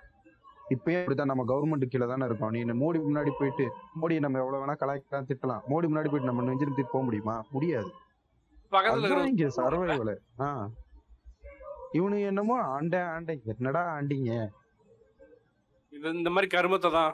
இப்பயே 0.69 0.99
அப்படித்தான். 0.99 1.27
நம்ம 1.27 1.45
கவர்மெண்ட் 1.45 1.85
கீழே 1.85 2.07
தானே 2.07 2.25
இருக்கோம். 2.25 2.51
நீ 2.51 2.65
மோடி 2.65 3.01
முன்னாடி 3.09 3.31
போயிட்டு 3.39 3.65
மோடி 4.03 4.19
நம்ம 4.19 4.39
எவ்வளவு 4.39 4.61
வேணா 4.63 4.75
கலாய்க்கலாம் 4.75 5.29
திட்டலாம். 5.31 5.63
மோடி 5.69 5.89
முன்னாடி 5.89 6.09
போயிட்டு 6.09 6.31
நம்ம 6.31 6.43
நெஞ்சு 6.43 6.67
நிமித்திட்டு 6.67 6.93
போக 6.93 7.05
முடியுமா? 7.05 7.45
முடியாது. 7.51 7.91
பக்கத்துல 8.73 9.27
இங்க 9.27 9.49
சர்வைவல் 9.57 10.13
ஆ. 10.41 10.49
இவனு 11.93 12.19
என்னமோ 12.27 12.57
ஆண்டே 12.75 13.01
ஆண்டே. 13.11 13.35
என்னடா 13.53 13.81
ஆண்டிங்க? 13.95 14.35
இது 15.93 16.15
இந்த 16.15 16.31
மாதிரி 16.31 16.49
கருமத்தை 16.55 16.91
தான். 16.91 17.13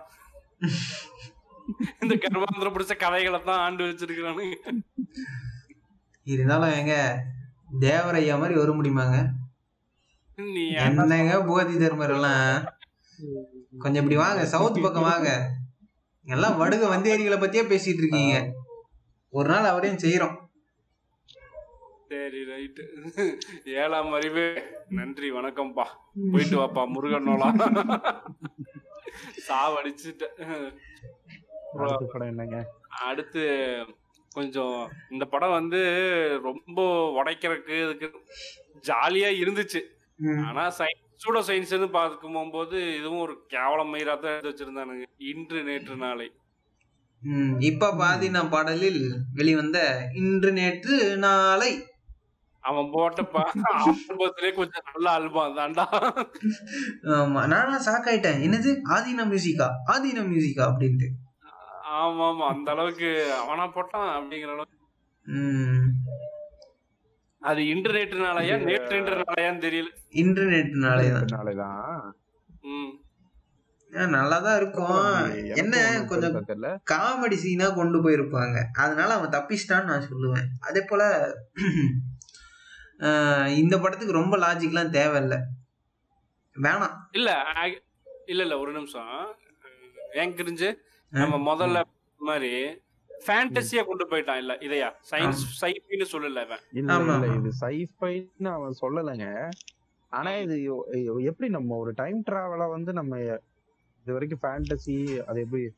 இந்த 2.02 2.14
கருமாந்திரம் 2.16 2.74
பிடிச்ச 2.74 2.94
கதைகளை 2.96 3.40
தான் 3.42 3.62
ஆண்டு 3.64 3.88
வச்சிருக்கிறானுங்க 3.88 4.56
இருந்தாலும் 6.26 6.76
எங்க 6.78 6.94
தேவரையா 7.82 8.34
மாதிரி 8.38 8.54
வர 8.58 8.72
முடியுமாங்க? 8.72 9.18
என்னங்க 10.82 11.34
போதி 11.46 11.74
தர்மர் 11.78 12.14
எல்லாம் 12.14 12.42
கொஞ்சம் 13.78 14.02
இப்படி 14.02 14.18
வாங்க 14.18 14.42
சவுத் 14.46 14.82
பக்கம் 14.82 15.08
வாங்க. 15.08 15.30
எல்லாம் 16.26 16.58
வடுக 16.58 16.84
வந்தேரிகளை 16.88 17.38
பத்தியே 17.38 17.64
பேசிட்டு 17.66 18.02
இருக்கீங்க. 18.02 18.34
ஒரு 19.32 19.48
நாள் 19.48 19.70
அவரையும் 19.70 20.02
செய்யறோம் 20.02 20.36
சரி 22.10 22.40
ரைட்டு 22.50 22.84
ஏழாம் 23.80 24.12
அறிவு. 24.18 24.44
நன்றி 24.98 25.28
வணக்கம்ப்பா. 25.36 25.84
போயிட்டு 26.32 26.56
வாப்பா 26.60 26.82
முருகனோலா 26.94 27.48
சாவடிச்சுட்டேன். 29.48 30.36
அடுத்த 31.80 32.04
படம் 32.12 32.30
என்னங்க? 32.32 32.58
அடுத்து 33.08 33.42
கொஞ்சம் 34.36 34.78
இந்த 35.10 35.24
படம் 35.34 35.56
வந்து 35.58 35.80
ரொம்ப 36.46 36.80
உடைக்கிறதுக்கு 37.18 37.76
இதுக்கு 37.84 38.08
ஜாலியா 38.88 39.30
இருந்துச்சு. 39.42 39.82
ஆனா 40.48 40.64
சயின்ஸ் 40.78 41.04
சூடோ 41.24 41.40
சயின்ஸ்னு 41.48 41.90
பார்க்கும் 41.98 42.34
போகும்போது 42.36 42.78
இதுவும் 42.98 43.24
ஒரு 43.26 43.36
கேவலம் 43.54 43.92
மயிரா 43.94 44.14
தான் 44.24 44.34
எடுத்து 44.34 44.52
வச்சிருந்தானுங்க. 44.52 45.06
இன்று 45.32 45.60
நேற்று 45.68 45.96
நாளை. 46.04 46.28
இப்ப 47.68 47.92
பாதினா 48.00 48.42
பாடலில் 48.50 49.02
வெளிவந்த 49.38 49.78
இன்று 50.22 50.50
நேற்று 50.58 50.96
நாளை. 51.26 51.70
அவன் 52.64 52.88
போட்டப்பா 52.92 53.42
ஆரம்பத்திலே 53.72 54.54
கொஞ்சம் 54.54 54.86
நல்ல 54.88 55.10
ஆல்பம் 55.10 55.56
தான்டா 55.58 55.84
ஆமா 57.16 57.42
நானா 57.46 57.76
ஷாக் 57.86 58.08
ஆயிட்டேன். 58.08 58.42
என்னது? 58.42 58.70
ஆதீன 58.88 59.26
மியூசிக்கா 59.26 59.68
ஆதீன 59.86 60.24
மியூசிக்கா 60.28 60.64
அப்படின்ட்டு. 60.68 61.08
ஆமா 61.98 62.24
ஆமா 62.28 62.46
அந்த 62.48 62.70
அளவுக்கு 62.70 63.10
அவனா 63.42 63.66
போட்டான் 63.68 64.08
அப்படிங்கிற 64.16 64.52
அளவுக்கு. 64.52 64.76
ம், 65.26 65.88
அது 67.42 67.60
இன்று 67.66 68.00
நாளையான்னு 68.18 69.60
தெரியல 69.60 69.90
இன்று 70.22 70.44
நேற்று 70.44 70.78
நாளை 70.78 71.06
தான். 71.10 71.28
நாளைதான் 71.28 72.00
ம். 72.68 72.94
நல்லா 74.12 74.38
தான் 74.38 74.56
இருக்கும். 74.56 75.04
என்ன 75.54 75.74
கொஞ்சம் 76.06 76.34
காமெடி 76.90 77.34
சீனா 77.34 77.68
கொண்டு 77.70 77.98
போயிருப்பாங்க. 77.98 78.56
அதனால 78.76 79.14
அவன் 79.14 79.32
தப்பிச்சிட்டான்னு 79.32 79.84
நான் 79.84 80.08
சொல்லுவேன். 80.10 80.48
அதே 80.60 80.80
போல 80.82 81.02
இந்த 83.56 83.78
படத்துக்கு 83.78 84.12
ரொம்ப 84.12 84.36
லாஜிக்லாம் 84.36 84.90
தேவையில்ல. 84.90 85.40
வேணாம். 86.62 86.96
இல்ல 87.12 87.56
ஆ- 87.56 87.64
இல்ல 88.26 88.42
இல்ல 88.42 88.58
ஒரு 88.58 88.72
நிமிஷம். 88.72 89.34
ஏன் 90.14 90.34
கிரிஞ்சு? 90.34 90.74
நம்ம 91.10 91.54
முதல்ல 91.54 91.82
மாதிரி 92.18 92.80
ஃபேண்டசியா 93.26 93.84
கொண்டு 93.84 94.08
போயிட்டான். 94.08 94.36
இல்ல 94.36 94.54
இதையா? 94.54 94.92
சயின்ஸ் 95.10 95.38
சைஃபின்னு 95.60 96.04
சொல்லல 96.12 96.44
அவன். 96.44 96.58
இல்ல. 96.70 96.94
இது 97.34 97.52
சைஃபைன்னு 97.60 98.48
அவன் 98.48 98.74
சொல்லலைங்க. 98.80 99.48
ஆனா 100.08 100.30
இது 100.34 100.62
எப்படி 101.22 101.50
நம்ம 101.50 101.76
ஒரு 101.76 101.92
டைம் 101.94 102.24
டிராவல 102.30 102.70
வந்து 102.70 102.92
நம்ம 102.92 103.18
இது 104.02 104.12
வரைக்கும் 104.12 104.38
ஃபேண்டசி 104.42 105.24
அது 105.24 105.40
எப்படி 105.40 105.62
இது 105.62 105.72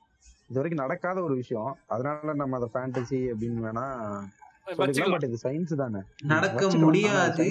வரைக்கும் 0.48 0.84
நடக்காத 0.86 1.22
ஒரு 1.22 1.34
விஷயம். 1.34 1.78
அதனால 1.86 2.34
நம்ம 2.34 2.56
அதை 2.56 2.68
ஃபேண்டசி 2.74 3.14
அப்படின்னு 3.14 3.60
வேணா 3.62 4.20
நடக்க. 6.32 6.62
முடியாது. 6.84 7.46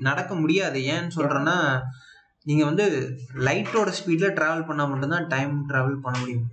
நடக்க 0.00 0.34
முடியாது 0.34 0.78
ஏன்னு 0.94 1.16
சொல்றேன்னா 1.16 1.56
நீங்க 2.46 2.64
வந்து 2.64 2.84
லைட்டோட 3.46 3.90
ஸ்பீட்ல 3.90 4.28
டிராவல் 4.34 4.66
பண்ணா 4.66 4.84
மட்டும்தான் 4.86 5.28
டைம் 5.28 5.54
டிராவல் 5.70 6.02
பண்ண 6.04 6.16
முடியும் 6.18 6.46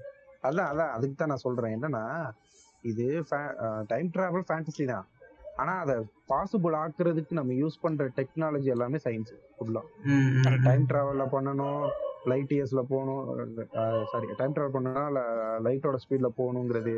அதான் 0.44 0.70
அதான் 0.72 0.94
அதுக்கு 0.96 1.16
தான் 1.16 1.30
நான் 1.30 1.46
சொல்றேன் 1.46 1.76
என்னன்னா 1.76 2.04
இது 2.84 3.06
டைம் 3.88 4.08
டிராவல் 4.16 4.48
ஃபேண்டசி 4.48 4.86
தான் 4.86 5.06
ஆனா 5.56 5.74
அதை 5.80 5.96
பாசிபிள் 6.30 6.76
ஆக்குறதுக்கு 6.76 7.34
நம்ம 7.34 7.54
யூஸ் 7.54 7.82
பண்ற 7.82 8.06
டெக்னாலஜி 8.18 8.70
எல்லாமே 8.76 9.00
சயின்ஸ் 9.06 9.34
ஃபுல்லா. 9.58 9.82
டைம் 10.66 10.86
டிராவல்ல 10.90 11.26
பண்ணணும் 11.36 11.84
லைட் 12.26 12.54
இயர்ஸ்ல 12.56 12.82
போகணும் 12.90 13.24
சாரி 14.12 14.28
டைம் 14.40 14.56
டிராவல் 14.56 14.76
பண்ணனா 14.78 15.04
லைட்டோட 15.66 15.98
ஸ்பீட்ல 16.04 16.30
போகணுங்கிறது. 16.40 16.96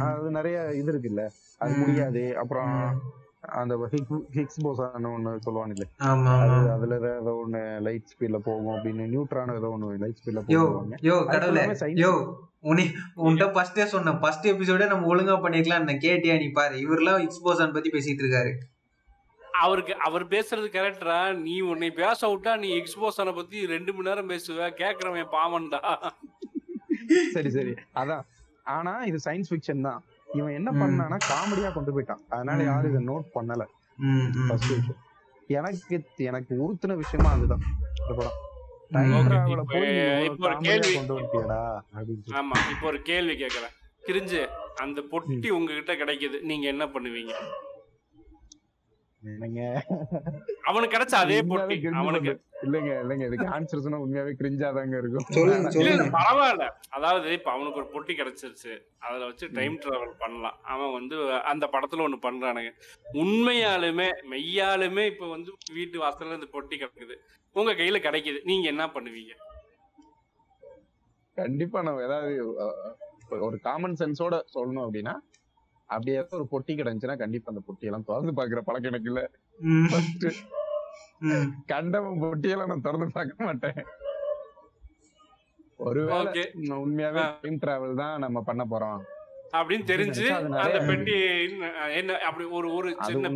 அது 0.00 0.30
நிறைய 0.30 0.74
இது 0.74 0.92
இருக்குல்ல. 0.92 1.28
அது. 1.58 1.74
முடியாது. 1.74 2.38
அப்புறம். 2.38 3.02
அந்த 3.40 3.88
ஹிக்ஸ் 4.32 4.64
போசான 4.64 5.10
ஒண்ணு 5.10 5.30
அது 5.38 5.86
ஆமா. 5.98 6.32
அதுல 6.72 6.94
ஏதோ 6.94 7.44
ஒண்ணு 7.46 7.80
லைட் 7.80 8.10
ஸ்பீட்ல 8.10 8.38
போகும் 8.38 8.68
அப்படின்னு 8.68 9.04
நியூட்ரான் 9.12 9.56
ஏதோ 9.56 9.76
ஒண்ணு 9.76 9.98
லைட் 9.98 10.18
ஸ்பீட்ல 10.24 10.40
போகுவாங்க 10.48 10.96
யோ 11.02 11.26
கடவுளே. 11.26 11.64
உனி 12.62 12.82
உன்கிட்ட 13.16 13.46
ஃபர்ஸ்டே 13.52 13.84
சொன்னேன். 13.84 14.18
ஃபர்ஸ்ட் 14.18 14.46
எபிசோடே 14.46 14.86
நம்ம 14.86 15.14
ஒழுங்கா 15.14 15.36
பண்ணிக்கலாம் 15.42 15.78
என்ன 15.78 15.92
கேட்டியா 15.92 16.38
நீ 16.38 16.48
பாரு. 16.48 16.76
இவரெல்லாம் 16.76 17.26
எக்ஸ்போசான் 17.26 17.72
பத்தி 17.72 17.90
பேசிட்டு 17.90 18.24
இருக்காரு. 18.24 18.52
அவருக்கு 19.52 19.94
அவர் 19.94 20.26
பேசுறது 20.26 20.68
கரெக்டரா 20.72 21.36
நீ 21.36 21.60
உன்னை 21.60 21.90
பேச 21.90 22.26
விட்டா 22.28 22.58
நீ 22.58 22.68
எக்ஸ்போசனை 22.68 23.32
பத்தி 23.32 23.66
ரெண்டு 23.66 23.94
மணி 23.94 24.08
நேரம் 24.08 24.28
பேசுவ. 24.28 24.70
கேக்குறவன் 24.76 25.26
பாவன்டா 25.32 26.10
சரி 27.32 27.50
சரி. 27.50 27.74
அதான். 27.94 28.22
ஆனா 28.64 29.04
இது 29.04 29.18
சயின்ஸ் 29.24 29.44
ஃபிக்ஷன் 29.50 29.82
தான். 29.82 30.02
இவன் 30.32 30.52
என்ன. 30.52 30.70
பண்ணானா 30.70 31.18
காமெடியா 31.32 31.72
கொண்டு 31.72 32.00
போயிட்டான். 32.00 32.18
அதனால. 32.28 32.62
யாரும் 32.62 32.92
இதை 32.92 33.14
நோட் 33.14 33.26
பண்ணல. 33.34 33.66
எனக்கு 35.46 36.04
எனக்கு 36.16 36.54
உறுத்தின 36.54 36.94
விஷயமா 36.94 37.30
அதுதான். 37.30 37.60
இந்த 38.08 38.14
படம். 38.14 38.48
இப்ப- 38.88 40.48
ஒரு 40.48 40.56
கேள்வி. 40.58 40.96
ஆமா 42.32 42.70
இப்போ 42.70 42.86
ஒரு 42.86 43.02
கேள்வி 43.02 43.32
கேக்குறேன். 43.32 44.02
கிரிஞ்சு 44.06 44.46
அந்த 44.76 45.00
பொட்டி 45.10 45.48
உங்ககிட்ட 45.48 45.94
கிடைக்குது. 45.94 46.40
நீங்க 46.40 46.66
என்ன 46.66 46.86
பண்ணுவீங்க? 46.86 47.32
அவனுக்கு 50.64 50.94
கிடைச்ச 50.96 51.14
அதே 51.14 51.38
பொட்டி. 51.40 51.74
அவனுக்கு. 51.94 52.32
இல்லைங்க 52.62 52.92
இல்லைங்க. 53.02 53.24
இதுக்கு 53.26 53.46
ஆன்சர் 53.46 53.82
சொன்னா 53.84 54.00
உண்மையாவே 54.00 54.32
கிரிஞ்சாதாங்க 54.40 54.94
இருக்கும். 54.98 55.26
பரவாயில்ல. 56.16 56.66
அதாவது 56.88 57.32
இப்ப 57.32 57.50
அவனுக்கு 57.50 57.80
ஒரு 57.80 57.90
பொட்டி 57.94 58.14
கிடைச்சிருச்சு. 58.16 58.72
அதுல 58.98 59.24
வச்சு 59.24 59.48
டைம் 59.52 59.76
டிராவல் 59.78 60.14
பண்ணலாம். 60.18 60.58
அவன் 60.64 60.92
வந்து 60.92 61.16
அந்த 61.42 61.68
படத்துல 61.72 62.06
ஒண்ணு 62.06 62.18
பண்றானுங்க. 62.22 62.72
உண்மையாலுமே 63.12 64.08
மெய்யாலுமே 64.30 65.04
இப்ப 65.06 65.28
வந்து 65.28 65.52
வீட்டு 65.72 65.98
வாசல்ல 66.04 66.38
இந்த 66.40 66.50
பொட்டி 66.52 66.76
கிடக்குது. 66.76 67.16
உங்க 67.56 67.72
கையில 67.72 68.00
கிடைக்குது. 68.08 68.40
நீங்க 68.44 68.68
என்ன 68.68 68.86
பண்ணுவீங்க? 68.86 69.34
கண்டிப்பா 71.36 71.82
நம்ம 71.82 72.02
ஏதாவது 72.02 72.32
ஒரு 73.40 73.58
காமன் 73.60 73.98
சென்ஸோட 73.98 74.34
சொல்லணும் 74.54 74.84
அப்படின்னா 74.86 75.12
அப்படியே 75.90 76.18
ஒரு 76.36 76.44
பொட்டி 76.52 76.72
கிடைச்சுன்னா 76.78 77.16
கண்டிப்பா 77.22 77.52
அந்த 77.52 77.62
பொட்டியெல்லாம் 77.68 78.06
திறந்து 78.08 78.32
பாக்குற 78.38 78.60
பழக்கம் 78.66 78.92
எனக்கு 78.92 79.10
இல்ல. 79.12 79.22
கண்டவன் 81.72 82.20
பொட்டியெல்லாம் 82.22 82.70
நான் 82.72 82.86
திறந்து 82.86 83.16
பார்க்க 83.16 83.48
மாட்டேன். 83.48 83.80
ஒருவேளை 85.86 86.42
உண்மையாவே 86.82 87.22
டைம் 87.42 87.60
டிராவல் 87.62 88.00
தான் 88.02 88.22
நம்ம 88.24 88.38
பண்ண 88.48 88.62
போறோம். 88.72 89.00
அப்படின்னு 89.58 89.86
தெரிஞ்சு 89.92 90.24
அந்த. 90.38 90.80
பெட்டி 90.90 91.14
என்ன 92.00 92.18
அப்படி 92.28 92.44
ஒரு 92.58 92.68
ஒரு 92.78 92.90
சின்ன 93.08 93.30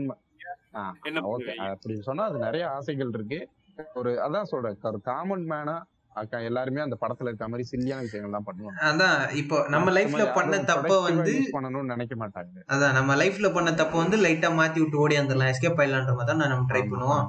அப்படி 1.70 1.94
சொன்னா 2.08 2.24
அது 2.30 2.38
நிறைய 2.46 2.64
ஆசைகள் 2.76 3.12
இருக்கு. 3.16 3.38
ஒரு 3.94 4.10
அதான் 4.24 4.50
சொல்றேன் 4.50 4.88
ஒரு 4.90 5.00
காமன் 5.10 5.46
மேனா 5.52 5.76
எல்லாருமே 6.30 6.80
அந்த 6.80 6.96
படத்துல 7.00 7.22
இருக்க 7.22 7.48
மாதிரி 7.48 7.68
சில்லியான 7.70 8.00
விஷயங்கள் 8.00 8.40
தான் 8.40 8.46
பண்ணுவாங்க. 8.46 8.80
அதான் 8.82 9.32
இப்போ 9.32 9.64
நம்ம 9.68 9.90
லைஃப்ல 9.90 10.34
பண்ண 10.34 10.58
தப்ப 10.58 11.00
வந்து 11.00 11.32
பண்ணணும்னு 11.52 11.84
நினைக்க 11.84 12.26
மாட்டாங்க. 12.26 12.62
அதான் 12.68 12.92
நம்ம 12.92 13.14
லைஃப்ல 13.14 13.54
பண்ண 13.54 13.74
தப்ப 13.74 13.98
வந்து 13.98 14.16
லைட்டா 14.16 14.50
மாத்தி 14.60 14.78
விட்டு 14.78 14.98
ஓடி 14.98 15.18
வந்துடலாம் 15.18 15.52
எஸ்கேப் 15.54 15.80
ஆயிடலான்ற 15.82 16.14
மாதிரி 16.14 16.38
தான் 16.38 16.48
நம்ம 16.48 16.74
ட்ரை 16.74 16.82
பண்ணுவோம். 16.82 17.26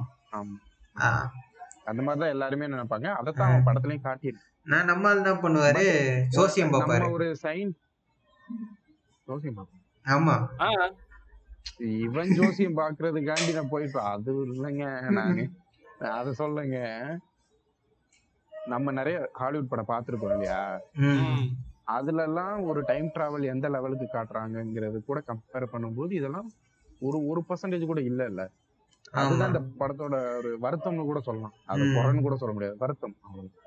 அந்த 1.84 2.02
மாதிரிதான் 2.02 2.28
எல்லாருமே 2.28 2.66
நினைப்பாங்க. 2.66 3.06
அதைத்தான் 3.14 3.50
அவன் 3.50 3.64
படத்துலயும் 3.64 4.06
காட்டியிருக்கு. 4.06 4.44
நான் 4.62 4.84
நம்ம 4.84 5.10
என்ன 5.14 5.32
பண்ணுவாரு. 5.32 5.84
சோசியம் 6.36 6.72
பாப்பாரு. 6.72 7.10
ஒரு 7.10 7.36
சைன் 7.42 7.72
ஜோசியம் 9.28 9.54
பார்ப்போம் 9.54 9.82
ஆமா. 10.06 10.48
ஆ, 10.60 10.90
இவன் 11.76 12.28
ஜோசியம் 12.28 12.76
பாக்குறதுக்காண்டி 12.76 13.54
நான் 13.54 13.70
போயிருப்பேன் 13.70 14.10
அது 14.12 14.32
இல்லைங்க 14.46 15.10
நான். 15.10 15.52
அதை 16.12 16.32
சொல்லுங்க. 16.32 16.78
நம்ம 18.66 18.92
நிறைய 18.92 19.16
ஹாலிவுட் 19.32 19.70
படம் 19.70 19.90
பார்த்திருக்கோம் 19.90 20.34
இல்லையா. 20.36 20.60
அதுல 21.94 22.22
எல்லாம் 22.22 22.56
ஒரு 22.64 22.80
டைம் 22.84 23.08
டிராவல் 23.14 23.50
எந்த 23.50 23.66
லெவலுக்கு 23.68 24.06
காட்டுறாங்கங்கிறது 24.08 24.98
கூட 25.04 25.18
கம்பேர் 25.28 25.72
பண்ணும்போது 25.74 26.12
இதெல்லாம் 26.12 26.48
ஒரு 27.00 27.18
ஒரு 27.26 27.40
பர்சன்டேஜ் 27.48 27.90
கூட 27.90 28.00
இல்ல 28.02 28.22
இல்ல 28.24 28.42
அதுதான் 29.18 29.50
இந்த 29.52 29.60
படத்தோட 29.80 30.14
ஒரு 30.38 30.50
வருத்தம்னு 30.62 31.08
கூட 31.10 31.20
சொல்லலாம் 31.20 31.54
அது. 31.66 31.84
குறைன்னு 31.96 32.26
கூட 32.26 32.36
சொல்ல 32.36 32.54
முடியாது 32.54 32.76
வருத்தம் 32.78 33.16
அவ்வளவுதான். 33.26 33.62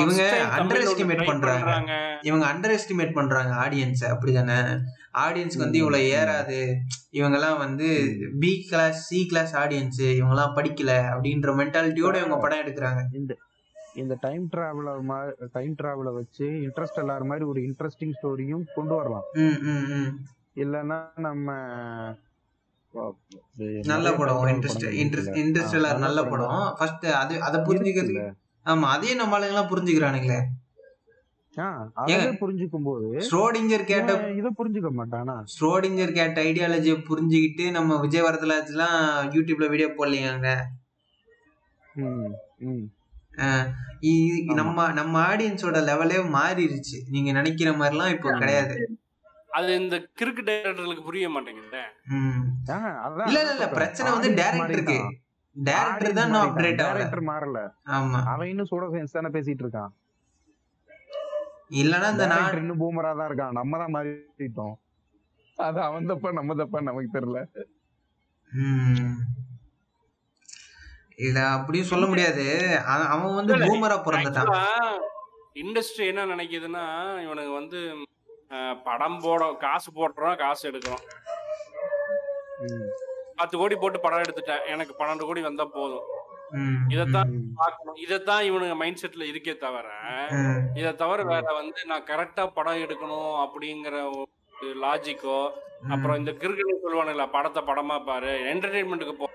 இவங்க 0.00 0.22
அண்டர் 0.56 0.82
எஸ்டிமேட் 0.84 1.28
பண்றாங்க. 1.28 1.92
இவங்க 2.22 2.44
அண்டர் 2.52 2.74
எஸ்டிமேட் 2.76 3.16
பண்றாங்க 3.18 3.52
ஆடியன்ஸ் 3.64 4.04
அப்படிதானே 4.12 4.56
ஆடியன்ஸ்க்கு 5.22 5.64
வந்து 5.64 5.80
இவ்வளவு 5.82 6.10
ஏறாது. 6.18 6.58
இவங்க 7.18 7.36
எல்லாம் 7.38 7.58
வந்து 7.64 7.88
B 8.42 8.52
class 8.68 9.00
C 9.08 9.18
class 9.32 9.54
audience 9.62 10.00
இவங்க 10.18 10.34
எல்லாம் 10.36 10.56
படிக்கல 10.58 10.92
அப்படின்ற 11.12 11.54
மென்டாலிட்டியோட 11.60 12.16
இவங்க 12.22 12.38
படம் 12.44 12.62
எடுக்கிறாங்க. 12.64 13.02
இந்த 13.20 13.32
இந்த 14.02 14.14
டைம் 14.20 14.44
டிராவல 14.52 14.92
டைம் 15.56 15.74
டிராவல 15.80 16.12
வச்சு 16.20 16.46
இன்ட்ரெஸ்ட் 16.66 17.00
எல்லார 17.02 17.24
மாதிரி 17.30 17.44
ஒரு 17.52 17.60
இன்ட்ரெஸ்டிங் 17.68 18.14
ஸ்டோரியும் 18.18 18.64
கொண்டு 18.76 18.94
வரலாம். 19.00 19.26
இல்லைன்னா 20.62 20.98
நம்ம 21.26 21.52
நல்ல 23.92 24.08
படம் 24.18 24.50
இன்ட்ரெஸ்ட் 24.54 24.84
இன்ட்ரெஸ்ட் 25.02 25.38
இன்ட்ரெஸ்ட் 25.42 26.04
நல்ல 26.06 26.20
படம் 26.32 26.60
ஃபர்ஸ்ட் 26.80 27.06
அது 27.22 27.34
அதை 27.48 27.60
புரிஞ்சுக்கிறதுக்கு 27.68 28.26
ஆமா 28.66 28.88
அதையும் 28.94 29.20
நம்ம 29.20 29.36
ஆளுங்க 29.38 29.54
எல்லாம் 29.54 29.70
புரிஞ்சுக்கிறானுங்களே. 29.72 30.38
புரிஞ்சுக்கும் 32.40 32.82
போது 32.82 33.06
ஸ்ரோடிங்கர் 33.28 33.84
கேட்ட 33.84 34.12
இதை 34.34 34.50
புரிஞ்சுக்க 34.58 34.90
மாட்டானா? 34.96 35.36
ஸ்ரோடிங்கர் 35.54 36.12
கேட்ட 36.12 36.42
ஐடியாலஜியை 36.42 37.04
புரிஞ்சுக்கிட்டு 37.08 37.70
நம்ம 37.70 38.00
விஜய் 38.00 38.22
வரதலாஜ்லாம் 38.22 38.98
யூடியூப்ல 39.32 39.68
வீடியோ 39.68 39.88
போடலையாங்க? 39.98 40.48
ம், 41.94 42.32
ம். 42.66 42.84
இ- 44.02 44.44
ஆமா. 44.44 44.54
நம்ம 44.54 44.92
நம்ம 44.92 45.20
ஆடியன்ஸோட 45.26 45.78
லெவலே 45.84 46.18
மாறிடுச்சு 46.32 46.98
நீங்க 47.08 47.32
நினைக்கிற 47.32 47.70
மாதிரிலாம் 47.72 48.10
இப்போ 48.10 48.32
கிடையாது. 48.38 48.76
அது 49.50 49.74
இந்த 49.80 49.96
கிறுக்கு 50.18 50.42
டைரக்டர்களுக்கு 50.42 51.02
புரிய 51.02 51.28
மாட்டேங்குது 51.28 51.82
ம். 52.10 52.44
ஆ, 52.70 52.78
அதான் 53.04 53.26
இல்ல 53.26 53.40
இல்ல. 53.46 53.68
பிரச்சனை 53.68 54.12
வந்து 54.12 54.30
டேரக்டருக்கு. 54.30 54.96
டேரக்டர் 55.56 56.12
தான் 56.12 56.32
அப்டேட் 56.40 56.80
Director 56.80 57.22
மாறல. 57.26 57.58
ஆமா. 57.88 58.20
அவன் 58.24 58.48
இன்னும் 58.48 58.66
சூட 58.66 58.86
சயின்ஸ் 58.86 59.10
தானே 59.10 59.28
பேசிட்டு 59.28 59.62
இருக்கான். 59.64 59.92
இல்லனா 61.70 62.10
இந்த 62.10 62.26
நாடு 62.26 62.58
இன்னும் 62.58 62.80
பூமரா 62.80 63.16
தான் 63.16 63.28
இருக்கான். 63.30 63.52
நம்ம 63.52 63.78
தான் 63.78 63.94
மாறிட்டோம். 63.94 64.74
அது 65.58 65.80
அவன் 65.80 66.06
தப்பா 66.06 66.32
நம்ம 66.32 66.54
தப்பா 66.54 66.80
நமக்கு 66.80 67.18
தெரியல. 67.18 67.40
ம். 68.52 69.14
இத 71.16 71.48
அப்படியும் 71.50 71.86
சொல்ல 71.86 72.06
முடியாது. 72.06 72.44
அவன் 73.08 73.34
வந்து 73.34 73.54
பூமரா 73.54 73.96
பிறந்துட்டான். 74.06 75.00
இண்டஸ்ட்ரி 75.54 76.06
என்ன 76.06 76.26
நினைக்குதுன்னா 76.26 76.84
இவனுக்கு 77.22 77.52
வந்து 77.52 77.80
படம் 78.84 79.20
போட 79.20 79.52
காசு 79.54 79.90
போடுறோம் 79.92 80.36
காசு 80.36 80.70
எடுக்கிறோம். 80.70 81.04
ம். 82.60 82.88
பத்து 83.36 83.58
கோடி 83.58 83.76
போட்டு 83.76 84.00
படம் 84.00 84.18
எடுத்துட்டேன். 84.18 84.66
எனக்கு 84.66 84.94
பன்னெண்டு 84.98 85.26
கோடி 85.26 85.40
வந்தா 85.40 85.64
போதும். 85.64 86.04
இதைத்தான். 86.88 87.30
பார்க்கணும். 87.60 87.98
இதைத்தான் 88.04 88.46
இவனுங்க 88.50 88.76
மைண்ட் 88.76 89.02
செட்ல 89.02 89.24
இருக்கே 89.32 89.54
தவிர 89.56 89.86
இதை 90.74 90.92
தவிர 90.94 91.22
வேற 91.32 91.46
வந்து 91.60 91.80
நான் 91.86 92.08
கரெக்டா 92.10 92.44
படம் 92.54 92.82
எடுக்கணும் 92.84 93.34
அப்படிங்கிற 93.44 94.02
லாஜிக்கோ 94.82 95.38
அப்புறம் 95.94 96.18
இந்த 96.18 96.32
கிரிக்கெட் 96.32 96.84
சொல்லுவானுங்களா 96.84 97.26
படத்தை 97.30 97.62
படமா 97.66 97.96
பாரு 98.04 98.32
என்டர்டைன்மெண்ட்டுக்கு 98.52 99.16
போ 99.18 99.26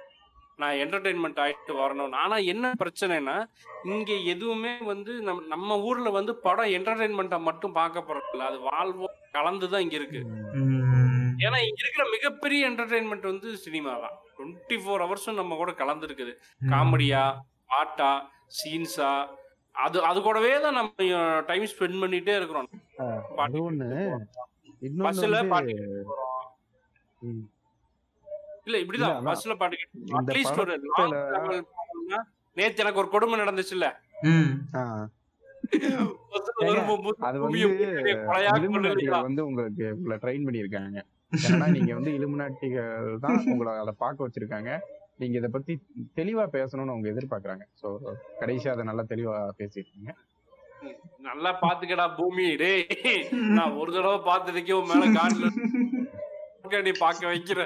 நான் 0.58 0.80
என்டர்டைன்மெண்ட் 0.84 1.42
ஆயிட்டு 1.44 1.74
வரணும். 1.82 2.16
ஆனா 2.24 2.38
என்ன 2.54 2.72
பிரச்சனைனா 2.82 3.36
இங்க 3.84 4.12
எதுவுமே 4.34 4.74
வந்து 4.92 5.12
நம்ம 5.28 5.46
நம்ம 5.48 5.78
ஊர்ல 5.80 6.10
வந்து 6.10 6.34
படம் 6.36 6.74
என்டர்டைன்மெண்ட்டை 6.78 7.40
மட்டும் 7.42 7.78
பார்க்க 7.80 8.08
போறதில்ல. 8.08 8.48
அது 8.50 8.60
வாழ்வோ 8.70 9.10
கலந்துதான் 9.38 9.86
இங்க 9.86 9.96
இருக்கு. 9.96 10.22
ஏன்னா 11.40 11.58
இங்க 11.68 11.82
இருக்கிற 11.84 12.06
மிகப்பெரிய 12.14 12.68
என்டர்டைன்மெண்ட் 12.70 13.26
வந்து 13.32 13.50
சினிமா 13.66 13.94
தான். 14.04 14.16
டுவெண்ட்டி 14.36 14.78
ஃபோர் 14.82 15.04
ஹவர்ஸும் 15.04 15.40
நம்ம 15.40 15.56
கூட 15.56 15.72
கலந்துருக்குது. 15.82 16.34
காமெடியா 16.72 17.24
பாட்டா 17.72 18.12
சீன்ஸா 18.58 19.12
அது 19.76 19.98
அது 20.08 20.20
கூடவே 20.22 20.54
தான் 20.64 20.78
நம்ம 20.78 21.18
டைம் 21.50 21.66
ஸ்பெண்ட் 21.72 22.02
பண்ணிட்டே 22.04 22.36
இருக்கிறோம். 22.40 22.70
அது 23.44 23.58
ஒண்ணு. 23.68 23.90
பஸ்ல 25.06 25.40
பாட்டு. 25.54 25.76
இல்ல 28.68 28.78
இப்படிதான். 28.84 29.14
இல்ல. 29.14 29.28
பஸ்ல 29.30 29.56
பாட்டு 29.62 29.78
அட்லீஸ்ட் 30.20 30.62
ஒரு 30.64 30.76
நேத்து 32.58 32.84
எனக்கு 32.84 33.02
ஒரு 33.04 33.10
கொடுமை 33.14 33.38
ஏங்க, 36.64 36.82
வரும்போது 36.82 37.18
அது 37.24 37.38
வந்து 39.28 39.44
உங்களுக்கு 39.48 39.86
உங்களை 39.96 40.16
ட்ரெயின் 40.24 40.46
பண்ணியிருக்காங்க. 40.48 40.98
ஏன்னா 41.32 41.68
நீங்க 41.76 41.92
வந்து 41.98 42.12
இலுமினாட்டிகள் 42.18 43.20
தான் 43.26 43.40
உங்களை 43.52 43.72
அதை 43.84 43.94
பார்க்க 44.04 44.26
வச்சிருக்காங்க. 44.26 44.72
நீங்க 45.22 45.36
இதை 45.40 45.50
பத்தி 45.54 45.74
தெளிவா 46.20 46.44
பேசணும்னு 46.56 46.94
அவங்க 46.94 47.08
எதிர்பார்க்கறாங்க. 47.14 47.64
சோ 47.82 47.88
கடைசியா 48.42 48.74
அதை 48.76 48.86
நல்லா 48.90 49.06
தெளிவா 49.14 49.36
பேசிருக்கீங்க 49.62 50.12
நல்லா 51.28 51.52
பாத்துக்கடா 51.64 52.06
பூமி. 52.18 52.46
டேய் 52.62 52.84
நான் 53.58 53.78
ஒரு 53.82 53.90
தடவை 53.96 54.20
பார்த்ததுக்கே 54.28 54.76
உன் 54.80 54.92
மேல 54.92 55.08
காட்டுல 55.18 55.48
நீ 56.88 56.92
பார்க்க 57.06 57.34
வைக்கிற. 57.34 57.60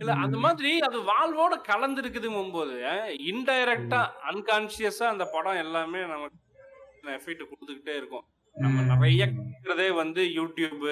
இல்ல 0.00 0.12
அந்த 0.24 0.36
மாதிரி 0.44 0.70
அது 0.86 0.98
வாழ்வோட 1.10 1.54
கலந்து 1.70 2.00
இருக்குதுங்கும் 2.02 2.54
போது 2.56 2.76
இன்டைரக்டா 3.32 4.00
அன்கான்சியஸா 4.30 5.08
அந்த 5.14 5.24
படம் 5.34 5.60
எல்லாமே 5.64 6.00
நமக்கு 6.14 6.38
எஃபெக்ட் 7.18 7.50
கொடுத்துக்கிட்டே 7.50 7.94
இருக்கும். 8.00 8.26
நம்ம. 8.56 8.82
நிறைய 8.82 9.22
கத்துக்கிறதே 9.26 9.94
வந்து 9.94 10.22
யூடியூப் 10.38 10.84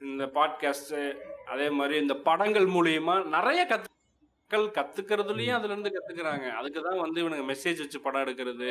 இந்த 0.00 0.24
பாட்காஸ்ட் 0.36 0.94
அதே 1.46 1.70
மாதிரி 1.70 1.94
இந்த 2.00 2.14
படங்கள் 2.28 2.66
மூலியமா 2.66 3.14
நிறைய 3.26 3.60
கத்துக்கள் 3.70 4.66
கத்துக்கிறதுலயும் 4.76 5.56
அதுல 5.58 5.72
இருந்து 5.72 5.92
கத்துக்கிறாங்க. 5.96 6.46
அதுக்கு 6.50 6.80
தான் 6.82 7.00
வந்து 7.00 7.18
இவனுங்க 7.22 7.44
மெசேஜ் 7.52 7.78
வச்சு 7.78 8.00
படம் 8.00 8.24
எடுக்கிறது. 8.24 8.70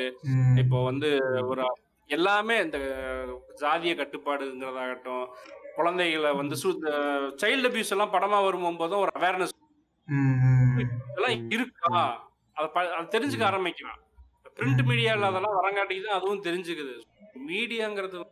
இப்போ 0.58 0.84
வந்து 0.84 1.10
ஒரு 1.48 1.66
எல்லாமே 2.10 2.56
இந்த 2.62 2.78
ஜாதிய 3.62 3.94
கட்டுப்பாடுங்கிறதாகட்டும் 4.00 5.26
குழந்தைகளை 5.76 6.32
வந்து 6.34 6.56
சைல்டு 7.42 7.70
அபியூஸ் 7.70 7.94
எல்லாம் 7.96 8.14
படமா 8.14 8.40
வரும்போதும் 8.44 9.00
ஒரு 9.00 9.12
அவேர்னஸ். 9.20 9.56
இதெல்லாம் 10.84 11.50
இருக்கா? 11.50 12.02
அதை 12.54 12.70
தெரிஞ்சுக்க 13.16 13.44
ஆரம்பிக்கிறான் 13.44 14.02
பிரிண்ட் 14.56 14.82
மீடியால 14.90 15.30
அதெல்லாம் 15.32 15.58
வரங்காட்டிக்கு 15.60 16.06
தான் 16.08 16.20
அதுவும் 16.20 16.44
தெரிஞ்சுக்குது. 16.44 16.96
மீடியாங்கிறது 17.50 18.26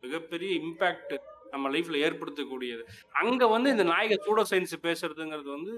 மிகப்பெரிய 0.00 0.60
இம்பாக்ட் 0.60 1.14
நம்ம 1.50 1.70
லைஃப்ல 1.70 2.00
ஏற்படுத்தக்கூடியது. 2.06 2.82
அங்க 3.12 3.46
வந்து 3.46 3.70
இந்த 3.70 3.82
நாயக 3.82 4.16
சூடோ 4.26 4.44
சயின்ஸ் 4.50 4.74
பேசுறதுங்கிறது 4.82 5.50
வந்து 5.50 5.72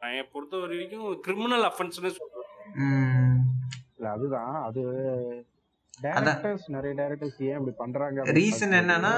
நான் 0.00 0.28
பொறுத்த 0.32 0.56
வரைக்கும் 0.56 1.20
கிரிமினல் 1.20 1.62
அஃபென்ஸ்னு 1.62 2.12
சொல்றேன். 2.18 3.44
அதுதான். 4.00 4.62
அது 4.62 4.82
டைரக்டர்ஸ் 6.02 6.66
நிறைய 6.66 7.02
டைரக்டர்ஸ் 7.02 7.38
ஏன் 7.38 7.56
இப்படி 7.58 7.74
பண்றாங்க 7.76 8.22
ரீசன் 8.22 8.74
என்னன்னா 8.80 9.12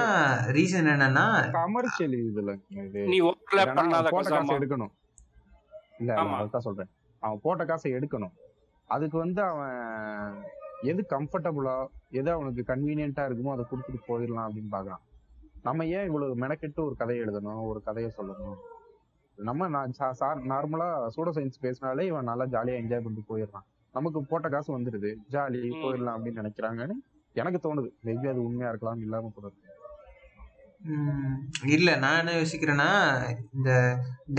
ரீசன் 0.57 0.89
என்னன்னா 0.93 1.51
கமர்ஷியல் 1.51 2.11
இதுல 2.11 2.59
இது. 2.69 3.01
நீ 3.01 3.21
ஓவர்லாப் 3.21 3.77
பண்ணாத 3.79 4.09
காசை 4.09 4.57
எடுக்கணும். 4.57 4.91
இல்ல 5.99 6.13
ஆமா. 6.13 6.15
நான் 6.15 6.39
அதுதான் 6.39 6.61
சொல்றேன். 6.61 6.89
அவன் 7.19 7.39
போட்ட 7.43 7.65
காசை 7.65 7.93
எடுக்கணும். 7.93 8.33
அதுக்கு 8.85 9.17
வந்து 9.17 9.41
அவன் 9.41 9.75
எது 10.81 11.05
கம்ஃபர்டபுளா 11.09 11.85
எது 12.09 12.31
அவனுக்கு 12.31 12.63
கன்வீனியன்ட்டா 12.67 13.23
இருக்குமோ 13.27 13.51
அதை 13.51 13.65
கொடுத்துட்டு 13.71 13.99
போயிடலாம் 14.07 14.47
அப்படின்னு 14.47 14.71
பாக்குறான் 14.71 15.03
நம்ம 15.63 15.85
ஏன் 15.85 16.05
இவ்வளவு 16.05 16.37
மெனக்கெட்டு 16.37 16.81
ஒரு 16.85 16.95
கதையை 16.95 17.25
எழுதணும் 17.25 17.63
ஒரு 17.63 17.81
கதையை 17.83 18.11
சொல்லணும்? 18.17 18.55
நம்ம 19.37 19.67
நார்மலா 20.51 21.07
சூட 21.07 21.29
சயின்ஸ் 21.31 21.61
பேசினாலே 21.61 22.05
இவன் 22.05 22.23
நல்லா 22.23 22.45
ஜாலியா 22.45 22.75
என்ஜாய் 22.81 23.03
பண்ணிட்டு 23.03 23.29
போயிடுறான். 23.31 23.67
நமக்கு 23.93 24.25
போட்ட 24.25 24.49
காசு 24.49 24.79
வந்துடுது 24.79 25.11
ஜாலி. 25.31 25.61
போயிடலாம் 25.83 26.17
அப்படின்னு 26.17 26.41
நினைக்கிறாங்கன்னு 26.41 26.95
எனக்கு 27.33 27.59
தோணுது. 27.65 27.89
மேபி 28.05 28.29
அது 28.29 28.43
உண்மையா 28.43 28.69
இருக்கலாம் 28.69 28.99
இல்லாம 28.99 29.31
கூட. 29.35 29.47
இல்ல 31.75 31.89
நான் 31.95 32.19
என்ன 32.19 32.31
யோசிக்கிறேன்னா 32.31 32.89
இந்த 33.55 33.71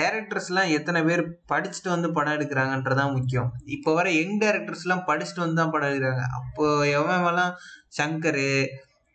டைரக்டர்ஸ் 0.00 0.48
எல்லாம் 0.50 0.72
எத்தனை 0.76 1.02
பேர் 1.02 1.22
படிச்சுட்டு 1.52 1.88
வந்து 1.88 2.08
படம் 2.12 2.36
எடுக்கிறாங்கன்றதான் 2.38 3.14
முக்கியம். 3.16 3.50
இப்போ 3.66 3.94
வர 3.94 4.08
யங் 4.12 4.40
டைரக்டர்ஸ் 4.40 4.84
எல்லாம் 4.86 5.04
படிச்சுட்டு 5.10 5.44
வந்து 5.44 5.60
தான் 5.60 5.70
படம் 5.70 5.90
எடுக்கிறாங்க. 5.90 6.24
அப்போ 6.38 6.64
எவன் 6.98 7.28
எல்லாம் 7.32 7.52
சங்கர் 7.98 8.42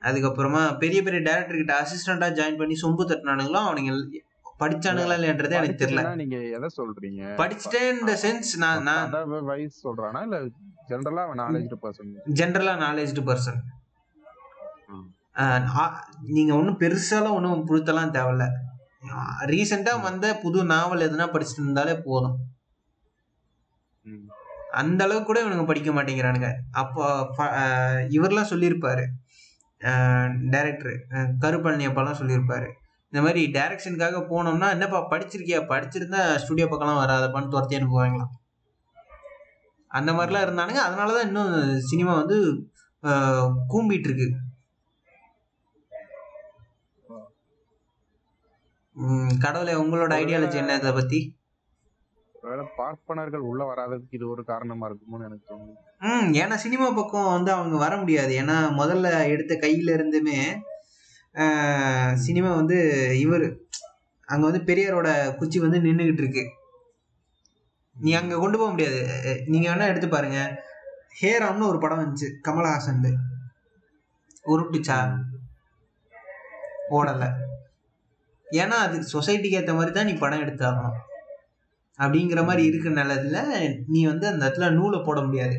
அதுக்கப்புறமா 0.01 0.78
பெரிய 0.78 1.01
பெரிய 1.03 1.21
டைரக்டர் 1.28 1.61
கிட்ட 1.61 1.75
அசிஸ்டண்டா 1.82 2.30
ஜாயின் 2.39 2.59
பண்ணி 2.61 2.78
சொம்பு 2.84 3.09
தட்டினானுங்களோ 3.11 3.61
அவனுங்க 3.67 4.23
படிச்சானுங்களா 4.61 5.17
இல்லையன்றது 5.17 5.57
எனக்கு 5.59 5.82
தெரியல. 5.84 6.03
நீங்க 6.21 6.38
எதை 6.57 6.69
சொல்றீங்க? 6.80 7.23
படிச்சுட்டேன் 7.41 7.89
இந்த 7.95 8.13
சென்ஸ் 8.23 8.51
நான் 8.63 8.88
நான் 8.89 9.45
வயசு 9.51 9.78
சொல்றானா? 9.88 10.21
இல்ல 10.28 10.38
ஜென்ரலா 10.91 11.23
அவன் 11.28 11.41
நாலேஜ் 11.43 11.75
பர்சன் 11.84 12.13
ஜென்ரலா 12.39 12.73
நாலேஜ்டு 12.86 13.23
பர்சன் 13.30 13.59
ம். 15.38 15.66
நீங்க 16.30 16.56
ஒன்றும் 16.56 16.80
பெருசாலாம் 16.80 17.36
ஒன்றும் 17.36 17.68
புழுத்தலாம் 17.68 18.14
தேவையில்ல. 18.14 18.46
ரீசெண்டா 19.52 20.02
வந்த 20.02 20.36
புது 20.36 20.64
நாவல் 20.66 21.06
எதுனா 21.08 21.26
படிச்சுட்டு 21.28 21.64
இருந்தாலே 21.64 21.94
போதும். 22.02 22.38
அந்த 24.74 25.04
அளவுக்கு 25.04 25.26
கூட 25.26 25.40
இவனுங்க 25.44 25.66
படிக்க 25.66 25.92
மாட்டேங்கிறானுங்க. 25.92 26.50
அப்போ 26.74 27.04
இவர்லாம் 28.18 28.52
சொல்லியிருப்பாரு. 28.52 29.04
டைரக்டர் 30.52 30.96
கருப்பழனி 31.42 31.88
அப்பெல்லாம் 31.88 32.20
சொல்லியிருப்பாரு. 32.22 32.68
இந்த 33.14 33.22
மாதிரி 33.22 33.42
டைரக்ஷனுக்காக 33.54 34.22
போனோம்னா 34.30 34.70
என்னப்பா 34.72 35.00
படிச்சிருக்கியா? 35.12 35.60
படிச்சிருந்தா 35.70 36.22
ஸ்டுடியோ 36.38 36.68
பக்கம்லாம் 36.68 37.04
வராதப்பான்னு 37.04 37.48
துரத்தி 37.48 37.78
அனுப்புவாங்களாம். 37.78 38.34
அந்த 39.92 40.12
மாதிரிலாம் 40.14 40.46
இருந்தானுங்க. 40.46 40.82
அதனால 40.88 41.14
தான் 41.14 41.28
இன்னும் 41.28 41.54
சினிமா 41.90 42.14
வந்து 42.16 42.38
அஹ், 43.04 43.44
கூம்பிட்டு 43.70 44.08
இருக்கு. 44.10 44.28
கடவுளே 49.43 49.74
உங்களோட 49.82 50.12
ஐடியாலஜி 50.22 50.58
என்ன 50.62 50.76
இதை 50.80 50.91
பத்தி? 50.91 51.20
ஒருவேளை 52.41 52.66
பார்ப்பனர்கள் 52.78 53.43
உள்ள 53.50 53.62
வராததுக்கு 53.72 54.16
இது 54.18 54.26
ஒரு 54.30 54.43
காரணமா 54.43 54.86
இருக்குமோன்னு 54.89 55.28
எனக்கு 55.28 55.45
தோணுது. 55.50 55.74
ம் 56.10 56.30
ஏன்னா 56.41 56.56
சினிமா 56.66 56.88
பக்கம் 56.91 57.34
வந்து 57.36 57.52
அவங்க 57.52 57.78
வர 57.78 57.93
முடியாது. 57.98 58.34
ஏன்னா 58.41 58.56
முதல்ல 58.80 59.08
எடுத்த 59.34 59.54
கையில 59.62 59.95
இருந்துமே 59.98 60.39
சினிமா 62.26 62.52
வந்து 62.56 62.78
இவர் 63.20 63.48
அங்க 64.28 64.43
வந்து 64.50 64.62
பெரியாரோட 64.70 65.10
குச்சி 65.39 65.60
வந்து 65.60 65.80
நின்றுகிட்டு 65.80 66.24
இருக்கு. 66.24 66.43
நீ 67.95 68.12
அங்க 68.14 68.39
கொண்டு 68.39 68.58
போக 68.58 68.70
முடியாது. 68.72 69.00
நீங்க 69.48 69.68
வேணா 69.70 69.88
எடுத்து 69.88 70.08
பாருங்க. 70.08 70.39
ஹேராம்னு 71.22 71.70
ஒரு 71.72 71.80
படம் 71.84 72.02
வந்துச்சு 72.02 72.28
கமலஹாசன் 72.48 73.04
உருட்டுச்சா? 74.45 74.98
ஓடல. 76.89 77.26
ஏன்னா 78.52 78.78
அது 78.86 78.98
சொசைட்டிக்கு 79.14 79.60
ஏற்ற 79.60 79.74
மாதிரி 79.74 79.91
தான் 79.91 80.06
நீ 80.06 80.14
படம் 80.14 80.41
எடுத்தாகணும். 80.41 80.98
அப்படிங்கிற 82.00 82.45
மாதிரி 82.45 82.64
இருக்கிற 82.66 83.04
நிலத்துல 83.04 83.38
நீ 83.88 84.06
வந்து 84.06 84.28
அந்த 84.28 84.41
இடத்துல 84.45 84.72
நூலை 84.72 85.00
போட 85.00 85.22
முடியாது. 85.22 85.58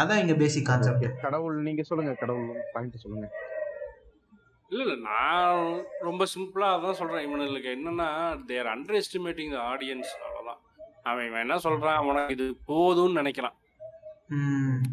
அதான் 0.00 0.18
இங்க 0.18 0.34
பேசிக் 0.34 0.66
கான்செப்ட் 0.66 1.20
கடவுள் 1.20 1.62
நீங்க 1.62 1.82
சொல்லுங்க 1.82 2.12
கடவுள் 2.12 2.64
பாயிண்ட் 2.72 2.96
சொல்லுங்க. 2.96 3.28
இல்ல 4.70 4.84
இல்ல 4.84 5.08
நான் 5.08 5.84
ரொம்ப 6.00 6.26
சிம்பிளா 6.34 6.68
அதான் 6.76 6.92
சொல்றேன். 6.92 7.26
இவனுங்களுக்கு 7.28 7.70
என்னன்னா 7.76 8.08
they're 8.46 8.66
under 8.66 9.02
estimating 9.02 9.50
the 9.50 9.58
audience 9.58 10.12
அவ்வளவுதான். 10.24 10.60
அவன் 11.02 11.26
இவன் 11.26 11.40
என்ன 11.40 11.56
சொல்றான்? 11.56 12.04
உனக்கு 12.04 12.34
இது 12.34 12.58
போதும்னு 12.66 13.20
நினைக்கிறான். 13.22 13.56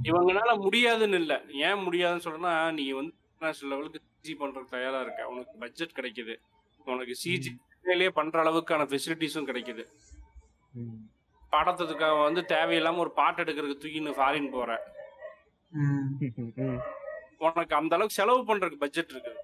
இவங்கனால 0.04 0.62
முடியாதுன்னு 0.62 1.18
இல்ல. 1.18 1.42
ஏன் 1.54 1.84
முடியாதுன்னு 1.84 2.26
சொல்றேன்னா 2.26 2.72
நீ 2.72 2.92
வந்து 2.92 3.14
இன்டர்நேஷனல் 3.44 3.72
லெவலுக்கு 3.74 4.00
சிஜி 4.04 4.34
பண்றதுக்கு 4.42 4.74
தயாரா 4.76 5.00
இருக்க 5.06 5.22
உனக்கு 5.32 5.54
பட்ஜெட் 5.62 5.96
கிடைக்குது. 5.98 6.34
உனக்கு 6.94 7.14
சிஜி 7.22 7.52
பண்ற 8.18 8.38
அளவுக்கான 8.44 8.86
ஃபெசிலிட்டிஸும் 8.92 9.48
கிடைக்குது. 9.50 9.84
படத்துக்காக 11.54 12.20
வந்து 12.28 12.42
தேவையில்லாம 12.54 13.02
ஒரு 13.06 13.12
பாட்டு 13.18 13.42
எடுக்கிறதுக்கு 13.44 13.82
தூக்கின்னு 13.84 14.14
ஃபாரின் 14.20 14.54
போற. 14.56 14.70
உனக்கு 17.48 17.76
அந்த 17.80 17.94
அளவுக்கு 17.98 18.20
செலவு 18.20 18.42
பண்றதுக்கு 18.50 18.84
பட்ஜெட் 18.86 19.14
இருக்குது 19.16 19.42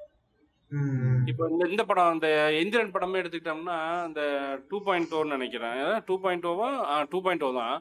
இப்போ 1.31 1.43
இந்த 1.51 1.63
இந்த 1.73 1.83
படம் 1.89 2.13
இந்த 2.15 2.29
எந்திரன் 2.61 2.93
படமே 2.95 3.19
எடுத்துக்கிட்டோம்னா 3.21 3.77
இந்த 4.09 4.21
டூ 4.69 4.77
பாயிண்ட் 4.87 5.13
ஓன்னு 5.19 5.35
நினைக்கிறேன். 5.37 5.83
டூ 6.07 6.15
பாயிண்ட் 6.23 6.47
ஓவா 6.51 6.69
டூ 7.11 7.19
பாயிண்ட் 7.25 7.45
ஓ 7.47 7.51
தான். 7.59 7.77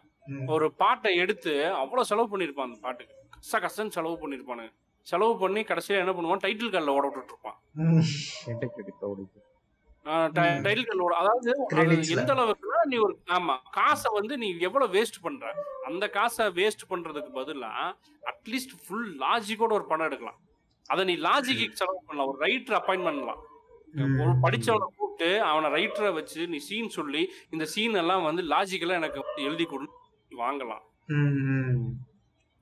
ஒரு 0.54 0.66
பாட்டை 0.82 1.12
எடுத்து 1.22 1.54
அவ்வளோ 1.82 2.04
செலவு 2.10 2.32
பண்ணியிருப்பான் 2.32 2.68
அந்த 2.70 2.80
பாட்டுக்கு. 2.86 3.14
கஷ்ட 3.36 3.58
கஷ்டம் 3.66 3.94
செலவு 3.96 4.16
பண்ணியிருப்பானுங்க 4.22 4.72
செலவு 5.10 5.34
பண்ணி 5.42 5.60
கடைசியில் 5.70 6.02
என்ன 6.02 6.12
பண்ணுவான்? 6.16 6.42
டைட்டில் 6.44 6.72
கார்டில் 6.72 6.94
ஓட 6.96 7.04
விட்டுட்டு 7.06 7.34
இருப்பான். 7.34 7.58
டைட்டில் 10.66 11.02
ஓட 11.06 11.14
அதாவது. 11.22 11.50
எந்த 12.16 12.32
அளவுக்குன்னா 12.36 12.80
நீ 12.92 12.96
ஒரு 13.06 13.14
ஆமா 13.36 13.54
காசை 13.78 14.10
வந்து 14.18 14.34
நீ 14.42 14.48
எவ்வளவு 14.68 14.94
வேஸ்ட் 14.96 15.18
பண்ற? 15.26 15.52
அந்த 15.88 16.04
காசை 16.16 16.46
வேஸ்ட் 16.60 16.84
பண்றதுக்கு 16.92 17.32
பதிலா 17.40 17.72
அட்லீஸ்ட் 18.32 18.74
ஃபுல் 18.84 19.08
லாஜிக்கோட 19.24 19.72
ஒரு 19.78 19.86
படம் 19.92 20.08
எடுக்கலாம். 20.08 20.38
அதை 20.90 21.02
நீ 21.10 21.14
லாஜிக்கு 21.28 21.78
செலவு 21.82 22.00
பண்ணலாம். 22.08 22.30
ஒரு 22.32 22.38
ரைட்டர் 22.46 22.78
அப்பாயின்ட் 22.80 23.08
பண்ணலாம் 23.10 23.42
ஒரு 24.22 24.32
படிச்சவனை 24.44 24.86
கூப்பிட்டு 24.96 25.28
அவனை 25.50 25.68
ரைட்டரை 25.76 26.10
வச்சு 26.18 26.40
நீ 26.52 26.58
சீன் 26.68 26.90
சொல்லி 26.96 27.22
இந்த 27.54 27.64
சீன் 27.74 28.00
எல்லாம் 28.02 28.26
வந்து 28.28 28.42
லாஜிக்கலா 28.52 28.98
எனக்கு 29.00 29.20
எழுதி 29.48 29.66
கொடு 29.70 29.86
வாங்கலாம். 30.42 30.84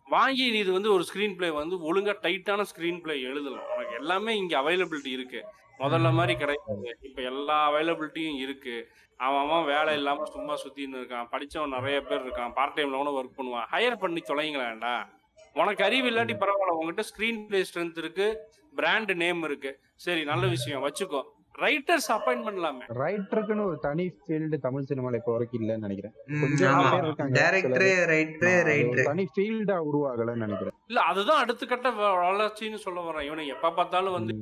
வாங்கி 0.09 0.51
நீ 0.51 0.59
இது 0.59 0.73
வந்து 0.73 0.93
ஒரு 0.93 1.05
ஸ்க்ரீன் 1.15 1.37
பிளே 1.37 1.51
வந்து 1.51 1.77
ஒழுங்கா 1.77 2.15
டைட்டான 2.23 2.65
ஸ்க்ரீன் 2.75 3.01
பிளே 3.01 3.21
எழுதலாம் 3.21 3.65
உனக்கு 3.77 3.95
எல்லாமே 3.95 4.37
இங்க 4.37 4.61
அவைலபிலிட்டி 4.61 5.07
இருக்கு. 5.07 5.45
முதல்ல 5.79 6.13
மாதிரி 6.13 6.39
கிடையாது. 6.39 6.99
இப்ப 7.01 7.23
எல்லா 7.23 7.71
அவைலபிலிட்டியும் 7.71 8.37
இருக்கு. 8.37 8.89
அவன் 9.17 9.49
அவன் 9.49 9.65
வேலை 9.65 9.95
இல்லாம 9.95 10.25
சும்மா 10.25 10.55
சுத்தின்னு 10.55 11.01
இருக்கான். 11.01 11.29
படிச்சவன் 11.33 11.69
நிறைய 11.69 12.01
பேர் 12.01 12.27
இருக்கான். 12.27 12.53
பார்ட் 12.53 12.79
டைம்ல 12.79 12.97
கூட 12.97 13.23
ஒர்க் 13.23 13.41
பண்ணுவான். 13.41 13.75
ஹையர் 13.75 13.97
பண்ணி 13.97 14.21
தொலைங்களாண்டா 14.21 15.07
உனக்கு 15.55 15.85
அறிவு 15.85 16.11
இல்லாட்டி 16.11 16.37
பரவாயில்ல. 16.39 16.71
உங்ககிட்ட 16.71 17.03
ஸ்க்ரீன் 17.03 17.47
பிளே 17.47 17.65
ஸ்ட்ரென்த் 17.75 17.99
இருக்கு. 17.99 18.53
பிராண்ட் 18.75 19.13
நேம் 19.13 19.43
இருக்கு. 19.43 19.81
சரி 19.95 20.25
நல்ல 20.25 20.47
விஷயம். 20.47 20.85
வச்சுக்கோ. 20.87 21.23
ரைட்டர்ஸ் 21.59 22.09
அப்பாயிண்ட் 22.09 22.45
பண்ணலாமே 22.47 22.85
ரைட்டருக்குன்னு 22.89 23.65
ஒரு 23.65 23.79
தனி 23.81 24.19
ஃபீல்டு 24.27 24.57
தமிழ் 24.57 24.85
சினிமால 24.89 25.15
இப்போ 25.15 25.33
வரைக்கும் 25.33 25.63
இல்லைன்னு 25.63 25.79
நினைக்கிறேன். 25.79 26.13
டைரக்டரு 27.33 29.03
தனி 29.03 29.27
ஃபீல்டா 29.37 29.81
உருவாகலன்னு 29.93 30.35
நினைக்கிறேன். 30.35 30.73
இல்ல 30.87 31.01
அதுதான் 31.01 31.43
அடுத்த 31.43 31.67
கட்ட 31.67 31.91
வ- 31.91 31.93
வளர்ச்சின்னு 31.93 32.75
சொல்ல 32.75 33.01
வரேன் 33.01 33.23
இவனை 33.23 33.47
எப்ப 33.47 33.73
பார்த்தாலும் 33.73 34.13
வந்து. 34.13 34.35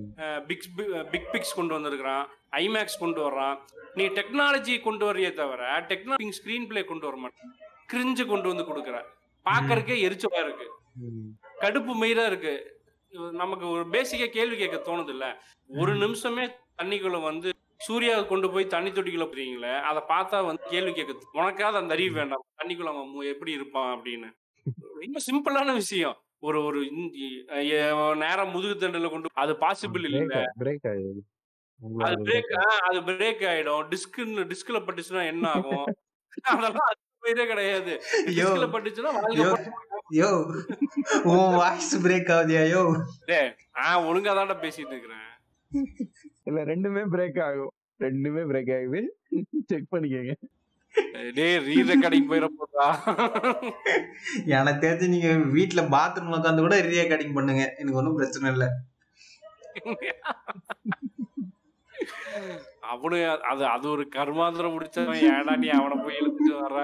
பிக் 0.46 0.64
பிக் 1.10 1.28
பிக்ஸ் 1.32 1.54
கொண்டு 1.54 1.74
வந்திருக்கிறான். 1.74 2.28
ஐமேக்ஸ் 2.50 2.98
கொண்டு 2.98 3.20
வர்றான். 3.20 3.56
நீ 3.94 4.06
டெக்னாலஜி 4.06 4.80
கொண்டு 4.80 5.04
வரையே 5.06 5.32
தவிர 5.32 5.80
டெக்னாலஜி 5.80 6.30
ஸ்கிரீன் 6.30 6.66
பிளே 6.66 6.84
கொண்டு 6.84 7.06
வர 7.06 7.16
மாட்டேன். 7.16 7.50
கிரிஞ்சு 7.92 8.26
கொண்டு 8.26 8.54
வந்து 8.54 8.62
கொடுக்குற. 8.62 9.02
பாக்கறதுக்கே 9.44 9.98
எரிச்சலா 9.98 10.44
இருக்கு. 10.44 10.66
கடுப்பு 11.60 11.94
மயிரா 12.02 12.26
இருக்கு. 12.26 12.82
நமக்கு 13.32 13.68
ஒரு 13.68 13.84
பேசிக்கா 13.86 14.26
கேள்வி 14.26 14.56
கேட்க 14.56 14.92
தோணுது 14.92 15.08
இல்ல 15.08 15.42
ஒரு 15.68 15.94
நிமிஷமே 15.94 16.48
தண்ணிக்குள்ள 16.82 17.22
வந்து 17.22 17.52
சூர்யா 17.76 18.22
கொண்டு 18.22 18.50
போய் 18.50 18.66
தண்ணி 18.66 18.90
தொட்டிக்குள்ள 18.90 19.28
போறீங்களே 19.28 19.80
அதை 19.80 20.02
பார்த்தா 20.08 20.46
வந்து 20.46 20.62
கேள்வி 20.68 20.92
கேட்க 20.92 21.12
தோ- 21.12 21.36
உனக்காவது 21.36 21.76
அந்த 21.76 21.94
அறிவு 21.94 22.14
வேண்டாம். 22.14 22.44
தண்ணிக்குள்ள 22.62 22.84
அவன் 22.84 23.26
எப்படி 23.26 23.52
இருப்பான் 23.52 23.98
அப்படின்னு. 23.98 24.30
ரொம்ப 25.00 25.20
சிம்பிளான 25.32 25.72
விஷயம். 25.72 26.16
ஒரு 26.38 26.64
ஒரு 26.64 26.86
நேரம் 28.16 28.50
முதுகு 28.50 28.88
தண்டுல 28.88 29.10
கொண்டு 29.10 29.28
அது 29.32 29.52
பாசிபிள் 29.52 30.04
இல்ல. 30.04 30.52
பிரேக் 30.58 30.88
ஆகுது 30.88 31.24
அது 31.98 32.22
பிரேக் 32.22 32.52
அது 32.62 33.00
பிரேக் 33.00 33.42
ஆயிடும். 33.42 33.88
டிஸ்க் 33.88 34.50
டிஸ்க்ல 34.50 34.82
பட்டுச்சுன்னா 34.82 35.26
என்ன 35.26 35.48
ஆகும்? 35.48 35.84
அதெல்லாம் 36.42 37.46
கிடையாது. 37.46 38.02
டிஸ்க்ல 38.26 38.70
பட்டுச்சுன்னா 38.70 39.52
யோ. 40.10 40.44
உன் 41.22 41.56
வாய்ஸ் 41.56 42.06
பிரேக் 42.06 42.30
ஆகுதியா 42.30 42.64
யோ 42.74 43.00
டேய், 43.24 43.54
நான் 43.72 44.04
ஒழுங்கா 44.04 44.36
தான்டா 44.36 44.56
பேசிட்டு 44.56 44.94
இருக்கிறேன். 44.94 45.22
இல்ல 46.48 46.60
ரெண்டுமே 46.72 47.02
பிரேக் 47.14 47.40
ஆகும். 47.48 47.72
ரெண்டுமே 48.04 48.42
பிரேக் 48.50 48.72
ஆகுது 48.76 49.00
செக் 49.70 49.92
பண்ணிக்கோங்க. 49.94 50.34
டேய் 51.36 51.58
ரீ 51.66 51.76
ரெக்கார்டிங் 51.90 52.28
போயிட 52.30 52.46
போதா? 52.58 52.86
எனக்கு 54.56 54.82
தெரிஞ்சு 54.84 55.06
நீங்க 55.14 55.30
வீட்ல 55.54 55.82
பாத்ரூம்ல 55.94 56.38
உட்காந்து 56.40 56.64
கூட 56.66 56.76
ரீ 56.88 56.94
ரெக்கார்டிங் 57.02 57.36
பண்ணுங்க. 57.38 57.64
எனக்கு 57.78 58.00
ஒன்றும் 58.00 58.18
பிரச்சனை 58.18 58.52
இல்லை. 58.54 58.68
அவனு 62.92 63.18
அது 63.50 63.62
அது 63.74 63.86
ஒரு 63.94 64.04
கர்மாந்திரம் 64.16 64.74
முடிச்சவன். 64.74 65.22
ஏடா 65.36 65.54
நீ 65.62 65.68
அவனை 65.78 65.96
போய் 66.04 66.18
இழுத்துட்டு 66.20 66.54
வர்ற? 66.62 66.80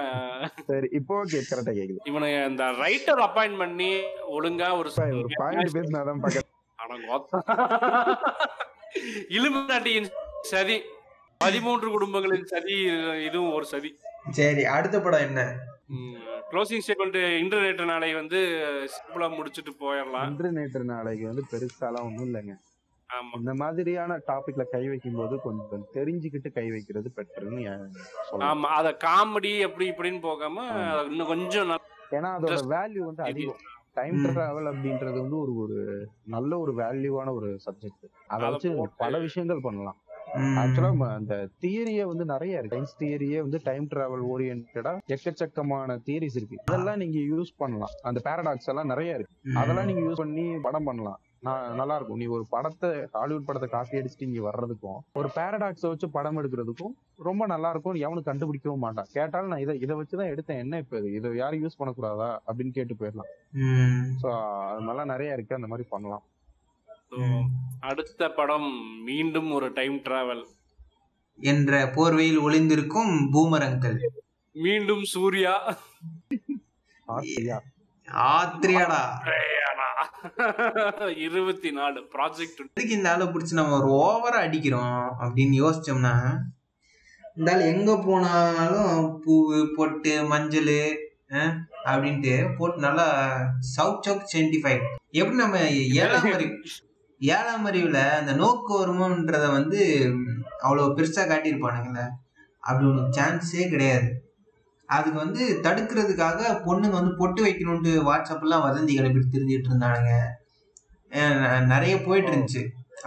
சரி 0.69 0.87
இப்போ 0.99 1.13
ஓகே 1.21 1.41
கரெக்டா 1.49 1.73
கேக்குது. 1.79 2.01
இவனை 2.11 2.29
இந்த 2.49 2.65
ரைட்டர் 2.83 3.21
அப்பாயிண்ட் 3.27 3.61
பண்ணி 3.63 3.91
ஒழுங்கா 4.37 4.69
ஒரு 4.79 4.91
ஒரு 5.21 5.31
பாயிண்ட் 5.41 5.75
பேசினாதான் 5.77 6.23
பக்கத்து 6.25 6.49
இலுமினாட்டியின் 9.37 10.09
சதி. 10.53 10.77
பதிமூன்று 11.37 11.87
குடும்பங்களின் 11.91 12.49
சதி 12.53 12.75
இதுவும் 13.27 13.53
ஒரு 13.53 13.65
சதி. 13.65 13.89
சரி 14.31 14.65
அடுத்த 14.75 14.97
படம் 15.01 15.25
என்ன? 15.27 15.41
க்ளோசிங் 16.51 16.83
ஸ்டேட்மெண்ட் 16.85 17.17
இன்டர்நெட் 17.43 17.81
நாளை 17.85 18.09
வந்து 18.13 18.39
சிம்பிளா 18.95 19.27
முடிச்சுட்டு 19.37 19.71
போயிடலாம். 19.83 20.27
இன்டர்நெட் 20.31 20.77
நாளைக்கு 20.91 21.25
வந்து 21.25 21.43
பெருசாலாம் 21.53 22.07
ஒண்ணும் 22.07 22.27
இல்லைங்க. 22.27 22.55
ஆமா. 23.09 23.31
இந்த 23.37 23.53
மாதிரியான 23.53 24.17
டாபிக்ல 24.27 24.63
கை 24.73 24.83
வைக்கும் 24.87 25.17
போது 25.19 25.35
கொஞ்சம் 25.41 25.87
தெரிஞ்சுக்கிட்டு 25.95 26.51
கை 26.51 26.67
வைக்கிறது 26.71 27.11
பெட்டர்னு 27.17 27.63
ஆமா 28.49 28.69
அத 28.79 28.97
காமெடி 29.05 29.53
அப்படி 29.67 29.87
இப்படின்னு 29.89 30.21
போகாம. 30.21 30.65
இன்னும் 31.11 31.31
கொஞ்சம் 31.33 31.69
நல்லா 31.71 31.87
ஏன்னா 32.17 32.29
அதோட 32.37 32.55
வேல்யூ 32.75 33.01
வந்து 33.09 33.23
அதிகம். 33.23 33.61
டைம். 33.93 34.23
டிராவல் 34.25 34.69
அப்படின்றது 34.71 35.19
வந்து 35.19 35.37
ஒரு 35.37 35.55
ஒரு 35.55 36.07
நல்ல 36.25 36.59
ஒரு 36.59 36.73
வேல்யூவான 36.73 37.33
ஒரு 37.33 37.59
சப்ஜெக்ட் 37.65 38.07
அதை 38.27 38.49
வச்சு 38.49 38.89
பல 38.97 39.19
விஷயங்கள் 39.19 39.59
பண்ணலாம். 39.61 39.97
ஆக்சுவலா 40.35 41.13
அந்த 41.13 41.49
தியரியே 41.61 42.03
வந்து 42.03 42.25
நிறைய 42.25 42.57
இருக்கு. 42.57 42.77
சயின்ஸ் 42.77 42.99
தியரியே 42.99 43.37
வந்து 43.37 43.59
டைம் 43.63 43.87
டிராவல் 43.95 44.25
ஓரியன்டா 44.33 44.93
எக்கச்சக்கமான 45.07 45.97
தியரிஸ் 46.05 46.37
இருக்கு. 46.39 46.57
அதெல்லாம் 46.65 46.97
நீங்க 46.97 47.35
யூஸ் 47.35 47.51
பண்ணலாம். 47.57 47.93
அந்த 48.01 48.21
பேரடாக்ஸ் 48.23 48.69
எல்லாம் 48.73 48.85
நிறைய 48.85 49.13
இருக்கு. 49.13 49.35
அதெல்லாம் 49.53 49.85
நீங்க 49.85 50.01
யூஸ் 50.01 50.21
பண்ணி 50.23 50.45
படம் 50.61 50.83
பண்ணலாம். 50.83 51.19
நல்லா 51.41 51.95
இருக்கும் 51.95 52.17
நீ 52.17 52.25
ஒரு 52.25 52.45
படத்தை 52.49 52.89
ஹாலிவுட் 53.11 53.45
படத்தை 53.45 53.69
காப்பி 53.69 53.97
அடிச்சுட்டு 53.97 54.33
இங்க 54.33 54.49
வர்றதுக்கும் 54.49 54.99
ஒரு 55.13 55.29
பேரடாக்ஸை 55.35 55.87
வச்சு 55.87 56.09
படம் 56.09 56.37
எடுக்கிறதுக்கும் 56.37 56.93
ரொம்ப 57.17 57.45
நல்லா 57.45 57.69
இருக்கும் 57.69 57.93
எவனும் 57.93 58.23
கண்டுபிடிக்கவும் 58.23 58.77
மாட்டான். 58.77 59.07
கேட்டாலும் 59.11 59.49
நான் 59.49 59.59
இதை 59.59 59.79
இதை 59.79 59.95
வச்சுதான் 59.95 60.31
எடுத்தேன். 60.33 60.57
என்ன 60.57 60.77
இப்ப 60.77 60.97
இது? 60.97 61.13
இதை 61.13 61.35
யாரும் 61.35 61.63
யூஸ் 61.63 61.79
பண்ணக்கூடாதா? 61.79 62.37
அப்படின்னு 62.47 62.69
கேட்டு 62.69 62.93
போயிடலாம். 62.93 63.31
ஸோ 64.21 64.27
அது 64.67 64.81
மாதிரிலாம் 64.81 65.05
நிறைய 65.05 65.33
இருக்கு. 65.33 65.55
அந்த 65.55 65.67
மாதிரி 65.67 65.87
பண்ணலாம். 65.89 66.23
So, 67.09 67.23
அடுத்த 67.79 68.29
படம் 68.29 68.69
மீண்டும் 69.03 69.51
ஒரு 69.51 69.73
டைம் 69.73 69.93
டிராவல் 69.93 70.43
என்ற 71.39 71.85
போர்வையில் 71.85 72.41
ஒளிந்திருக்கும் 72.41 73.29
பூமரங்கள். 73.33 73.97
மீண்டும் 74.51 75.03
சூர்யா. 75.03 75.77
ஆசையா 77.05 77.61
ஆத்திரியாடா. 78.07 79.01
இருபத்தி 81.25 81.69
நாலு 81.71 81.99
ப்ராஜெக்ட் 82.13 82.61
எதுக்கு 82.63 82.95
இந்த 82.95 83.09
ஆளை 83.11 83.25
பிடிச்சி 83.27 83.53
நம்ம 83.53 83.77
ஒரு 83.77 83.89
ஓவரா 84.01 84.39
அடிக்கிறோம் 84.45 84.95
அப்படின்னு 85.21 85.55
யோசிச்சோம்னா 85.59 86.13
இந்த 87.37 87.49
ஆள் 87.51 87.69
எங்க 87.73 87.91
போனாலும் 87.97 88.93
பூவு 89.23 89.59
பொட்டு 89.75 90.13
மஞ்சள் 90.23 90.71
அப்படின்ட்டு 91.85 92.33
போட்டு 92.57 92.79
நல்லா 92.79 93.07
சவுத் 93.75 94.05
சவுத் 94.05 94.31
சென்டிஃபை 94.33 94.75
எப்படி 95.11 95.37
நம்ம 95.37 95.59
ஏழாம் 95.99 96.31
அறிவு 96.33 96.55
ஏழாம் 97.21 97.65
அறிவுல 97.65 97.99
அந்த 98.19 98.33
நோக்கு 98.33 98.73
வருமோன்றத 98.77 99.45
வந்து 99.51 99.79
அவ்வளோ 100.63 100.85
பெருசா 100.97 101.23
காட்டியிருப்பானுங்களே. 101.25 102.05
அப்படி 102.63 102.85
ஒன்று 102.89 103.15
சான்ஸே 103.17 103.65
கிடையாது. 103.69 104.07
அதுக்கு 104.97 105.17
வந்து 105.23 105.43
தடுக்கிறதுக்காக 105.65 106.39
பொண்ணுங்க 106.65 106.95
வந்து 106.99 107.11
பொட்டு 107.21 107.41
வைக்கணும்ட்டு 107.45 107.91
வாட்ஸ்அப்லாம் 108.09 108.65
வதந்தி 108.67 108.93
கிளப்பிட்டு 108.95 109.33
தெரிஞ்சிட்டு 109.35 109.69
இருந்தானுங்க. 109.69 110.11
நிறைய 111.71 111.93
போயிட்டு 112.05 112.31
இருந்துச்சு. 112.31 112.61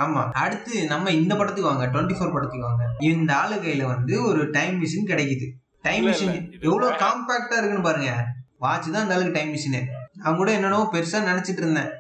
ஆமா. 0.05 0.22
அடுத்து 0.45 0.72
நம்ம 0.93 1.11
இந்த 1.20 1.32
படத்துக்கு 1.41 1.70
வாங்க 1.70 1.85
டுவெண்ட்டி 1.95 2.16
ஃபோர் 2.18 2.37
படத்துக்கு 2.37 2.68
வாங்க. 2.68 2.85
இந்த 3.11 3.30
ஆளு 3.43 3.57
கையில 3.64 3.85
வந்து 3.93 4.14
ஒரு 4.28 4.41
டைம் 4.57 4.76
மிஷின் 4.82 5.11
கிடைக்குது. 5.12 5.49
டைம் 5.87 6.07
மிஷின் 6.07 6.39
எவ்வளவு. 6.68 6.91
காம்பாக்டா 7.05 7.57
இருக்குன்னு 7.59 7.89
பாருங்க. 7.89 8.12
வாட்ச் 8.64 8.89
தான் 8.95 9.05
இந்த 9.05 9.16
ஆளுக்கு 9.16 9.37
டைம் 9.39 9.53
மிஷின் 9.55 9.78
அவங்க 10.22 10.39
கூட 10.41 10.51
என்னென்னவோ 10.59 10.85
பெருசா 10.93 11.18
நினைச்சிட்டு 11.30 11.62
இருந்தேன். 11.64 11.91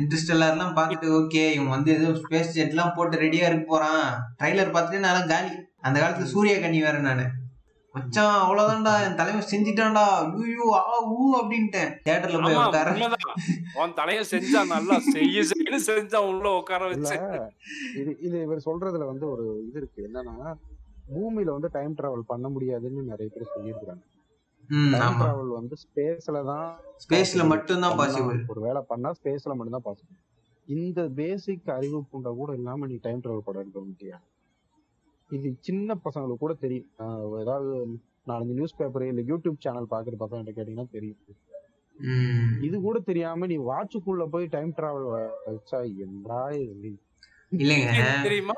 இன்ட்ரெஸ்டெல்லாம் 0.00 0.76
பார்த்துட்டு 0.78 1.08
ஓகே 1.18 1.42
இவன் 1.56 1.72
வந்து 1.74 1.90
ஏதோ 1.96 2.08
ஸ்பேஸ் 2.20 2.52
ஜெட் 2.56 2.72
எல்லாம் 2.74 2.94
போட்டு 2.96 3.16
ரெடியா 3.24 3.44
இருக்க 3.50 3.64
போறான். 3.66 4.06
ட்ரைலர் 4.38 4.74
பார்த்துட்டு 4.76 5.06
நல்லா 5.06 5.22
காலி. 5.32 5.52
அந்த 5.86 5.96
காலத்துல 6.02 6.30
சூர்யா 6.34 6.56
கண்ணி 6.64 6.80
வேற 6.86 6.98
நானு. 7.08 7.24
மச்சான் 7.94 8.36
அவ்வளவுதான்டா 8.40 8.92
என் 9.02 9.18
தலைவன் 9.18 9.50
செஞ்சிட்டான்டா. 9.50 10.04
ஐயோ 10.38 10.64
ஆ 10.78 10.82
ஊ 11.12 11.26
அப்படின்ட்டேன். 11.40 11.90
தியேட்டர்ல 12.06 12.38
போய் 12.44 12.58
உட்கார. 12.62 12.88
உன் 13.80 13.94
தலைய 13.98 14.22
செஞ்சா 14.32 14.62
நல்லா 14.72 14.96
செய்ய 15.08 15.44
செய்ய 15.52 15.78
செஞ்சா 15.88 16.20
உள்ள 16.30 16.46
உட்கார 16.60 16.88
இல்ல 16.96 17.10
வச்சு. 17.10 17.38
இது 18.00 18.12
இது 18.26 18.36
இவர் 18.46 18.66
சொல்றதுல 18.68 19.06
வந்து 19.12 19.26
ஒரு 19.34 19.46
இது 19.68 19.78
இருக்கு. 19.82 20.00
என்னன்னா 20.08 20.50
பூமியில 21.08 21.54
வந்து 21.56 21.70
டைம் 21.72 21.96
டிராவல் 21.96 22.28
பண்ண 22.28 22.46
முடியாதுன்னு 22.52 23.08
நிறைய 23.08 23.28
பேர் 23.32 23.54
சொல்லியிருக்காங்க 23.54 24.04
டைம் 24.94 25.18
டிராவல் 25.20 25.50
வந்து 25.56 25.74
ஸ்பேஸ்ல 25.82 26.38
தான் 26.50 26.68
ஸ்பேஸ்ல 27.02 27.42
மட்டும்தான் 27.50 27.98
பாசிபிள் 27.98 28.38
ஒரு 28.52 28.60
வேலை 28.66 28.82
பண்ணா 28.90 29.10
ஸ்பேஸ்ல 29.18 29.54
மட்டும் 29.56 29.76
தான் 29.76 29.88
பாசிபிள் 29.88 30.20
இந்த 30.68 31.00
பேசிக் 31.18 31.74
அறிவு 31.74 31.98
பூண்டா 32.10 32.30
கூட 32.38 32.52
இல்லாம 32.60 32.86
நீ 32.92 32.96
டைம் 33.06 33.22
டிராவல் 33.24 33.46
படம் 33.48 33.62
எடுக்க 33.64 33.80
முடியா 33.88 34.18
இது 35.34 35.56
சின்ன 35.60 35.98
பசங்களுக்கு 36.04 36.36
கூட 36.38 36.52
தெரியும். 36.52 36.90
ஏதாவது 37.38 37.86
நாலஞ்சு 38.26 38.54
நியூஸ் 38.58 38.76
பேப்பர் 38.76 39.06
இல்ல 39.06 39.20
யூடியூப் 39.20 39.58
சேனல் 39.58 39.86
பாக்குற 39.90 40.12
பசங்க 40.20 40.48
கேட்டீங்கன்னா 40.56 40.90
தெரியும். 40.90 41.16
ம். 41.98 42.62
இது 42.62 42.80
கூட 42.80 42.98
தெரியாம 42.98 43.46
நீ 43.46 43.56
வாட்சுக்குள்ள 43.58 44.26
போய் 44.26 44.46
டைம் 44.46 44.74
டிராவல் 44.76 45.28
வச்சா 45.46 45.96
என்னடா 45.98 46.48
இது 46.50 46.98
இல்லைங்க. 47.58 48.22
தெரியுமா? 48.22 48.52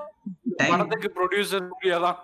டைம் 0.56 0.70
படத்துக்கு 0.70 1.12
ப்ரொடியூசர் 1.16 2.14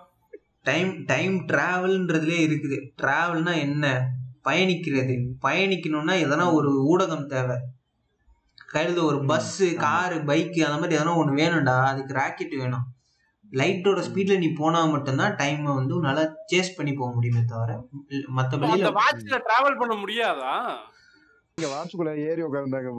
டைம் 0.61 1.05
டைம் 1.05 1.33
டிராவல்ன்றதுலே 1.33 2.37
இருக்குது. 2.47 2.77
டிராவல்னா 3.01 3.59
என்ன? 3.59 4.07
பயணிக்கிறது. 4.43 5.15
பயணிக்கணும்னா 5.41 6.15
எதனா 6.25 6.53
ஒரு 6.53 6.69
ஊடகம் 6.91 7.25
தேவை. 7.25 7.55
கையில் 8.67 8.97
ஒரு 8.97 9.25
பஸ் 9.25 9.75
காரு 9.75 10.15
பைக்கு 10.15 10.59
அந்த 10.61 10.77
மாதிரி 10.77 10.95
எதனா 10.95 11.15
ஒன்று 11.15 11.33
வேணும்டா. 11.35 11.85
அதுக்கு 11.85 12.13
ராக்கெட் 12.13 12.55
வேணும். 12.55 12.85
லைட்டோட 13.53 13.99
ஸ்பீட்ல 13.99 14.35
நீ 14.37 14.47
போனா 14.53 14.79
மட்டும்தான் 14.85 15.35
டைமை 15.41 15.71
வந்து 15.75 15.93
உன்னால 15.97 16.21
சேஸ் 16.51 16.75
பண்ணி 16.77 16.93
போக 16.93 17.09
முடியுமே 17.13 17.41
தவிர 17.51 17.71
மற்றபடி 18.37 18.75
அந்த 18.77 18.91
வாட்ச்ல 18.99 19.39
டிராவல் 19.47 19.79
பண்ண 19.81 19.95
முடியாதா? 19.95 20.53
இங்க 21.57 21.67
வாட்சுக்குள்ள 21.73 22.13
ஏறி 22.27 22.43
உட்கார்ந்தாங்க 22.43 22.89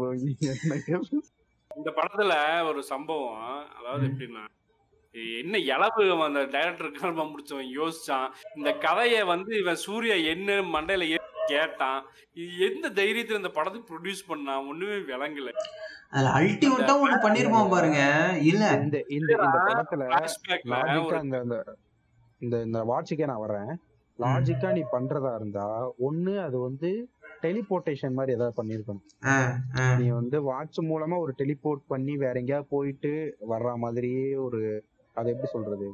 இந்த 1.70 1.90
படத்துல 1.96 2.34
ஒரு 2.68 2.80
சம்பவம் 2.92 3.40
அதாவது 3.78 4.04
எப்படின்னா 4.10 4.44
என்ன 5.40 5.58
இளவு 5.72 6.04
அந்த 6.26 6.40
டைரக்டர் 6.54 6.96
கர்மா 6.98 7.24
முடிச்சவன் 7.24 7.74
யோசிச்சான். 7.78 8.28
இந்த 8.56 8.70
கதையை 8.84 9.20
வந்து 9.24 9.52
இவன் 9.58 9.82
சூர்யா 9.84 10.16
என்ன 10.32 10.56
மண்டையில 10.74 11.04
கேட்டான். 11.46 12.00
இது 12.36 12.52
எந்த 12.68 12.86
தைரியத்துல 13.00 13.40
இந்த 13.42 13.50
படத்துக்கு 13.56 13.90
ப்ரொடியூஸ் 13.90 14.28
பண்ணான்? 14.30 14.66
ஒண்ணுமே 14.70 14.96
விளங்கல. 15.10 15.50
அதுல 16.14 16.32
அல்டிமேட்டா 16.38 16.94
ஒண்ணு 17.00 17.16
பண்ணிருப்பான் 17.24 17.72
பாருங்க. 17.72 18.00
இல்ல. 18.50 18.64
இந்த 18.78 18.96
இந்த 19.10 19.30
இந்த 19.36 19.58
படத்துல 19.68 20.04
லாஜிக்கா 20.12 20.56
ஒரு 21.00 21.18
இந்த 21.24 21.56
இந்த 22.40 22.56
இந்த 22.66 22.78
வாட்சுக்கே 22.88 23.26
நான் 23.28 23.44
வரேன் 23.44 23.72
லாஜிக்கா 24.18 24.68
நீ 24.72 24.82
பண்றதா 24.92 25.30
இருந்தா 25.34 25.64
ஒண்ணு 26.04 26.34
அது 26.42 26.56
வந்து 26.60 26.90
டெலிபோர்டேஷன் 27.42 28.14
மாதிரி 28.14 28.34
ஏதாவது 28.34 28.58
பண்ணிருக்கணும். 28.58 29.04
நீ 29.98 30.06
வந்து 30.12 30.36
வாட்ச் 30.44 30.78
மூலமா 30.84 31.16
ஒரு 31.18 31.32
டெலிபோர்ட் 31.38 31.82
பண்ணி 31.88 32.12
வேற 32.16 32.34
எங்கேயாவது 32.40 32.70
போயிட்டு 32.70 33.12
வர்ற 33.50 33.72
மாதிரியே 33.78 34.26
ஒரு 34.44 34.60
அது 35.16 35.32
எப்படி 35.32 35.50
சொல்றது? 35.50 35.88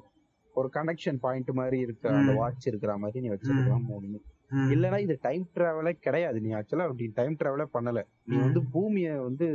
ஒரு 0.55 0.68
கனெக்ஷன் 0.75 1.18
பாயிண்ட் 1.21 1.51
மாதிரி 1.55 1.79
இருக்க 1.81 2.05
அந்த. 2.12 2.33
வாட்ச் 2.39 2.66
இருக்கிற 2.66 2.93
மாதிரி 2.99 3.21
நீ 3.21 3.31
வச்சிருக்கலாம் 3.33 3.89
ஒண்ணு 3.97 4.21
ம், 4.53 4.68
இல்லனா 4.73 4.99
இது 5.01 5.14
டைம் 5.23 5.45
டிராவலே 5.55 5.93
கிடையாது. 6.01 6.39
நீ 6.41 6.51
ஆக்சுவலா 6.55 6.87
அப்படி 6.87 7.07
டைம் 7.18 7.35
டிராவலே 7.41 7.66
பண்ணல. 7.75 8.01
நீ. 8.27 8.37
வந்து 8.39 8.61
பூமிய 8.73 9.09
வந்து 9.23 9.47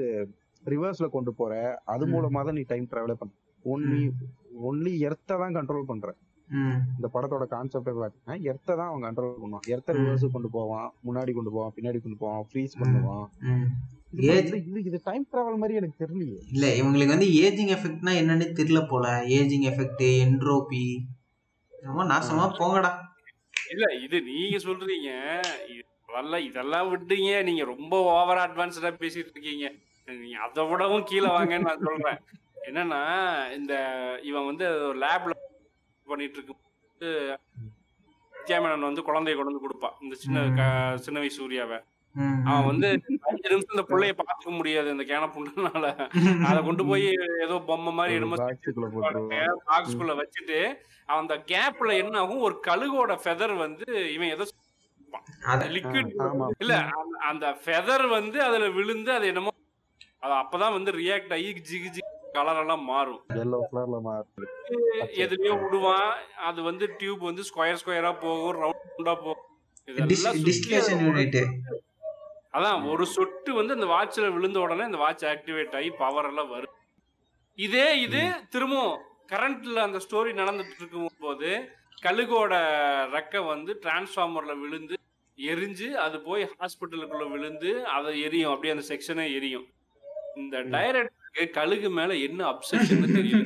ரிவர்ஸ்ல 0.65 1.09
கொண்டு 1.09 1.33
போற. 1.33 1.81
அது. 1.85 2.07
மூலமா 2.07 2.43
தான் 2.45 2.53
நீ 2.53 2.61
டைம் 2.61 2.87
டிராவலே 2.91 3.13
பண்ண. 3.13 3.33
ஒன்லி 3.65 4.01
ஒன்லி 4.69 4.99
எர்த்த 4.99 5.37
தான் 5.37 5.55
கண்ட்ரோல் 5.55 5.83
பண்ற. 5.83 6.15
ம், 6.47 6.79
இந்த 6.95 7.07
படத்தோட 7.13 7.45
கான்செப்டே 7.45 7.93
பாத்தீங்கன்னா 7.99 8.41
எர்த்த 8.41 8.75
தான் 8.75 8.87
அவன் 8.87 9.01
கண்ட்ரோல் 9.01 9.39
பண்ணுவான். 9.43 9.65
எர்த்த. 9.67 9.93
ரிவர்ஸ் 9.93 10.25
கொண்டு 10.31 10.49
போவான் 10.49 10.93
முன்னாடி 11.07 11.33
கொண்டு 11.33 11.51
போவான் 11.51 11.73
பின்னாடி 11.75 12.01
கொண்டு 12.01 12.17
போவான் 12.17 12.45
ஃப்ரீஸ் 12.51 12.79
பண்ணுவான். 12.79 13.25
ம். 13.41 13.67
இது 14.17 15.01
டைம் 15.03 15.27
டிராவல் 15.31 15.57
மாதிரி 15.57 15.75
எனக்கு 15.75 16.05
தெரியலையே. 16.05 16.37
இல்ல 16.51 16.65
இவங்களுக்கு 16.75 17.15
வந்து 17.15 17.29
ஏஜிங் 17.45 17.71
எஃபெக்ட்னா 17.75 18.13
என்னன்னு 18.21 18.45
தெரியல 18.59 18.87
போல. 18.87 19.07
ஏஜிங் 19.27 19.65
எஃபெக்ட் 19.71 20.03
என்ட்ரோபி 20.25 20.85
ரொம்ப 21.73 22.03
நாசமா 22.03 22.45
போங்கடா. 22.59 22.91
இல்ல 23.71 23.85
இது 24.03 24.21
நீங்க 24.21 24.57
சொல்றீங்க. 24.57 25.09
அதெல்லாம் 26.09 26.43
இதெல்லாம் 26.43 26.89
விட்டீங்க. 26.91 27.43
நீங்க 27.43 27.63
ரொம்ப 27.63 27.95
ஓவர் 28.03 28.37
அட்வான்ஸ்டா 28.37 28.91
பேசிட்டு 28.99 29.33
இருக்கீங்க. 29.33 29.65
நீங்க 30.07 30.37
அதை 30.45 30.63
விடவும் 30.69 31.07
கீழே 31.09 31.29
வாங்கன்னு 31.35 31.67
நான் 31.69 31.85
சொல்றேன். 31.87 32.19
என்னன்னா 32.69 33.01
இந்த 33.57 33.73
இவன் 34.29 34.47
வந்து 34.49 34.65
லேப்ல 35.03 35.33
பண்ணிட்டு 36.07 36.37
இருக்கும் 36.39 36.61
கேமரன் 38.33 38.87
வந்து 38.87 39.03
குழந்தைய 39.07 39.35
கொண்டு 39.35 39.51
வந்து 39.51 39.65
கொடுப்பான் 39.65 39.95
இந்த 40.05 40.15
சின்ன 40.23 40.39
சின்ன 41.05 41.19
வயசு 41.21 41.39
சூர்யாவை. 41.39 41.77
அவன் 42.49 42.67
வந்து 42.69 42.87
அஞ்சு 43.29 43.49
நிமிஷம் 43.51 43.73
இந்த 43.75 43.85
பிள்ளைய 43.89 44.13
பார்த்துக்க 44.19 44.51
முடியாது 44.59 44.93
இந்த 44.95 45.05
கேன 45.11 45.29
புண்ணுனால. 45.35 45.85
அதை 46.49 46.59
கொண்டு 46.67 46.83
போய் 46.89 47.07
ஏதோ 47.45 47.55
பொம்மை 47.69 47.93
மாதிரி 47.97 48.17
என்னமோ 48.19 48.37
பாக்ஸ்குள்ள 49.71 50.13
வச்சுட்டு 50.21 50.59
அந்த 51.17 51.35
கேப்ல 51.51 51.97
என்ன 52.03 52.21
ஆகும்? 52.21 52.45
ஒரு 52.47 52.55
கழுகோட 52.69 53.15
ஃபெதர் 53.23 53.55
வந்து 53.65 53.87
இவன் 54.15 54.33
ஏதோ 54.35 54.45
லிக்விட் 55.75 56.13
இல்ல 56.63 56.73
அந்த 57.31 57.45
ஃபெதர் 57.63 58.05
வந்து 58.17 58.37
அதுல 58.47 58.69
விழுந்து 58.77 59.11
அது 59.17 59.27
என்னமோ 59.33 59.51
அது 60.25 60.33
அப்பதான் 60.41 60.75
வந்து 60.77 60.91
ரியாக்ட் 61.01 61.33
ஆகி 61.37 61.49
ஜிகு 61.69 61.89
ஜிகு 61.95 62.11
கலர் 62.37 62.59
எல்லாம் 62.61 62.83
மாறும். 62.91 63.19
எல்லோ 63.41 63.57
கலர்ல 63.71 63.97
மாறு 64.07 64.47
எதுலயோ 65.23 65.53
விடுவான் 65.63 66.09
அது 66.49 66.59
வந்து 66.69 66.85
டியூப் 66.99 67.21
வந்து 67.29 67.43
ஸ்கொயர் 67.49 67.79
ஸ்கொயரா 67.81 68.11
போகும் 68.23 68.57
ரவுண்டா 68.63 69.13
போகும். 69.25 69.43
அதான் 72.57 72.85
ஒரு 72.91 73.05
சொட்டு 73.15 73.51
வந்து 73.59 73.75
அந்த 73.77 73.87
வாட்ச்ல 73.93 74.27
விழுந்த 74.35 74.57
உடனே 74.65 74.83
அந்த 74.89 74.99
வாட்ச் 75.03 75.25
ஆக்டிவேட் 75.33 75.75
ஆகி 75.79 75.89
பவர் 76.01 76.29
எல்லாம் 76.31 76.51
வரும். 76.55 76.75
இதே 77.57 77.87
இது 78.05 78.21
திரும்பவும் 78.53 79.01
கரண்ட்ல 79.31 79.79
அந்த 79.87 79.99
ஸ்டோரி 80.05 80.31
நடந்துட்டு 80.41 80.79
இருக்கும் 80.81 81.23
போது 81.25 81.49
கழுகோட 82.05 82.53
ரெக்கை 83.15 83.41
வந்து 83.53 83.71
டிரான்ஸ்ஃபார்மர்ல 83.83 84.55
விழுந்து 84.63 84.95
எரிஞ்சு 85.37 85.87
அது 86.05 86.17
போய் 86.27 86.43
ஹாஸ்பிட்டலுக்குள்ள 86.51 87.25
விழுந்து 87.35 87.71
அதை 87.95 88.11
எரியும். 88.27 88.51
அப்படியே 88.53 88.75
அந்த 88.75 88.85
செக்ஷனே 88.91 89.25
எரியும். 89.37 89.65
இந்த 90.35 90.57
டைரக்டருக்கு 90.73 91.49
கழுகு 91.49 91.89
மேல 91.89 92.15
என்ன 92.17 92.41
அப்செஷன் 92.51 93.05
தெரியல. 93.15 93.43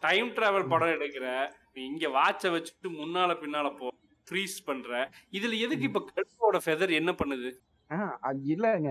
டைம் 0.00 0.28
டிராவல் 0.28 0.68
படம் 0.68 0.88
எடுக்கிற 0.88 1.26
நீ 1.74 1.80
இங்க 1.84 2.08
வாட்ச 2.08 2.50
வச்சுட்டு 2.54 2.88
முன்னால 3.00 3.36
பின்னால 3.42 3.76
போ 3.78 3.86
ஃப்ரீஸ் 4.26 4.56
பண்ற. 4.64 4.90
இதுல 5.32 5.58
எதுக்கு 5.58 5.86
இப்ப 5.90 6.02
கழுகோட 6.10 6.58
ஃபெதர் 6.64 6.92
என்ன 6.92 7.10
பண்ணுது? 7.12 7.50
ஆஹ் 7.90 8.16
அது 8.20 8.40
இல்லங்க. 8.46 8.90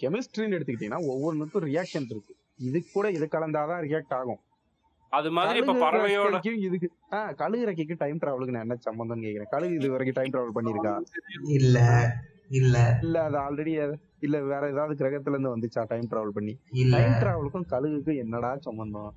கெமிஸ்ட்ரின்னு 0.00 0.56
எடுத்துக்கிட்டீங்கன்னா 0.56 1.06
ஒவ்வொன்றுக்கும் 1.06 1.66
ரியாக்ஷன் 1.66 2.08
இருக்கு. 2.08 2.34
இதுக்கு 2.68 2.90
கூட 2.92 3.10
இது 3.10 3.28
கலந்தாதான் 3.32 3.84
ரியாக்ட் 3.88 4.14
ஆகும். 4.14 4.40
அது 5.12 5.30
மாதிரி 5.30 5.58
இப்ப 5.58 5.72
பறவையோட 5.74 6.36
இதுக்கு 6.58 6.88
ஆஹ் 7.10 7.34
கழுகு 7.34 7.64
ரெக்கைக்கு 7.68 7.96
டைம் 7.98 8.18
டிராவலுக்கு 8.18 8.54
நான் 8.56 8.66
என்ன 8.68 8.78
சம்பந்தம்னு 8.90 9.26
கேக்குறேன். 9.26 9.50
கழுகு 9.50 9.74
இது 9.74 9.90
வரைக்கும் 9.90 10.18
டைம் 10.18 10.34
டிராவல் 10.34 10.56
பண்ணிருக்கா 10.58 10.94
இல்ல. 11.58 11.78
இல்ல. 12.52 12.76
இல்ல 13.02 13.16
அது 13.22 13.36
ஆல்ரெடி 13.38 13.72
இல்ல 14.20 14.36
வேற 14.42 14.62
ஏதாவது 14.68 14.94
கிரகத்துல 14.94 15.34
இருந்து 15.34 15.54
வந்துச்சா 15.54 15.82
டைம் 15.88 16.08
டிராவல் 16.10 16.34
பண்ணி? 16.34 16.52
டைம் 16.92 17.14
டிராவலுக்கும் 17.20 17.70
கழுகுக்கும் 17.70 18.20
என்னடா 18.20 18.50
சம்பந்தம்? 18.60 19.12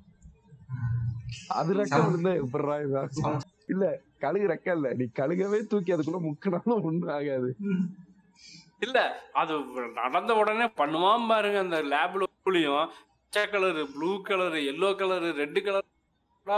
அது 1.52 1.74
ரெக்க 1.74 1.92
சம்- 1.92 2.06
விழுந்தா 2.06 2.32
எப்படிடா 2.36 2.76
இதாகும் 2.84 3.38
இல்ல 3.68 3.84
கழுகு 4.18 4.46
ரெக்க 4.48 4.68
இல்ல. 4.72 4.88
நீ 4.94 5.04
கழுகவே 5.14 5.58
தூக்கி 5.66 5.94
அதுக்குள்ள 5.94 6.20
முக்கினாலும் 6.22 6.84
ஒண்ணும் 6.84 7.12
ஆகாது. 7.14 7.50
இல்ல 8.80 8.98
அது 9.34 9.54
நடந்த 9.94 10.32
உடனே 10.34 10.66
பண்ணுவான் 10.76 11.28
பாருங்க 11.28 11.58
அந்த 11.58 11.78
லேப்ல 11.92 12.26
புளியும் 12.42 12.86
பச்சை 13.22 13.44
colour 13.52 13.82
blue 13.92 14.10
colour 14.22 14.58
yellow 14.72 14.90
colour 14.98 15.28
red 15.36 15.60
colour 15.64 15.86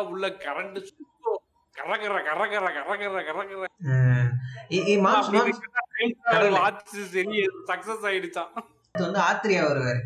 உள்ள 0.08 0.26
கரண்ட் 0.38 0.78
சுத்தம். 0.88 1.37
கரகர 1.78 2.14
கரகர 2.28 2.68
கரகர 2.76 3.20
கரகர. 3.28 3.64
சரி 7.12 7.38
சக்சஸ் 7.70 8.06
ஆயிடுச்சான் 8.10 8.52
வந்து 9.04 9.20
ஆத்ரியா 9.30 9.62
வருவாரு. 9.70 10.02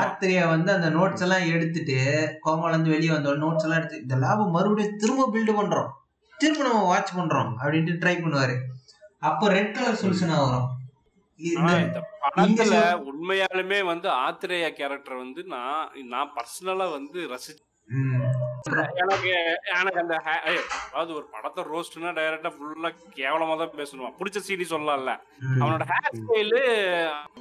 ஆத்ரியா 0.00 0.42
வந்து 0.48 0.70
அந்த 0.76 0.88
நோட்ஸ் 0.98 1.24
எல்லாம் 1.24 1.48
எடுத்துட்டு 1.54 1.96
கோமால 2.44 2.68
இருந்து 2.68 2.94
வெளியே 2.94 3.12
வந்த 3.12 3.30
நோட்ஸ் 3.44 3.64
எல்லாம் 3.66 3.78
எடுத்து 3.80 4.00
இந்த 4.04 4.16
லேப் 4.22 4.50
மறுபடியும் 4.56 4.96
திரும்ப 4.96 5.28
பில்டு 5.34 5.52
பண்றோம். 5.58 5.90
திரும்ப 6.38 6.62
நம்ம 6.68 6.84
வாட்ச் 6.84 7.12
பண்றோம். 7.18 7.52
அப்படின்ட்டு 7.62 8.00
ட்ரை 8.02 8.14
பண்ணுவாரு. 8.22 8.56
அப்போ 9.28 9.44
ரெட் 9.48 9.74
கலர் 9.74 10.00
சொல்யூஷனா 10.02 10.36
வரும். 10.44 10.68
படத்துல 12.36 12.74
உண்மையாலுமே 13.08 13.78
வந்து 13.84 14.08
ஆத்திரேயா 14.24 14.68
கேரக்டர் 14.78 15.22
வந்து 15.22 15.42
நான் 15.54 15.90
நான் 16.14 16.32
பர்சனலா 16.36 16.86
வந்து 16.96 17.18
ரசிச்சு. 17.32 17.62
எனக்கு 18.96 19.30
எனக்கு 19.72 20.00
அந்த 20.00 20.14
அதாவது 20.88 21.12
ஒரு 21.14 21.26
படத்தை 21.32 21.64
ரோஸ்ட்னா 21.64 22.10
டைரக்டா 22.14 22.50
ஃபுல்லா 22.54 22.90
கேவலமா 23.16 23.56
தான் 23.58 23.76
பேசணும்? 23.76 24.14
பிடிச்ச 24.18 24.38
சீடி 24.46 24.66
சொல்லலாம்ல. 24.70 25.12
அவனோட 25.60 25.84
ஹேர் 25.92 26.18
ஸ்டைலு 26.20 26.60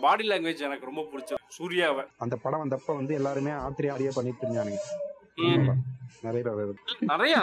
பாடி 0.01 0.30
லாங்குவேஜ் 0.30 0.61
எனக்கு 0.61 0.86
ரொம்ப 0.86 1.03
பிடிச்சது. 1.11 1.41
சூர்யாவை. 1.57 2.05
அந்த 2.20 2.38
படம் 2.38 2.63
வந்தப்ப 2.63 2.95
வந்து 2.95 3.13
எல்லாருமே 3.13 3.51
ஆத்திரியா 3.61 3.93
ஆடியே 3.93 4.13
பண்ணிட்டு 4.16 4.45
இருந்தானுங்க. 4.45 4.82
ம். 5.38 5.84
நிறைய 6.24 7.36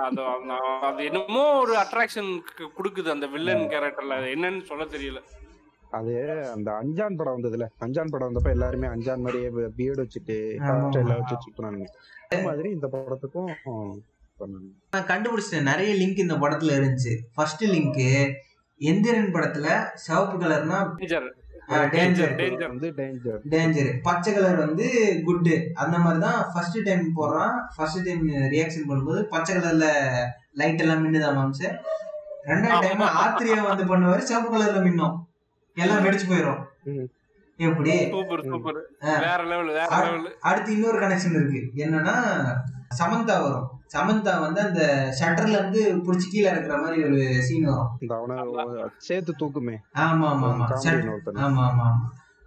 அது. 0.00 1.02
என்னமோ 1.02 1.44
ஒரு 1.60 1.74
அட்ராக்ஷன் 1.76 2.30
கொடுக்குது 2.76 3.08
அந்த 3.10 3.26
வில்லன் 3.26 3.64
கேரக்டர்ல 3.68 4.16
என்னன்னு 4.34 4.62
சொல்ல 4.62 4.84
தெரியல. 4.86 5.20
அது 5.98 6.12
அந்த 6.54 6.68
அஞ்சான் 6.82 7.16
படம் 7.18 7.36
வந்ததுல. 7.36 7.66
அஞ்சான் 7.84 8.12
படம் 8.12 8.28
வந்தப்ப 8.28 8.50
எல்லாருமே 8.56 8.88
அஞ்சான் 8.94 9.24
மாதிரியே 9.24 9.48
பியர்டு 9.78 10.02
வச்சுட்டு 10.04 10.36
வச்சு 11.20 11.36
சுத்தினானுங்க 11.44 11.88
அதே 12.26 12.38
மாதிரி 12.48 12.68
இந்த 12.76 12.88
படத்துக்கும் 12.94 13.50
நான் 14.94 15.08
கண்டுபிடிச்சிட்டேன். 15.10 15.68
நிறைய 15.70 15.90
லிங்க் 16.02 16.24
இந்த 16.24 16.36
படத்துல 16.44 16.76
இருந்துச்சு. 16.78 17.14
ஃபர்ஸ்ட் 17.36 17.64
லிங்க் 17.74 18.00
எந்திரன் 18.80 19.34
படத்துல 19.36 19.68
சிவப்பு 20.04 20.36
கலர்னா 20.42 20.78
டேஞ்சர் 21.00 21.26
டேஞ்சர் 21.94 22.32
டேஞ்சர் 22.38 22.70
வந்து 22.72 22.88
டேஞ்சர் 23.00 23.40
டேஞ்சர் 23.52 23.90
பச்சை 24.06 24.30
கலர் 24.36 24.62
வந்து 24.64 24.86
குட் 25.26 25.50
அந்த 25.82 25.96
மாதிரி 26.04 26.20
தான் 26.24 26.38
ஃபர்ஸ்ட் 26.52 26.78
டைம் 26.86 27.04
போடுறான். 27.18 27.54
ஃபர்ஸ்ட் 27.74 28.00
டைம் 28.06 28.24
ரியாக்ஷன் 28.54 28.88
பண்ணும்போது 28.88 29.20
பச்சை 29.34 29.52
கலர்ல 29.56 29.88
லைட் 30.60 30.82
எல்லாம் 30.84 31.02
மின்னுதா 31.04 31.30
மாம்ச. 31.38 31.60
ரெண்டாவது 32.50 32.86
டைம் 32.86 33.04
ஆத்திரியா 33.22 33.58
வந்து 33.70 33.84
பண்ணுவாரு 33.92 34.22
சிவப்பு 34.30 34.50
கலர்ல 34.54 34.80
மின்னும். 34.86 35.14
எல்லாம் 35.80 36.04
வெடிச்சு 36.04 36.26
போயிடும். 36.28 36.60
எப்படி? 37.58 37.94
Super 38.08 38.44
super. 38.44 38.78
ஆ. 39.04 39.18
வேற 39.18 39.44
லெவல் 39.44 39.66
வேற 39.66 39.86
ஆ. 39.90 39.98
லெவல் 40.02 40.36
அடுத்து 40.40 40.72
இன்னொரு 40.72 40.98
கனெக்ஷன் 40.98 41.34
இருக்கு. 41.34 41.60
என்னன்னா 41.76 42.14
சமந்தா 42.98 43.36
வரும். 43.42 43.66
சமந்தா 43.94 44.40
வந்து 44.40 44.60
அந்த 44.60 44.82
ஷட்டர்ல 45.20 45.58
இருந்து 45.58 45.80
புடிச்சு 45.96 46.26
கீழே 46.30 46.50
இருக்கிற 46.50 46.76
மாதிரி 46.76 47.04
ஒரு 47.04 47.42
சீன் 47.42 47.64
வரும். 47.64 48.94
சேர்த்து 48.98 49.34
தூக்குமே. 49.38 49.76
ஆமா 49.94 50.26
ஆமா 50.32 50.48
ஆமா. 50.50 50.66
ஆமா 50.68 51.44
ஆமா 51.44 51.64
ஆமா. 51.70 51.88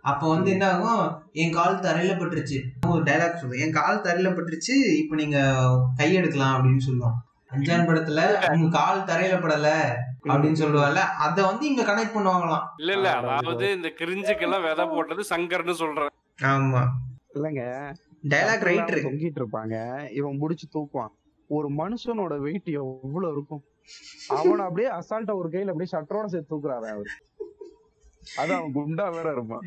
அப்போ 0.04 0.30
வந்து 0.30 0.52
என்ன 0.52 0.72
ஆகும் 0.72 1.04
என் 1.34 1.52
கால் 1.52 1.80
தரையில 1.80 2.14
பட்டுருச்சு. 2.16 2.58
ஒரு 2.88 3.04
டைலாக் 3.04 3.40
சொல்லுவேன் 3.42 3.60
என் 3.60 3.72
கால் 3.72 4.02
தரையில 4.02 4.30
பட்டுருச்சு. 4.30 4.76
இப்போ 4.96 5.16
நீங்க 5.16 5.38
கையெடுக்கலாம் 5.98 6.56
அப்படின்னு 6.56 6.78
சொல்லுவோம் 6.78 7.18
அஞ்சான் 7.52 7.88
படத்துல 7.88 8.22
உங்க 8.52 8.78
கால் 8.78 9.04
தரையில 9.04 9.36
படல. 9.40 9.68
அப்படின்னு 10.24 10.60
சொல்லுவாங்கல்ல 10.62 11.04
அத 11.26 11.46
வந்து 11.46 11.66
இங்க 11.68 11.84
கனெக்ட் 11.84 12.16
பண்ணுவாங்களாம். 12.16 12.66
இல்ல 12.78 12.92
இல்ல 12.94 13.10
அதாவது 13.12 13.66
இந்த 13.72 13.90
கிரிஞ்சுக்கெல்லாம் 14.00 14.66
விதை 14.70 14.86
போட்டது 14.86 15.24
சங்கர்னு 15.30 15.72
சொல்றேன் 15.72 16.14
ஆமா. 16.44 16.82
இல்லங்க. 17.36 17.64
டைலாக் 18.30 18.66
ரைட்டர் 18.70 19.06
தொங்கிட்டு 19.06 19.40
இருப்பாங்க 19.42 19.76
இவன் 20.12 20.38
முடிச்சு 20.38 20.68
தூக்குவான். 20.76 21.14
ஒரு 21.50 21.68
மனுஷனோட 21.74 22.40
வெயிட் 22.40 22.70
எவ்வளவு 22.82 23.34
இருக்கும்? 23.34 23.64
அவன 24.30 24.66
அப்படியே 24.66 24.90
அசால்ட்டா 24.90 25.34
ஒரு 25.36 25.50
கையில 25.50 25.72
அப்படியே 25.74 25.92
ஷட்டரோட 25.94 26.26
சேர்த்து 26.26 26.52
தூக்குறாரு 26.52 26.88
அவரு. 26.90 27.12
அது 28.38 28.54
அவன் 28.54 28.76
குண்டா 28.76 29.06
வேற 29.12 29.32
இருப்பான். 29.32 29.66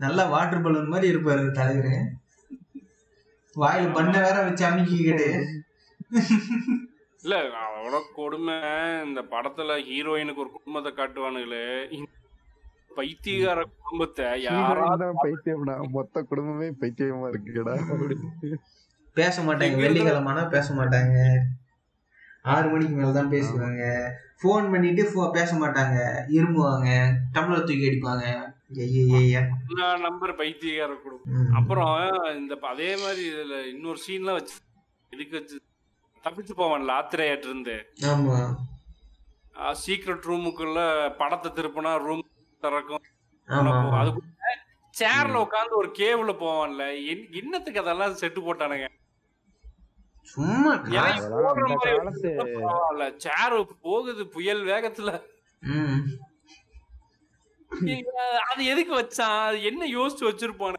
நல்லா 0.00 0.24
வாட்டர் 0.26 0.62
பலூன் 0.62 0.88
மாதிரி 0.88 1.12
இருப்பாரு 1.14 1.50
தலைவர். 1.50 2.00
வாயில 3.56 3.92
பண்ண 3.92 4.14
வேற 4.20 4.42
வச்சு 4.42 4.64
அமைக்கிக்கிட்டு. 4.64 5.28
இல்ல 7.24 7.36
அவ்வளோ 7.62 8.00
கொடுமை 8.14 8.54
இந்த 9.06 9.20
படத்துல 9.30 9.76
ஹீரோயினுக்கு 9.88 10.42
ஒரு 10.44 10.50
குடும்பத்தை 10.50 10.90
காட்டுவானுங்களே. 10.92 11.64
பைத்தியகார 12.96 13.64
குடும்பத்தை 13.82 14.42
யாராவது 14.42 15.06
பைத்தியம்னா 15.24 15.90
மொத்த 15.90 16.22
குடும்பமே 16.22 16.68
பைத்தியமா 16.80 17.28
இருக்குடா. 17.32 17.74
பேச 19.16 19.42
மாட்டாங்க. 19.42 19.76
வெள்ளிக்கிழமைனா 19.84 20.50
பேச 20.50 20.74
மாட்டாங்க. 20.74 21.16
ஆறு 22.54 22.68
மணிக்கு 22.68 22.94
மேல 22.94 23.12
தான் 23.12 23.30
பேசுவாங்க. 23.30 23.82
ஃபோன் 24.42 24.70
பண்ணிட்டு 24.70 25.02
phone 25.14 25.32
பேச 25.32 25.50
மாட்டாங்க. 25.54 25.96
இருமுவாங்க. 26.28 26.88
டம்ளர் 27.34 27.66
தூக்கி 27.68 27.88
அடிப்பாங்க. 27.90 28.26
ஐய, 28.76 28.86
ஐய, 29.04 29.16
ஐய. 29.16 29.38
நம்பர் 29.98 30.36
பைத்தியகார 30.36 30.94
குடும்பம். 31.02 31.52
அப்புறம் 31.52 31.94
இந்த 32.36 32.58
அதே 32.62 32.96
மாதிரி 32.96 33.22
இதுல 33.32 33.66
இன்னொரு 33.66 33.98
சீன்லாம் 34.08 34.38
வச்சு 34.40 34.56
இதுக்கு 35.12 35.36
வச்சு 35.38 35.56
தப்பிச்சு 36.28 36.56
போவான்ல 36.56 36.98
ஆத்திரையாட்டு 36.98 37.38
இருந்து 37.38 37.86
ஆமா. 38.00 38.54
சீக்ரெட் 39.56 40.26
ரூமுக்குள்ள 40.26 41.16
படத்தை 41.16 41.50
திருப்பினா 41.50 41.98
ரூம் 41.98 42.28
திறக்கும். 42.60 43.02
அதுக்குள்ள 43.48 44.56
சேர்ல 44.98 45.38
உட்காந்து 45.38 45.70
ஒரு 45.70 45.94
கேவ்ல 45.98 46.36
போவான்ல. 46.36 47.10
என்- 47.10 47.36
என்னத்துக்கு 47.36 47.80
அதெல்லாம் 47.80 48.10
செட்டு 48.10 48.34
போட்டானுங்க. 48.40 48.88
சும்மா 50.22 50.74
பரவாயில்ல. 50.74 53.16
சேர் 53.16 53.66
போகுது 53.80 54.28
புயல் 54.28 54.64
வேகத்துல. 54.64 55.22
ம். 55.60 56.06
அது 58.52 58.64
எதுக்கு 58.64 59.00
வச்சான்? 59.00 59.20
அது 59.20 59.62
என்ன 59.62 59.86
யோசிச்சு 59.86 60.20
வச்சிருப்பானு. 60.20 60.74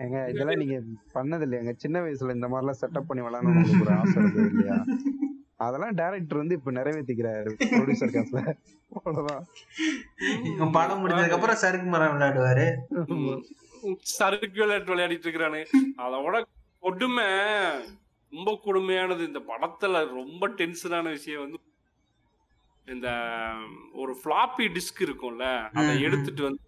ஏங்க 0.00 0.16
இதெல்லாம் 0.30 0.60
நீங்க 0.62 0.76
பண்ணது 1.14 1.44
இல்லையாங்க 1.46 1.72
சின்ன 1.76 2.00
வயசுல 2.00 2.34
இந்த 2.34 2.48
மாதிரி 2.48 2.64
எல்லாம் 2.64 2.80
செட்டப் 2.82 3.06
பண்ணி 3.08 3.22
உங்களுக்கு 3.42 3.84
ஒரு 3.84 3.94
ஆசை 3.94 4.16
இருந்தது 4.16 4.48
இல்லையா? 4.50 4.78
அதெல்லாம் 5.60 5.94
டைரக்டர் 5.94 6.40
வந்து 6.40 6.56
இப்ப 6.58 6.72
நிறைவேற்றிக்கிறாரு 6.72 7.52
ப்ரொடியூசர் 7.70 8.16
காசுல 8.16 8.40
அவ்வளவுதான். 8.92 9.44
படம் 10.76 11.00
முடிஞ்சதுக்கு 11.02 11.36
அப்புறம் 11.36 11.60
சறுக்கு 11.62 11.88
மரம் 11.88 12.14
விளையாடுவாரு. 12.14 12.66
சர்க்குலேட் 14.12 14.90
விளையாடிட்டு 14.90 15.26
இருக்கிறானு. 15.26 15.62
அதோட 16.04 16.36
கொடுமை 16.82 17.26
ரொம்ப 18.32 18.50
கொடுமையானது. 18.64 19.22
இந்த 19.26 19.40
படத்துல 19.50 20.02
ரொம்ப 20.14 20.48
டென்ஷனான 20.58 21.06
விஷயம் 21.10 21.42
வந்து 21.44 21.60
இந்த 22.86 23.08
ஒரு 23.94 24.12
ஃபிளாப்பி 24.20 24.66
டிஸ்க் 24.76 25.04
இருக்கும்ல 25.06 25.44
அதை. 25.72 25.92
எடுத்துட்டு 26.02 26.42
வந்து 26.42 26.62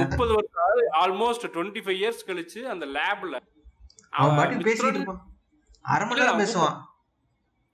முப்பது 0.00 0.32
வருஷம் 0.36 0.92
ஆல்மோஸ்ட் 1.02 1.46
டுவெண்ட்டி 1.54 1.82
ஃபைவ் 1.84 1.98
இயர்ஸ் 2.02 2.26
கழிச்சு 2.28 2.60
அந்த 2.72 2.84
லேப்ல 2.96 3.36
அவன் 4.18 4.36
பாட்டி 4.38 4.56
பேசிட்டு 4.68 4.98
இருப்பான். 4.98 5.22
அரை 5.84 6.04
மணி 6.08 6.20
நேரம் 6.20 6.40
பேசுவான். 6.42 6.76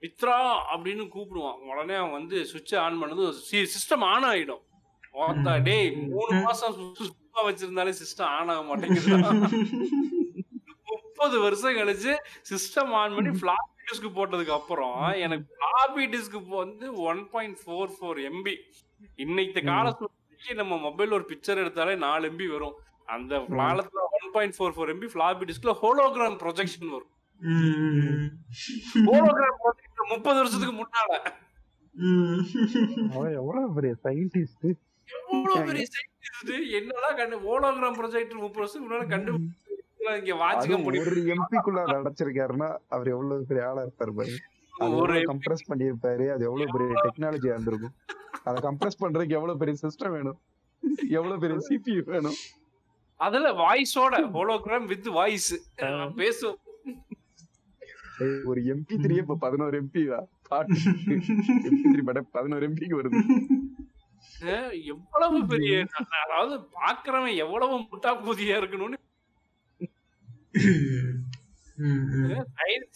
மித்ரா 0.03 0.37
அப்படின்னு 0.73 1.03
கூப்பிடுவான். 1.15 1.59
உடனே 1.71 1.95
அவன் 2.01 2.15
வந்து 2.19 2.37
சுவிட்ச் 2.51 2.75
ஆன் 2.85 3.01
பண்ணது 3.03 3.25
சிஸ்டம் 3.73 4.05
ஆன் 4.13 4.27
ஆயிடும். 4.31 4.63
டேய் 5.67 5.89
மூணு. 6.13 6.39
மாசம் 6.47 6.75
சுத்தமா 7.01 7.43
வச்சிருந்தாலே 7.49 7.93
சிஸ்டம் 8.01 8.31
ஆன் 8.37 8.51
ஆக 8.55 8.63
மாட்டேங்குது 8.69 9.11
முப்பது 10.89 11.35
வருஷம் 11.39 11.77
கழிச்சு 11.77 12.13
சிஸ்டம் 12.49 12.91
ஆன் 13.01 13.15
பண்ணி 13.15 13.31
ஃபிளாப்பி 13.39 13.83
டிஸ்க் 13.89 14.07
போட்டதுக்கு 14.17 14.53
அப்புறம் 14.57 14.97
எனக்கு 15.25 15.45
ஃபிளாப்பி 15.53 16.05
டிஸ்க் 16.13 16.35
வந்து 16.55 16.85
one 17.09 17.21
point 17.29 17.57
four 17.61 17.93
four 17.95 18.19
MB 18.29 18.55
இன்னைக்கு 19.15 19.61
கால 19.63 19.93
சூழ்நிலைக்கு 20.43 20.63
நம்ம 20.63 20.77
மொபைல் 20.87 21.15
ஒரு 21.17 21.25
பிக்சர் 21.29 21.61
எடுத்தாலே 21.63 21.93
நாலு 22.05 22.23
எம்பி 22.29 22.45
வரும். 22.53 22.75
அந்த 23.15 23.33
காலத்துல 23.59 23.99
one 24.17 24.29
point 24.35 24.55
four 24.57 24.73
four 24.75 24.91
MB 24.93 25.07
floppy 25.13 25.45
டிஸ்க்ல 25.49 25.73
hologram 25.83 26.37
projection 26.43 26.93
வரும். 26.95 27.11
ஹோலோகிராம் 29.09 29.57
ப்ரொஜெக்டர் 29.63 30.09
முப்பது 30.13 30.37
வருஷத்துக்கு 30.41 30.75
முன்னால. 30.79 31.11
எவ்வளவு 33.41 33.67
பெரிய 33.77 33.93
சயின்டிஸ்ட் 34.05 34.67
எவ்வளவு 35.09 35.65
பெரிய 35.69 35.85
scientist, 35.93 36.49
என்னதான் 36.79 37.17
கண்டு 37.19 37.37
ஹோலோகிராம் 37.47 37.97
ப்ரொஜெக்டர் 37.99 38.43
முப்பது 38.45 38.63
வருஷத்துக்கு 38.63 38.87
முன்னால 38.87 39.07
கண்டு 39.13 39.31
இங்க 40.21 40.35
வாட்சிக்க 40.43 40.77
முடியும். 40.85 41.05
ஒரு 41.11 41.21
எம்பிக்குள்ள 41.35 41.81
அடைச்சிருக்காருன்னா 41.97 42.69
அவர் 42.95 43.13
எவ்வளவு 43.15 43.47
பெரிய 43.51 43.67
ஆளா 43.69 43.83
இருப்பாரு 43.87 44.13
பாரு. 44.19 44.33
ஒரு 45.01 45.15
கம்ப்ரஸ் 45.31 45.69
பண்ணிருப்பாரு 45.71 46.25
அது 46.35 46.43
எவ்வளவு 46.49 46.73
பெரிய 46.75 46.89
டெக்னாலஜியா 47.05 47.55
இருந்திருக்கும். 47.55 47.95
அதை 48.43 48.61
கம்ப்ரஸ் 48.63 49.01
பண்றதுக்கு 49.01 49.29
எவ்வளவு 49.29 49.57
பெரிய 49.57 49.77
சிஸ்டம் 49.81 50.11
வேணும்? 50.11 50.39
எவ்வளவு 51.09 51.39
பெரிய 51.39 51.59
சிபியு 51.69 52.09
வேணும்? 52.09 52.37
அதுல 53.15 53.51
வாய்ஸோட 53.51 54.15
ஹோலோகிராம் 54.33 54.85
வித் 54.85 55.07
வாய்ஸ் 55.07 55.69
பேசும் 56.15 56.57
ஒரு 58.45 58.61
எம்பி 58.61 58.93
த்ரீ 58.93 59.17
இப்ப 59.17 59.35
பதினோரு 59.35 59.83
எம்பி 59.83 60.25
பாட்டு. 60.47 60.73
எம்பி 60.73 61.85
த்ரீ 61.93 62.21
பதினோரு 62.31 62.69
எம்பிக்கு 62.69 62.97
வருது. 62.99 63.21
எவ்வளவு 64.83 65.45
பெரிய 65.45 65.85
அதாவது 66.27 66.67
பாக்குறவன் 66.81 67.35
எவ்வளவு 67.35 67.79
முட்டா 67.79 68.11
பூதியா 68.25 68.57
இருக்கணும்னு. 68.61 68.99
ம், 71.75 71.85
ம். 71.85 72.45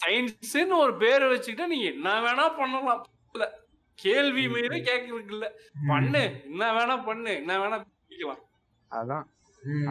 சயின்ஸ்னு 0.05 0.77
ஒரு 0.77 0.97
பேரை 0.97 1.27
வச்சுக்கிட்டா 1.29 1.67
நீங்க 1.67 1.91
என்ன 1.91 2.19
வேணா 2.19 2.57
பண்ணலாம். 2.57 3.05
கேள்வி 3.99 4.43
மீற 4.47 4.73
கேக்குறதுக்கு 4.87 5.35
இல்ல 5.35 5.47
பண்ணு. 5.89 6.23
என்ன 6.47 6.63
வேணா 6.73 6.95
பண்ணு. 7.05 7.31
என்ன 7.41 7.53
வேணா 7.59 7.77
பண்ணிக்கலாம். 7.83 8.41
அதான். 8.91 9.25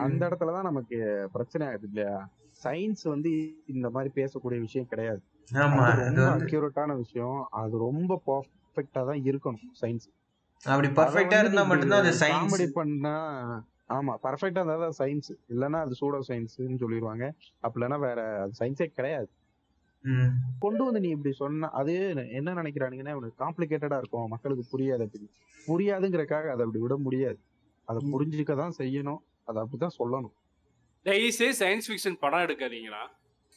அந்த 0.03 0.21
இடத்துலதான் 0.27 0.69
நமக்கு 0.69 0.97
பிரச்சனை 1.33 1.63
ஆகுது 1.67 1.87
இல்லையா? 1.87 2.13
சயின்ஸ் 2.61 3.03
வந்து 3.07 3.31
இந்த 3.67 3.87
மாதிரி 3.89 4.11
பேசக்கூடிய 4.15 4.59
விஷயம் 4.61 4.87
கிடையாது. 4.87 5.21
ஆமா 5.51 5.81
அது 5.83 6.01
அது 6.01 6.05
ரொம்ப 6.09 6.23
வந்து 6.27 6.45
அக்யூரேட்டான 6.45 6.95
விஷயம். 6.97 7.37
அது 7.53 7.75
ரொம்ப 7.77 8.21
பர்ஃபெக்டா 8.27 9.01
தான் 9.05 9.21
இருக்கணும் 9.27 9.67
சயின்ஸ் 9.81 10.07
அப்படி 10.63 10.87
பர்ஃபெக்டா 10.99 11.39
இருந்தா 11.39 11.63
மட்டும்தான் 11.63 12.03
அது 12.03 12.13
சயின்ஸ் 12.21 12.51
காமெடி 12.51 12.67
பண்ணா 12.73 13.15
ஆமா 13.89 14.13
பர்ஃபெக்டா 14.23 14.61
இருந்தா 14.61 14.77
தான் 14.77 14.97
சயின்ஸ் 14.99 15.29
இல்லைன்னா 15.51 15.79
அது 15.85 15.93
சூடோ 15.99 16.19
சயின்ஸ்னு 16.29 16.79
சொல்லிடுவாங்க. 16.81 17.25
அப்படி 17.63 17.79
இல்லைன்னா 17.79 17.99
வேற 18.05 18.19
அது 18.43 18.53
சயின்ஸே 18.59 18.87
கிடையாது. 18.97 19.29
கொண்டு 20.63 20.81
வந்து 20.85 20.99
நீ 21.03 21.09
இப்படி 21.15 21.31
சொன்ன 21.41 21.69
அது 21.79 21.93
என்ன 22.39 22.55
நினைக்கிறானுங்கன்னா 22.61 23.13
இவனுக்கு 23.15 23.41
காம்ப்ளிகேட்டடா 23.43 23.97
இருக்கும். 24.01 24.27
மக்களுக்கு 24.33 24.65
புரியாது 24.73 25.05
அப்படி 25.07 25.27
புரியாதுங்கிறக்காக 25.67 26.51
அதை 26.53 26.61
அப்படி 26.65 26.81
விட 26.83 26.97
முடியாது. 27.05 27.39
அதை 27.87 27.99
புரிஞ்சுக்க 28.13 28.55
தான் 28.63 28.77
செய்யணும். 28.81 29.21
அதை 29.49 29.57
அப்படிதான் 29.63 29.97
சொல்லணும். 29.99 30.35
தயவுசே 31.05 31.49
சயின்ஸ் 31.61 31.87
ஃபிக்ஷன் 31.89 32.21
படம் 32.25 32.45
எடுக்காதீங்களா 32.47 33.03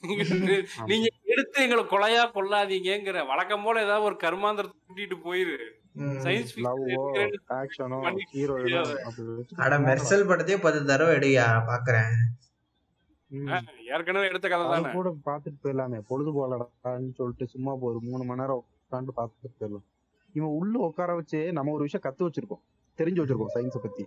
நீங்க 0.91 1.07
எடுத்து 1.33 1.57
எங்களை 1.65 1.83
கொலையா 1.91 2.23
கொள்ளாதீங்கிற 2.37 3.19
வழக்கம் 3.31 3.65
போல 3.65 3.83
ஏதாவது 3.87 4.07
ஒரு 4.09 4.17
கர்மாந்திரத்தை 4.23 4.79
கூட்டிட்டு 4.87 5.17
போயிரு. 5.27 5.57
சயின்ஸ் 6.25 6.53
படத்தையே 10.31 10.59
பத்து 10.67 10.81
தடவை 10.91 11.13
எடுயா 11.19 11.47
பாக்குறேன். 11.71 12.15
ஏற்கனவே 13.87 14.29
எடுத்த 14.29 14.49
கதை 14.49 14.67
தானே. 14.67 14.95
கூட 14.95 15.17
பாத்துட்டு 15.27 15.65
போயிடலாமே. 15.65 16.01
பொழுது 16.09 16.33
போலடான்னு 16.33 17.15
சொல்லிட்டு 17.15 17.47
சும்மா 17.47 17.75
ஒரு 17.75 18.01
மூணு 18.03 18.25
மணி 18.25 18.41
நேரம் 18.41 18.65
உட்காந்து 18.91 19.09
பாத்துட்டு 19.17 19.61
போயிடலாம். 19.61 19.85
இவன் 20.33 20.49
உள்ள 20.49 20.79
உட்கார 20.79 21.15
வச்சு 21.15 21.53
நம்ம 21.53 21.73
ஒரு 21.73 21.83
விஷயம் 21.83 22.15
கத்து 22.15 22.21
வச்சிருக்கோம். 22.21 22.63
தெரிஞ்சு 22.99 23.25
வச்சிருக்கோம் 23.25 23.55
சயின்ஸ 23.55 23.79
பத்தி. 23.83 24.07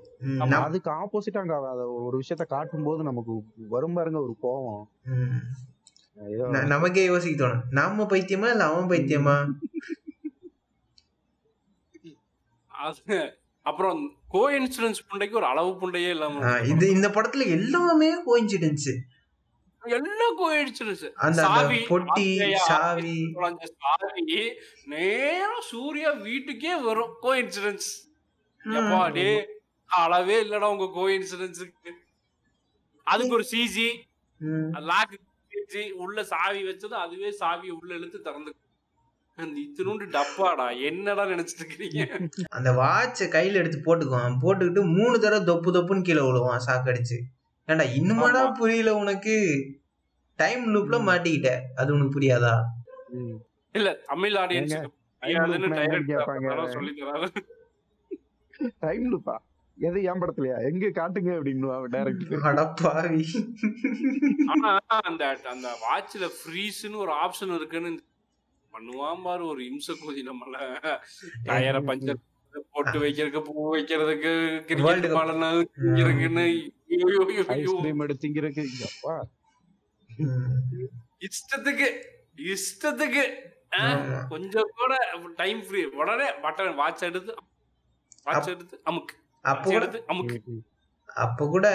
அதுக்கு 0.55 0.91
ஆப்போசிட்டா 0.91 1.37
அங்க 1.37 1.91
ஒரு 1.91 2.21
விஷயத்த 2.21 2.45
காட்டும் 2.45 2.83
போது 2.83 3.03
நமக்கு 3.03 3.43
வரும் 3.55 3.93
பாருங்க 3.93 4.21
ஒரு 4.21 4.35
கோவம். 4.43 4.83
ம். 5.05 5.35
ஏதோ 6.29 6.43
ந- 6.43 6.67
நமக்கே 6.67 7.05
யோசிக்க 7.05 7.47
தோணும். 7.47 7.61
நாம 7.69 8.03
பைத்தியமா 8.03 8.49
இல்ல 8.49 8.65
அவன் 8.65 8.87
பைத்தியமா? 8.87 9.49
அப்புறம் 13.61 14.11
கோ 14.27 14.51
இன்சூரன்ஸ் 14.59 14.99
புண்டைக்கு 15.11 15.35
ஒரு 15.35 15.45
அளவு 15.45 15.69
புண்டையே 15.69 16.09
இல்லாம 16.09 16.59
இது 16.59 16.89
இந்த 16.89 17.09
படத்துல 17.09 17.47
எல்லாமே 17.47 18.23
கோ 18.23 18.41
இன்சூரன்ஸ் 18.41 18.97
அந்த 19.83 19.95
அந்த 21.25 21.41
சாவி, 21.45 21.79
பொட்டி 21.89 22.27
சாவி. 22.67 23.15
சாவி 23.81 24.43
நேரம் 24.93 25.63
சூர்யா 25.71 26.09
வீட்டுக்கே 26.27 26.73
வரும். 26.87 27.11
கோ 27.23 27.31
இன்சூரன்ஸ் 27.41 27.89
எப்பா 28.61 29.01
டே 29.17 29.27
அளவே 29.89 30.37
இல்லடா 30.43 30.69
உங்க 30.73 30.87
கோ 30.97 31.05
இன்சூரன்ஸுக்கு 31.17 31.91
அதுக்கு 33.07 33.35
ஒரு 33.37 33.45
சிஜி. 33.51 33.89
லாக் 34.91 35.15
சிஜி 35.51 35.83
உள்ள 36.03 36.23
சாவி 36.33 36.61
வச்சது 36.69 36.95
அதுவே 37.05 37.31
சாவி 37.41 37.69
உள்ள 37.69 37.91
இழுத்து 37.99 38.19
திறந்து 38.21 38.51
அந்த 39.37 39.55
இத்தினூண்டு 39.59 40.05
டப்பாடா 40.15 40.65
என்னடா 40.87 41.23
நினைச்சிட்டு 41.25 41.61
இருக்கிறீங்க 41.63 42.01
அந்த 42.57 42.69
வாட்ச 42.81 43.27
கையில 43.35 43.61
எடுத்து 43.61 43.79
போட்டுக்குவான். 43.85 44.35
போட்டுக்கிட்டு 44.43 44.81
மூணு 44.97 45.15
தடவை 45.19 45.43
தொப்பு 45.51 45.69
தொப்புன்னு 45.77 46.07
கீழே 46.09 46.23
விழுவான் 46.27 46.67
சாக்கடிச்சு. 46.67 47.17
ஏன்டா 47.67 47.85
இன்னுமாடா. 47.95 48.39
புரியல 48.51 48.91
உனக்கு? 48.95 49.35
டைம் 50.39 50.63
லூப்ல 50.75 50.97
மாட்டிக்கிட்ட. 51.05 51.49
அது 51.75 51.93
உனக்கு 51.93 52.15
புரியாதா. 52.17 52.53
இல்ல 53.75 53.89
தமிழ் 54.05 54.35
தராரு. 54.35 54.57
டைம் 58.79 59.05
லூப்பா 59.11 59.35
எது 59.77 59.99
ஏன் 60.03 60.19
படத்துலயா? 60.21 60.57
எங்க 60.63 60.87
காட்டுங்க 60.91 61.31
அப்படின்னு 61.37 61.69
டைரக்டர் 61.91 62.47
அடப்பாவி 62.49 63.21
ஆனா 64.47 64.71
அந்த 65.03 65.23
அந்த 65.45 65.69
வாட்ச்ல 65.85 66.27
ஃப்ரீஸ்னு 66.35 67.01
ஒரு 67.05 67.13
ஆப்ஷன் 67.23 67.55
இருக்குன்னு 67.55 67.91
பண்ணுவான் 68.73 69.23
பாரு 69.23 69.43
ஒரு 69.45 69.61
இம்ச 69.63 69.95
கோதி 70.01 70.21
நம்மள. 70.23 70.55
டயரை 71.43 71.81
பஞ்சர் 71.85 72.21
போட்டு 72.73 72.97
வைக்கிறதுக்கு 72.99 73.41
பூ 73.47 73.63
வைக்கிறதுக்கு 73.73 74.31
கிரிக்கெட். 74.69 75.07
பாலன 75.17 75.49
இருக்குன்னு. 76.01 76.45
ஐஸ்கிரீம் 77.55 78.03
எடுத்து 78.05 78.23
திங்கிறதுக்கு 78.23 78.65
அப்பா. 78.89 79.15
இஷ்டத்துக்கு 81.27 81.87
இஷ்டத்துக்கு. 82.53 83.23
கொஞ்சம் 84.31 84.69
கூட 84.79 84.93
டைம் 85.37 85.61
ஃப்ரீ 85.67 85.81
உடனே 86.01 86.27
பட்டன் 86.43 86.75
வாட்ச் 86.75 87.03
எடுத்து 87.09 87.33
வாட்ச் 88.27 88.49
எடுத்து 88.53 88.75
அமுக்கு 88.89 89.15
அப்போ 89.45 89.69
எடுத்து 89.77 89.99
அமுக்கு. 90.11 90.37
அப்ப 91.23 91.47
கூட 91.47 91.67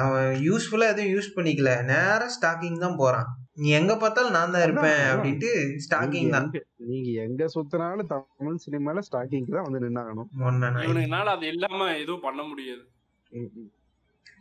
அவன் 0.00 0.30
யூஸ்ஃபுல்லா 0.46 0.88
எதுவும் 0.92 1.12
யூஸ் 1.14 1.34
பண்ணிக்கல 1.36 1.72
நேரா 1.92 2.26
ஸ்டாக்கிங் 2.36 2.82
தான் 2.82 2.98
போறான் 2.98 3.28
நீ 3.54 3.68
எங்க 3.68 3.96
பார்த்தாலும் 3.96 4.30
நான் 4.30 4.50
தான் 4.50 4.62
இருப்பேன் 4.62 5.00
அப்படின்ட்டு 5.00 5.78
ஸ்டாக்கிங் 5.88 6.30
தான். 6.30 6.44
எங்க- 6.44 6.64
நீங்க 6.76 7.22
எங்க 7.22 7.44
சுத்தினாலும் 7.54 8.20
தமிழ் 8.36 8.58
சினிமால 8.70 9.02
ஸ்டாக்கிங்க்கு 9.10 9.50
தான் 9.50 9.62
வந்து 9.62 9.80
நின்னாகணும். 9.80 10.28
இவனுக்குனால 10.38 11.24
அது 11.24 11.46
இல்லாம 11.46 11.96
எதுவும் 11.96 12.20
பண்ண 12.20 12.42
முடியாது. 12.42 12.88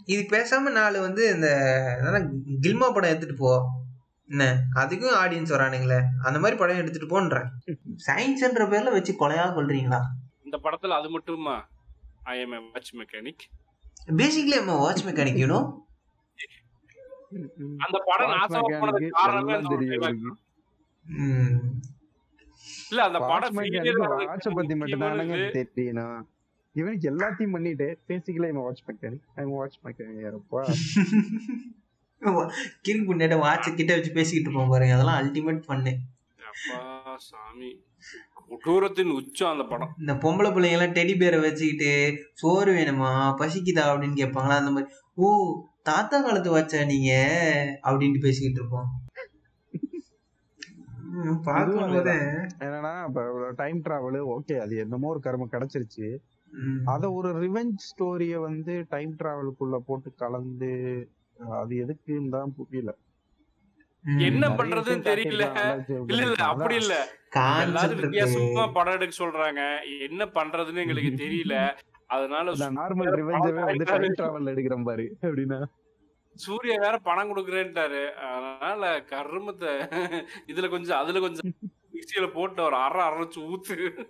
இது 0.06 0.22
பேசாம 0.22 0.72
நாலு 0.72 1.02
வந்து 1.02 1.34
இந்த 1.34 1.48
கில்மா 2.62 2.94
படம் 2.94 3.10
எடுத்துட்டு 3.10 3.36
போ. 3.36 3.70
என்ன? 4.28 4.64
அதுக்கும் 4.76 5.16
ஆடியன்ஸ் 5.26 5.54
வரானுங்களே. 5.54 6.02
அந்த 6.24 6.40
மாதிரி 6.40 6.60
படம் 6.60 6.78
எடுத்துட்டு 6.78 7.08
போன்றேன். 7.08 7.48
சயின்ஸ்ன்ற 8.08 8.60
பேர்ல 8.60 8.92
வச்சு 8.92 9.14
கொலையா 9.20 9.44
கொள்றீங்களா 9.54 10.00
இந்த 10.44 10.60
படத்துல 10.64 10.88
அது 10.88 11.10
மட்டுமா? 11.10 11.68
I 12.24 12.40
am 12.40 12.50
watch 12.50 12.94
mechanic 12.96 13.44
basically 14.18 14.56
நம்ம 14.56 14.76
வாட்ச் 14.78 15.06
மெக்கானிக் 15.06 15.40
யூனோ 15.44 15.72
அந்த 17.86 17.98
படம் 18.08 18.34
நாசமா 18.34 18.62
போனதுக்கு 18.74 19.08
mechanic 19.08 19.18
காரணமே 19.20 19.56
இல்ல 22.90 23.02
அந்த 23.04 23.20
படம் 23.24 23.56
பத்தி 24.58 24.76
மட்டும் 24.76 25.04
தெரியணும் 25.56 26.22
இவனுக்கு 26.76 27.06
எல்லாத்தையும் 27.12 27.56
பண்ணிட்டு 27.56 27.88
பேசிக்கல 28.10 28.48
இவன் 28.52 28.66
வாட்ச் 28.66 28.86
மெக்கானிக் 28.88 29.26
அவன் 29.36 29.56
வாட்ச் 29.56 29.80
மெக்கானிக் 29.84 30.24
யாரப்பா? 30.24 30.62
கிரிக்கு 32.86 33.06
முன்னாடி 33.10 33.38
வாட்ச 33.42 33.68
கிட்ட 33.72 33.92
வச்சு 33.96 34.12
பேசிக்கிட்டு 34.12 34.48
இருப்போம் 34.48 34.72
பாருங்க 34.74 34.96
அதெல்லாம் 34.96 35.20
அல்டிமேட் 35.22 35.68
பண்ணு 35.68 35.94
அப்பா 36.52 36.80
சாமி. 37.26 37.70
கொடூரத்தின் 38.56 39.12
உச்சம் 39.12 39.52
அந்த 39.52 39.64
படம். 39.64 39.92
இந்த 40.00 40.14
பொம்பளை 40.24 40.50
பிள்ளைங்க 40.52 40.78
எல்லாம் 40.78 40.96
டெடி 40.96 41.14
பேரை 41.18 41.38
வச்சுக்கிட்டு 41.40 41.92
சோறு 42.34 42.72
வேணுமா? 42.74 43.12
பசிக்குதா? 43.40 43.84
அப்படின்னு 43.92 44.20
கேட்பாங்களா? 44.22 44.58
அந்த 44.62 44.72
மாதிரி 44.72 44.90
ஓ 45.18 45.28
தாத்தா 45.86 46.22
காலத்து 46.22 46.50
வச்சா 46.58 46.86
நீங்க? 46.86 47.14
அப்படின்ட்டு 47.84 48.20
பேசிக்கிட்டு 48.20 48.60
இருப்போம். 48.60 48.90
என்னன்னா 52.60 52.92
இப்ப 53.08 53.24
டைம் 53.56 53.80
டிராவல் 53.82 54.20
ஓகே 54.36 54.56
அது 54.60 54.78
என்னமோ 54.78 55.08
ஒரு 55.08 55.22
கர்மம் 55.24 55.54
கிடைச்சிருச்சு. 55.54 56.08
அத 56.86 57.12
ஒரு 57.12 57.30
ரிவெஞ்ச் 57.40 57.84
ஸ்டோரிய 57.90 58.36
வந்து 58.40 58.74
டைம் 58.90 59.14
டிராவலுக்குள்ள 59.20 59.78
போட்டு 59.88 60.10
கலந்து 60.16 60.72
அது 61.58 61.76
எதுக்குன்னு 61.76 62.30
தான் 62.30 62.54
புரியல. 62.58 62.92
என்ன 64.24 64.46
பண்றதுன்னு 64.50 65.08
தெரியல. 65.08 65.44
காட்டியிருக்காங்க. 65.46 66.10
இல்ல 66.12 66.22
இல்ல 66.24 66.44
அப்படி 66.46 66.76
இல்ல. 66.76 66.96
எல்லாரும் 67.66 68.02
வித்தியாசமா 68.02 68.66
படம் 68.72 68.94
எடுக்க 68.94 69.16
சொல்றாங்க. 69.18 69.62
என்ன 70.08 70.26
பண்றதுன்னு 70.36 70.84
எங்களுக்கு 70.86 71.14
தெரியல. 71.24 71.56
அதனால 72.14 72.52
நார்மல் 72.52 73.16
ரிவெஞ்சவே 73.16 73.66
வந்து 73.66 73.86
டைம் 73.86 74.02
டிராவல் 74.02 74.50
எடுக்கிற 74.50 74.84
பாரு 74.84 75.16
அப்படின்னா 75.22 75.66
சூர்யா 76.34 76.76
வேற 76.80 76.98
பணம் 76.98 77.38
கொடுக்குறேன்ட்டாரு. 77.38 78.10
அதனால 78.10 79.00
கருமத்தை 79.00 79.72
இதுல 80.48 80.70
கொஞ்சம் 80.70 80.98
அதுல 80.98 81.20
கொஞ்சம் 81.20 81.54
மிக்சியில 81.94 82.32
போட்டு 82.34 82.64
ஒரு 82.64 82.76
அரை 82.76 83.08
அரைச்சு 83.08 83.40
ஊத்து. 83.40 84.06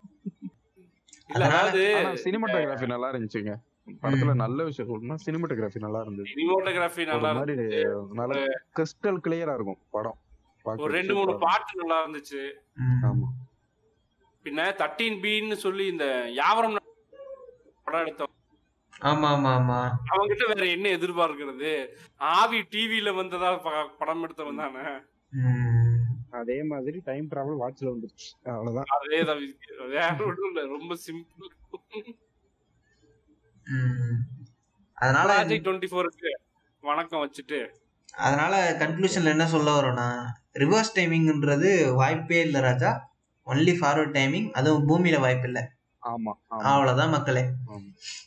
இல்ல 1.28 1.46
அதனால- 1.46 1.60
அதாவது 1.60 2.24
சினிமாட்டோகிராஃபி 2.24 2.88
நல்லா 2.88 3.14
இருந்துச்சுங்க. 3.14 3.56
படத்துல 4.02 4.34
நல்ல 4.34 4.64
விஷயம் 4.64 4.92
சொல்லணும்னா 4.92 5.16
சினிமாட்டோகிராஃபி 5.26 5.80
நல்லா 5.80 6.02
இருந்தது. 6.02 6.30
சினிமோட்டோகிராஃபி 6.36 7.06
நல்லா 7.06 7.32
இருந்துச்சு. 7.32 8.08
நல்ல 8.12 8.46
கிறிஸ்டல் 8.78 9.20
கிளியரா 9.24 9.54
இருக்கும் 9.54 9.78
படம். 9.92 10.18
ஒரு 10.64 10.88
ரெண்டு 10.88 11.14
மூணு. 11.14 11.38
பாட்டு 11.38 11.86
நல்லா 11.86 12.08
இருந்துச்சு. 12.08 12.52
ஆமா. 13.02 13.28
பின்ன 14.44 14.74
தர்டீன் 14.74 15.20
பின்னு 15.22 15.54
சொல்லி 15.54 15.86
இந்த 15.86 16.32
யாவரம் 16.36 16.83
படம் 17.94 18.06
எடுத்தோம் 18.06 18.34
ஆமா 19.02 19.30
ஆமா 19.30 19.52
ஆமா 19.54 19.78
அவங்கிட்ட 20.12 20.46
வேற 20.50 20.66
என்ன 20.68 20.88
எதிர்பார்க்கிறது? 20.90 21.72
ஆவி 22.32 22.60
டிவில 22.72 23.16
வந்ததா 23.16 23.50
ப- 23.58 23.90
படம் 24.00 24.22
எடுத்தவன் 24.22 24.56
தானே. 24.56 24.84
அதே 26.32 26.64
மாதிரி 26.64 27.02
டைம் 27.04 27.28
டிராவல் 27.28 27.62
வாட்ச்ல 27.64 27.90
வந்துருச்சு. 27.90 28.28
அவ்வளவுதான். 28.46 28.92
அதேதான். 28.98 29.42
வேற 29.90 30.16
ஒண்ணும் 30.20 30.50
இல்ல. 30.50 30.62
ரொம்ப 30.68 30.96
சிம்பிள். 31.06 31.50
அதனால 34.98 35.30
ப்ராஜெக்ட் 35.34 35.66
டுவெண்ட்டி 35.68 35.90
ஃபோருக்கு 35.92 36.32
வணக்கம் 36.84 37.24
வச்சுட்டு. 37.24 37.60
அதனால 38.18 38.54
கன்க்ளூஷன்ல 38.80 39.34
என்ன 39.34 39.46
சொல்ல 39.48 39.72
வரோம்னா 39.72 40.08
ரிவர்ஸ் 40.54 40.96
டைமிங்ன்றது 40.96 41.70
வாய்ப்பே 41.94 42.42
இல்லை 42.42 42.62
ராஜா. 42.62 42.92
ஒன்லி 43.48 43.74
ஃபார்வர்ட் 43.80 44.16
டைமிங் 44.18 44.50
அதுவும் 44.52 44.88
பூமியில 44.90 45.20
வாய்ப்பு 45.20 45.48
இல்லை 45.48 45.64
ஆமா 46.04 46.32
அவ்வளவுதான் 46.68 47.10
மக்களே. 47.10 47.44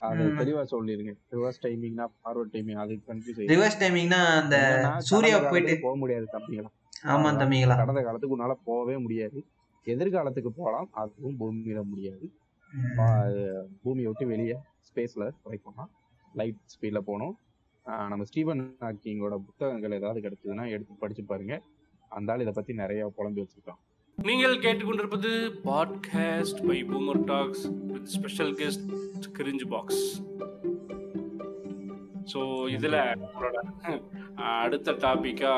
அது. 0.01 0.23
தெளிவா 0.39 0.63
சொல்லிருங்க. 0.71 1.13
ரிவர்ஸ் 1.31 1.61
டைமிங்னா 1.63 2.07
ஃபார்வர்ட் 2.15 2.53
டைமிங் 2.55 2.81
அது 2.83 2.95
கன்ஃபியூஸ் 3.09 3.41
ரிவர்ஸ் 3.53 3.81
டைமிங்னா 3.83 4.21
அந்த 4.37 4.57
சூர்யா 5.09 5.39
போயிட்டு 5.45 5.75
போக 5.81 5.97
முடியாது 5.97 6.27
தம்பிங்களா 6.33 6.71
ஆமா 7.15 7.31
தம்பிங்களா 7.41 7.75
கடந்த 7.77 8.03
காலத்துக்கு 8.03 8.37
உன்னால 8.37 8.57
போகவே 8.65 8.97
முடியாது. 8.97 9.39
எதிர்காலத்துக்கு 9.87 10.51
போகலாம் 10.53 10.89
அதுவும் 10.95 11.37
பூமியில 11.41 11.83
முடியாது. 11.85 12.27
பூமியை 13.83 14.07
விட்டு 14.07 14.27
வெளியே 14.27 14.57
ஸ்பேஸ்ல 14.89 15.25
ட்ரை 15.37 15.59
பண்ணலாம். 15.59 15.91
லைட் 16.35 16.63
ஸ்பீட்ல 16.73 17.03
ஆஹ் 17.87 18.09
நம்ம 18.09 18.25
ஸ்டீவன் 18.25 18.63
ஹாக்கிங்கோட 18.81 19.35
புத்தகங்கள் 19.45 19.93
ஏதாவது 19.93 20.21
கிடைச்சதுன்னா 20.21 20.71
எடுத்து 20.71 20.95
படிச்சு 20.99 21.25
பாருங்க. 21.25 21.55
அந்த 22.11 22.33
ஆள் 22.33 22.41
இதை 22.41 22.53
பத்தி 22.53 22.73
நிறைய 22.75 23.09
புலம்பி 23.17 23.41
வச்சிருக்கான். 23.41 23.81
நீங்கள் 24.19 24.55
கேட்டுக்கொண்டிருப்பது 24.59 25.31
podcast 25.65 26.61
by 26.67 26.77
boomer 26.85 27.21
talks 27.25 27.65
with 27.87 28.07
special 28.07 28.53
guest 28.55 28.87
cringe 29.39 29.67
box 29.69 30.05
so 32.33 32.41
இதில் 32.71 32.99
உங்களோட 33.19 33.59
அடுத்த 34.59 34.93
டாபிக்கா 34.93 35.55